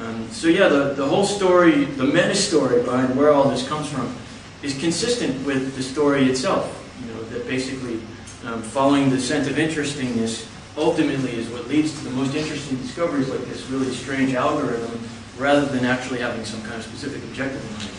[0.00, 3.86] Um, so yeah, the, the whole story, the meta story behind where all this comes
[3.86, 4.14] from,
[4.62, 6.76] is consistent with the story itself.
[7.00, 8.00] You know, that basically
[8.44, 13.28] um, following the scent of interestingness ultimately is what leads to the most interesting discoveries
[13.28, 15.00] like this really strange algorithm
[15.38, 17.96] rather than actually having some kind of specific objective in mind.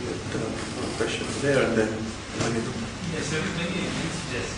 [0.00, 1.92] One question there and then
[3.10, 4.54] Yes, so maybe you suggest,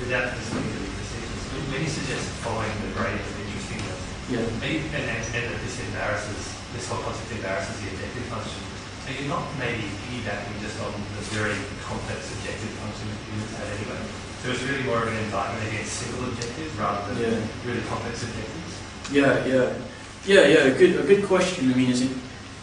[0.00, 4.00] without listening to the decisions, maybe suggest following the gradient of interestingness.
[4.32, 4.42] Yeah.
[4.58, 8.69] Maybe, and, and, and that this embarrasses, this whole concept embarrasses the objective function.
[9.10, 13.66] So you're not maybe piggybacking just on the very complex objective function that humans have
[13.74, 14.06] anyway.
[14.42, 17.38] So it's really more of an indictment against single objectives rather than Yeah.
[17.66, 18.72] really complex objectives.
[19.10, 19.72] Yeah, yeah,
[20.26, 20.72] yeah, yeah.
[20.72, 21.72] A good, a good question.
[21.72, 22.10] I mean, is it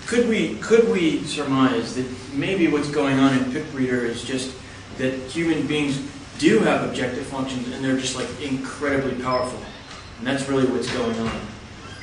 [0.05, 4.55] could we could we surmise that maybe what's going on in PicBreeder is just
[4.99, 5.99] that human beings
[6.39, 9.59] do have objective functions and they're just like incredibly powerful,
[10.19, 11.41] and that's really what's going on.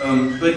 [0.02, 0.54] Um, but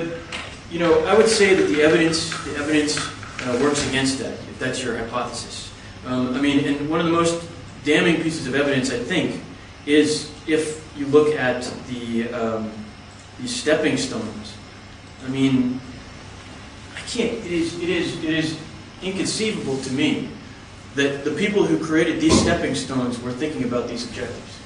[0.69, 2.99] you know, I would say that the evidence the evidence
[3.43, 5.73] uh, works against that if that's your hypothesis.
[6.05, 7.47] Um, I mean, and one of the most
[7.83, 9.41] damning pieces of evidence I think
[9.85, 12.71] is if you look at the um,
[13.39, 14.55] these stepping stones.
[15.25, 15.79] I mean,
[16.95, 17.33] I can't.
[17.33, 17.81] It is.
[17.81, 18.23] It is.
[18.23, 18.59] It is
[19.01, 20.29] inconceivable to me
[20.95, 24.59] that the people who created these stepping stones were thinking about these objectives.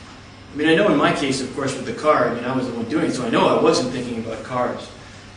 [0.53, 2.29] I mean, I know in my case, of course, with the car.
[2.29, 4.43] I mean, I was the one doing it, so I know I wasn't thinking about
[4.43, 4.89] cars.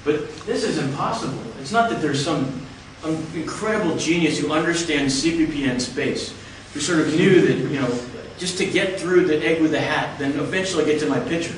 [0.05, 1.39] But this is impossible.
[1.61, 2.64] It's not that there's some
[3.05, 6.35] um, incredible genius who understands CPPN space,
[6.73, 8.01] who sort of knew that you know
[8.39, 11.55] just to get through the egg with the hat, then eventually get to my picture.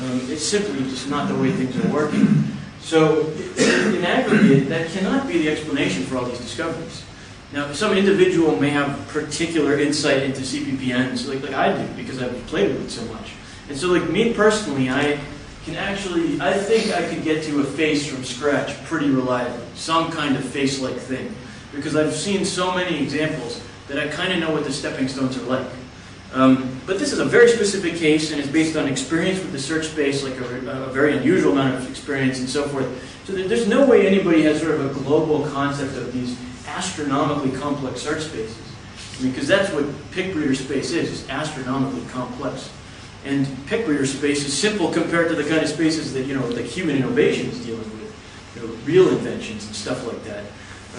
[0.00, 2.44] Um, it's simply just not the way things are working.
[2.80, 3.26] So,
[3.56, 7.04] in aggregate, that cannot be the explanation for all these discoveries.
[7.52, 12.34] Now, some individual may have particular insight into CPPNs, like, like I do, because I've
[12.46, 13.32] played with it so much.
[13.68, 15.20] And so, like me personally, I
[15.64, 20.10] can actually, I think I could get to a face from scratch pretty reliably, some
[20.10, 21.34] kind of face-like thing,
[21.72, 25.36] because I've seen so many examples that I kind of know what the stepping stones
[25.36, 25.66] are like.
[26.34, 29.58] Um, but this is a very specific case and it's based on experience with the
[29.58, 32.86] search space, like a, a very unusual amount of experience and so forth.
[33.26, 36.36] So there's no way anybody has sort of a global concept of these
[36.66, 38.56] astronomically complex search spaces.
[39.18, 42.70] I mean, because that's what PicBreeder space is, it's astronomically complex.
[43.24, 46.64] And PicBreeder space is simple compared to the kind of spaces that, you know, like
[46.64, 50.44] human innovation is dealing with, you know, real inventions and stuff like that.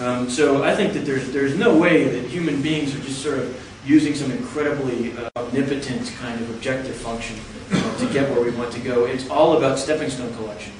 [0.00, 3.38] Um, so I think that there's, there's no way that human beings are just sort
[3.38, 7.36] of using some incredibly uh, omnipotent kind of objective function
[7.72, 9.04] uh, to get where we want to go.
[9.04, 10.72] It's all about stepping stone collection.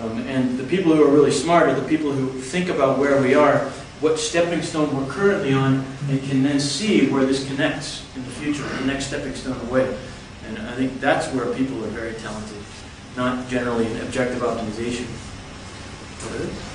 [0.00, 3.20] Um, and the people who are really smart are the people who think about where
[3.20, 3.58] we are,
[4.00, 8.30] what stepping stone we're currently on, and can then see where this connects in the
[8.30, 9.96] future, the next stepping stone away.
[10.48, 12.56] And I think that's where people are very talented,
[13.16, 15.06] not generally in objective optimization.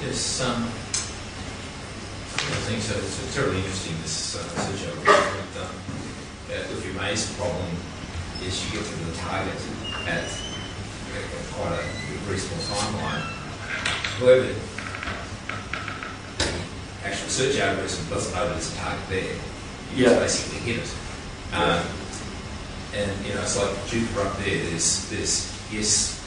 [0.02, 2.96] Yes, um, I think so.
[2.98, 5.48] It's terribly interesting, this uh, search algorithm.
[5.54, 5.76] But, um,
[6.54, 7.68] if your maze problem
[8.46, 9.58] is you get to the target
[10.08, 10.30] at
[11.54, 13.26] quite a reasonable timeline,
[14.20, 14.54] however,
[16.38, 19.24] the actual search algorithm doesn't know that there's a target there.
[19.24, 20.10] You Yeah.
[20.10, 20.90] just basically hit it.
[21.54, 21.84] Um,
[22.96, 26.20] and, you know, it's like Jupiter up there, there's, there's, yes,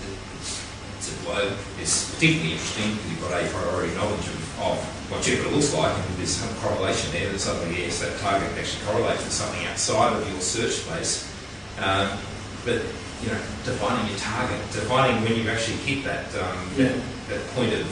[0.98, 1.56] it's a globe.
[1.80, 4.78] It's particularly interesting because you've got a priori knowledge of, of
[5.10, 8.84] what Jupiter looks like, and there's some correlation there that suddenly, yes, that target actually
[8.86, 11.30] correlates with something outside of your search space.
[11.78, 12.18] Um,
[12.64, 12.82] but,
[13.22, 16.92] you know, defining your target, defining when you actually hit that, um, Yeah.
[17.28, 17.86] that point of,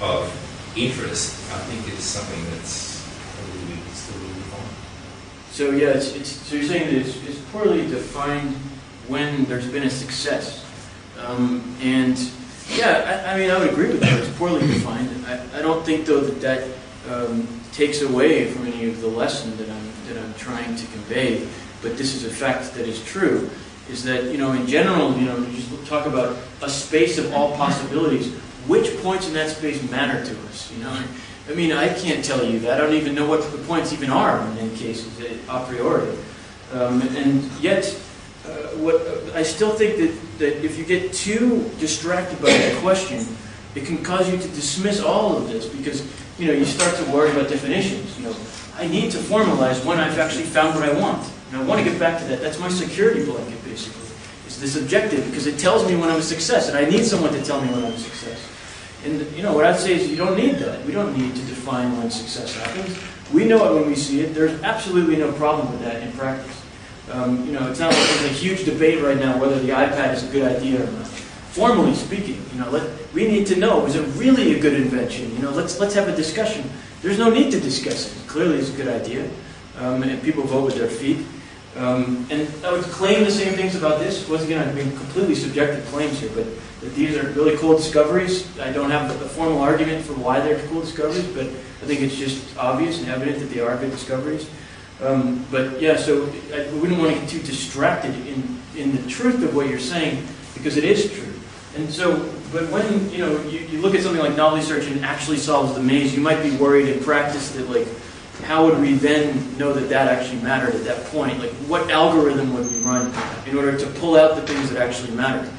[0.00, 0.24] of
[0.76, 4.74] interest, I think is something that's a little bit, still a little defined.
[5.54, 8.56] So yeah, it's, it's, so you're saying that it's, it's poorly defined
[9.06, 10.66] when there's been a success.
[11.20, 12.18] Um, and
[12.74, 14.18] yeah, I, I mean, I would agree with that.
[14.18, 15.08] It's poorly defined.
[15.28, 16.68] I, I don't think though that that
[17.08, 21.46] um, takes away from any of the lesson that I'm that I'm trying to convey.
[21.82, 23.48] But this is a fact that is true.
[23.88, 27.32] Is that you know in general, you know, you just talk about a space of
[27.32, 28.34] all possibilities.
[28.66, 30.72] Which points in that space matter to us?
[30.72, 31.00] You know,
[31.48, 32.80] I mean, I can't tell you that.
[32.80, 36.16] I don't even know what the points even are in many cases a priori.
[36.72, 37.84] Um, and yet,
[38.46, 38.96] uh, what
[39.34, 43.26] I still think that, that if you get too distracted by the question,
[43.74, 46.02] it can cause you to dismiss all of this because
[46.38, 48.18] you know you start to worry about definitions.
[48.18, 48.36] You know,
[48.76, 51.88] I need to formalize when I've actually found what I want, and I want to
[51.88, 52.40] get back to that.
[52.40, 54.00] That's my security blanket, basically.
[54.46, 57.32] It's this objective because it tells me when I'm a success, and I need someone
[57.32, 58.53] to tell me when I'm a success.
[59.04, 60.84] And you know what I'd say is you don't need that.
[60.86, 62.98] We don't need to define when success happens.
[63.32, 64.34] We know it when we see it.
[64.34, 66.62] There's absolutely no problem with that in practice.
[67.10, 70.14] Um, you know, it's not like there's a huge debate right now whether the iPad
[70.14, 71.06] is a good idea or not.
[71.06, 75.30] Formally speaking, you know, let, we need to know is it really a good invention?
[75.36, 76.68] You know, let's let's have a discussion.
[77.02, 78.26] There's no need to discuss it.
[78.26, 79.28] Clearly, it's a good idea,
[79.78, 81.18] um, and people vote with their feet.
[81.76, 84.28] Um, and I would claim the same things about this.
[84.28, 86.46] Once again, I'm making completely subjective claims here, but
[86.94, 88.58] these are really cool discoveries.
[88.58, 92.16] I don't have a formal argument for why they're cool discoveries, but I think it's
[92.16, 94.48] just obvious and evident that they are good discoveries.
[95.02, 99.08] Um, but yeah, so I we wouldn't want to get too distracted in, in the
[99.08, 101.32] truth of what you're saying because it is true.
[101.76, 102.16] And so,
[102.52, 105.74] but when you know you, you look at something like novelty search and actually solves
[105.74, 107.88] the maze, you might be worried in practice that like
[108.42, 111.38] how would we then know that that actually mattered at that point?
[111.38, 113.12] Like what algorithm would we run
[113.46, 115.50] in order to pull out the things that actually mattered?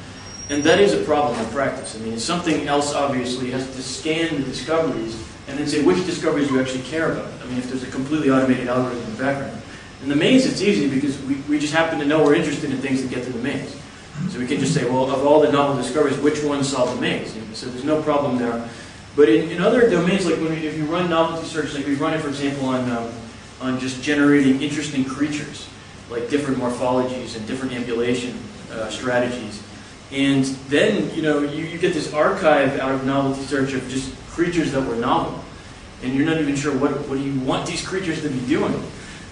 [0.48, 1.96] And that is a problem in practice.
[1.96, 6.04] I mean, it's something else obviously has to scan the discoveries and then say which
[6.06, 7.32] discoveries you actually care about.
[7.42, 9.62] I mean, if there's a completely automated algorithm in the background.
[10.02, 12.76] In the maze, it's easy because we, we just happen to know we're interested in
[12.78, 13.80] things that get to the maze.
[14.30, 17.00] So we can just say, well, of all the novel discoveries, which one solve the
[17.00, 17.36] maze?
[17.54, 18.68] So there's no problem there.
[19.14, 21.94] But in, in other domains, like when we, if you run novelty search, like we
[21.94, 23.10] run it, for example, on, um,
[23.60, 25.68] on just generating interesting creatures,
[26.10, 28.38] like different morphologies and different ambulation
[28.72, 29.62] uh, strategies.
[30.12, 34.14] And then, you know, you, you get this archive out of novelty search of just
[34.28, 35.42] creatures that were novel.
[36.02, 38.74] And you're not even sure what, what do you want these creatures to be doing.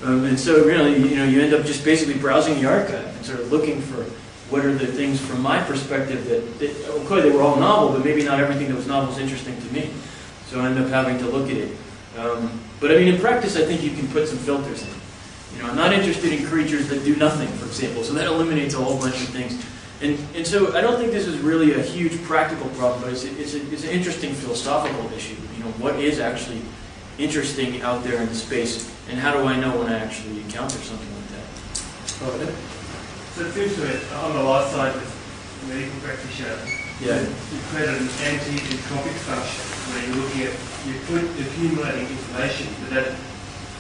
[0.03, 3.25] Um, and so really, you know, you end up just basically browsing the archive and
[3.25, 4.03] sort of looking for
[4.51, 8.05] what are the things from my perspective that, that okay, they were all novel, but
[8.05, 9.91] maybe not everything that was novel is interesting to me.
[10.47, 11.77] So I end up having to look at it.
[12.19, 14.95] Um, but I mean, in practice, I think you can put some filters in.
[15.57, 18.03] You know, I'm not interested in creatures that do nothing, for example.
[18.03, 19.65] So that eliminates a whole bunch of things.
[20.05, 23.25] And, and so I don't think this is really a huge practical problem, but it's,
[23.25, 25.33] a, it's, a, it's an interesting philosophical issue.
[25.57, 26.61] You know, what is actually
[27.17, 30.77] interesting out there in the space, and how do I know when I actually encounter
[30.77, 31.47] something like that?
[32.21, 32.55] Right.
[33.33, 35.09] So it seems to me, on the life scientist
[35.73, 36.53] medical practitioner,
[37.01, 37.25] Yeah.
[37.25, 40.53] you created an anti-entropic function where you're looking at,
[40.85, 43.09] you put accumulating information, but that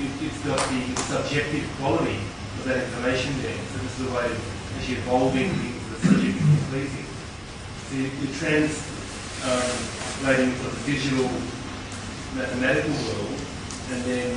[0.01, 3.61] it, it's got the subjective quality of that information there.
[3.77, 4.41] So this is a way of
[4.81, 5.74] actually evolving
[6.05, 7.07] things that are subjectively pleasing.
[7.89, 11.29] So you, you're translating from the visual
[12.35, 13.39] mathematical world,
[13.93, 14.29] and then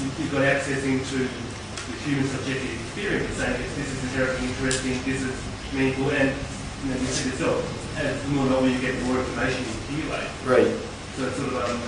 [0.00, 5.02] you, you've got access into the human subjective experience, saying yes, this is inherently interesting,
[5.04, 5.34] this is
[5.72, 6.30] meaningful, and
[6.84, 7.62] you know, you said yourself,
[7.98, 10.28] as the more novel you get, the more information you accumulate.
[10.44, 10.70] Right.
[11.16, 11.78] So it's sort of um,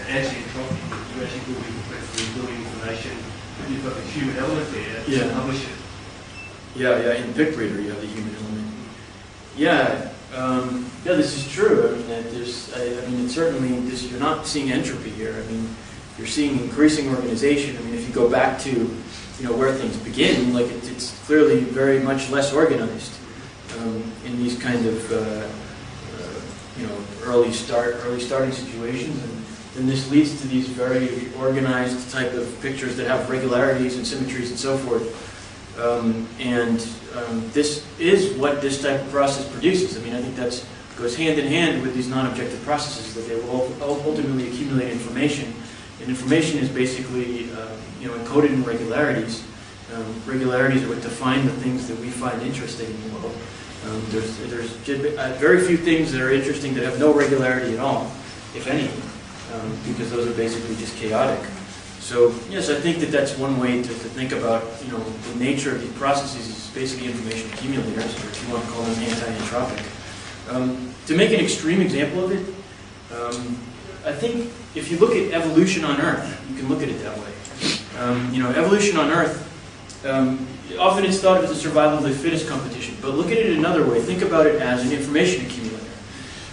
[0.00, 0.80] an anti-entropic,
[1.14, 3.14] you're actually building complexity, building information,
[3.68, 5.24] you've got the human element there Yeah.
[5.28, 5.76] to publish it.
[6.74, 7.14] Yeah, yeah.
[7.14, 8.68] In PicBreeder, you have the human element.
[9.56, 11.14] Yeah, um, yeah.
[11.14, 11.88] This is true.
[11.88, 12.72] I mean, there's.
[12.74, 13.80] I, I mean, it's certainly.
[13.88, 15.34] This, you're not seeing entropy here.
[15.34, 15.68] I mean,
[16.16, 17.76] you're seeing increasing organization.
[17.76, 21.18] I mean, if you go back to, you know, where things begin, like it, it's
[21.26, 23.18] clearly very much less organized
[23.78, 26.40] um, in these kind of, uh, uh,
[26.78, 29.44] you know, early start, early starting situations, and
[29.74, 34.50] then this leads to these very organized type of pictures that have regularities and symmetries
[34.50, 35.26] and so forth.
[35.80, 36.86] Um, and
[37.16, 39.96] um, this is what this type of process produces.
[39.96, 40.64] I mean, I think that
[40.96, 45.54] goes hand in hand with these non-objective processes that they will ultimately accumulate information.
[46.00, 47.68] And information is basically, uh,
[48.00, 49.44] you know, encoded in regularities.
[49.94, 53.36] Um, regularities are what define the things that we find interesting in the world.
[53.86, 57.80] Um, there's there's uh, very few things that are interesting that have no regularity at
[57.80, 58.04] all,
[58.54, 58.88] if any,
[59.54, 61.40] um, because those are basically just chaotic.
[62.00, 65.38] So yes, I think that that's one way to, to think about, you know, the
[65.38, 68.98] nature of these processes is basically information accumulators, or if you want to call them
[69.04, 70.50] anti-entropic.
[70.50, 72.46] Um, to make an extreme example of it,
[73.14, 73.56] um,
[74.04, 77.16] I think if you look at evolution on Earth, you can look at it that
[77.18, 77.32] way.
[77.98, 79.46] Um, you know, evolution on Earth,
[80.06, 80.46] um,
[80.78, 83.56] often it's thought of as a survival of the fittest competition, but look at it
[83.56, 84.00] another way.
[84.00, 85.84] Think about it as an information accumulator.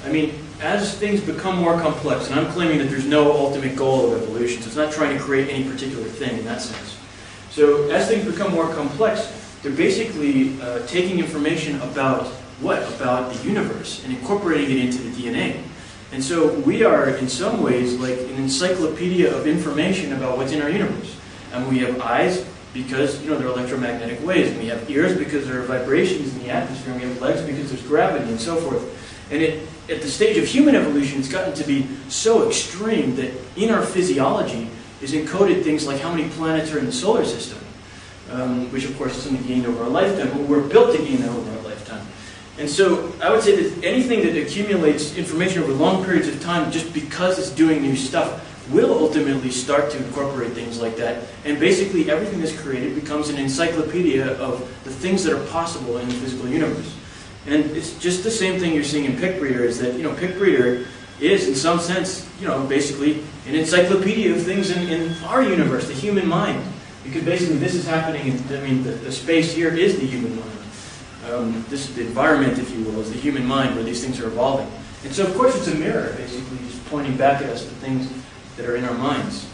[0.06, 4.12] I mean, as things become more complex, and I'm claiming that there's no ultimate goal
[4.12, 6.98] of evolution, so it's not trying to create any particular thing in that sense.
[7.52, 12.28] So as things become more complex, they're basically uh, taking information about
[12.62, 12.82] what?
[12.96, 15.62] About the universe and incorporating it into the DNA.
[16.12, 20.62] And so we are, in some ways, like an encyclopedia of information about what's in
[20.62, 21.16] our universe.
[21.54, 24.50] And we have eyes because, you know, they're electromagnetic waves.
[24.52, 26.94] And we have ears because there are vibrations in the atmosphere.
[26.94, 29.07] And we have legs because there's gravity and so forth.
[29.32, 33.32] And it, at the stage of human evolution, it's gotten to be so extreme that
[33.56, 34.70] in our physiology
[35.02, 37.60] is encoded things like how many planets are in the solar system,
[38.32, 41.22] um, which of course is something gained over a lifetime, but we're built to gain
[41.22, 42.06] that over our lifetime.
[42.58, 46.72] And so I would say that anything that accumulates information over long periods of time
[46.72, 51.24] just because it's doing new stuff will ultimately start to incorporate things like that.
[51.46, 56.08] And basically everything that's created becomes an encyclopedia of the things that are possible in
[56.08, 56.97] the physical universe.
[57.48, 60.86] And it's just the same thing you're seeing in PicBreeder is that, you know, PicBreeder
[61.20, 65.88] is in some sense, you know, basically an encyclopedia of things in, in our universe,
[65.88, 66.62] the human mind.
[67.04, 70.36] Because basically this is happening, in, I mean, the, the space here is the human
[70.36, 70.52] mind.
[71.32, 74.20] Um, this is the environment, if you will, is the human mind where these things
[74.20, 74.70] are evolving.
[75.04, 78.12] And so, of course, it's a mirror, basically, just pointing back at us the things
[78.58, 79.48] that are in our minds.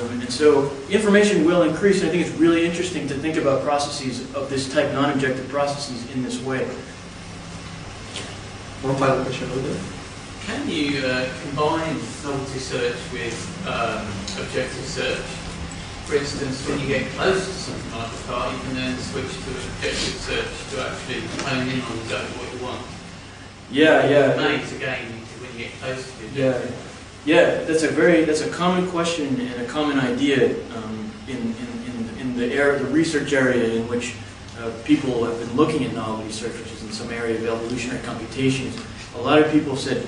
[0.00, 3.62] Um, and so information will increase, and I think it's really interesting to think about
[3.62, 6.68] processes of this type, non-objective processes, in this way.
[8.82, 9.48] One final question.
[10.46, 13.34] Can you uh, combine novelty search with
[13.66, 14.06] um,
[14.40, 15.24] objective search?
[16.06, 19.32] For instance, when you get close to something like a car, you can then switch
[19.32, 22.86] to objective search to actually hone in on exactly what you want.
[23.72, 24.36] Yeah, yeah.
[24.36, 25.06] Maze, again,
[25.40, 27.22] when you get close to the Yeah, objective.
[27.24, 31.68] yeah, that's a very, that's a common question and a common idea um, in, in,
[31.88, 34.14] in, in the area, the research area in which
[34.58, 35.92] uh, people have been looking at
[36.24, 38.78] which is in some area of evolutionary computations.
[39.14, 40.06] A lot of people said,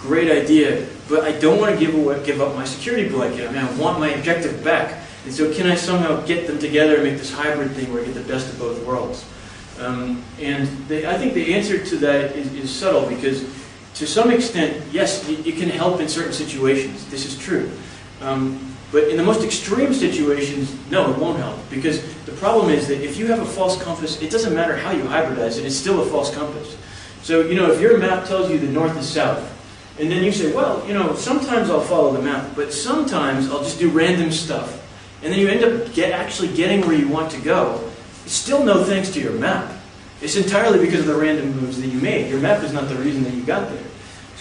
[0.00, 3.48] great idea, but I don't want to give away, give up my security blanket.
[3.48, 5.02] I mean, I want my objective back.
[5.24, 8.06] And so can I somehow get them together and make this hybrid thing where I
[8.06, 9.24] get the best of both worlds?
[9.78, 13.42] Um, and they, I think the answer to that is, is subtle because
[13.94, 17.08] to some extent, yes, it can help in certain situations.
[17.10, 17.70] This is true.
[18.20, 21.58] Um, but in the most extreme situations, no, it won't help.
[21.70, 24.90] Because the problem is that if you have a false compass, it doesn't matter how
[24.90, 26.76] you hybridize it, it's still a false compass.
[27.22, 29.48] So, you know, if your map tells you the north is south,
[29.98, 33.62] and then you say, well, you know, sometimes I'll follow the map, but sometimes I'll
[33.62, 34.78] just do random stuff.
[35.22, 37.88] And then you end up get, actually getting where you want to go.
[38.24, 39.72] It's still no thanks to your map.
[40.20, 42.30] It's entirely because of the random moves that you made.
[42.30, 43.84] Your map is not the reason that you got there.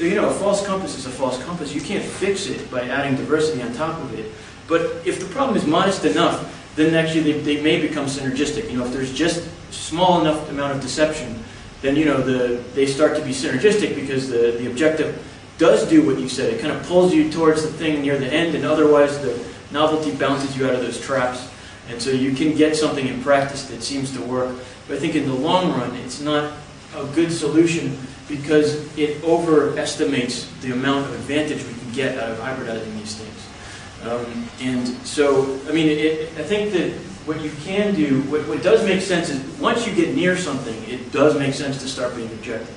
[0.02, 1.76] So, you know, a false compass is a false compass.
[1.76, 4.32] You can't fix it by adding diversity on top of it.
[4.68, 8.72] But if the problem is modest enough, then actually they, they may become synergistic.
[8.72, 11.44] You know, if there's just small enough amount of deception,
[11.84, 15.24] then, you know, the, they start to be synergistic because the, the objective
[15.60, 16.52] does do what you said.
[16.52, 19.40] It kind of pulls you towards the thing near the end, and otherwise the
[19.72, 21.48] novelty bounces you out of those traps.
[21.90, 24.56] And so you can get something in practice that seems to work.
[24.88, 26.54] But I think in the long run, it's not
[26.96, 27.96] a good solution
[28.32, 34.10] because it overestimates the amount of advantage we can get out of hybridizing these things.
[34.10, 36.92] Um, and so, I mean, it, I think that
[37.28, 40.74] what you can do, what, what does make sense is once you get near something,
[40.90, 42.76] it does make sense to start being objective.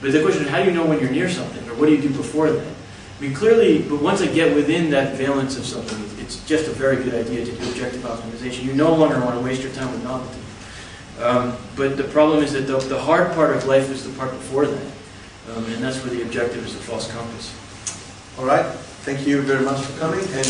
[0.00, 1.94] But the question is, how do you know when you're near something, or what do
[1.94, 2.66] you do before that?
[2.66, 6.66] I mean, clearly, but once I get within that valence of something, it's- it's just
[6.66, 8.64] a very good idea to do objective optimization.
[8.64, 10.38] You no longer want to waste your time with novelty.
[11.20, 14.30] Um, but the problem is that the, the hard part of life is the part
[14.30, 14.92] before that.
[15.50, 17.54] Um, and that's where the objective is the false compass.
[18.38, 18.66] All right.
[19.04, 20.20] Thank you very much for coming.
[20.20, 20.46] And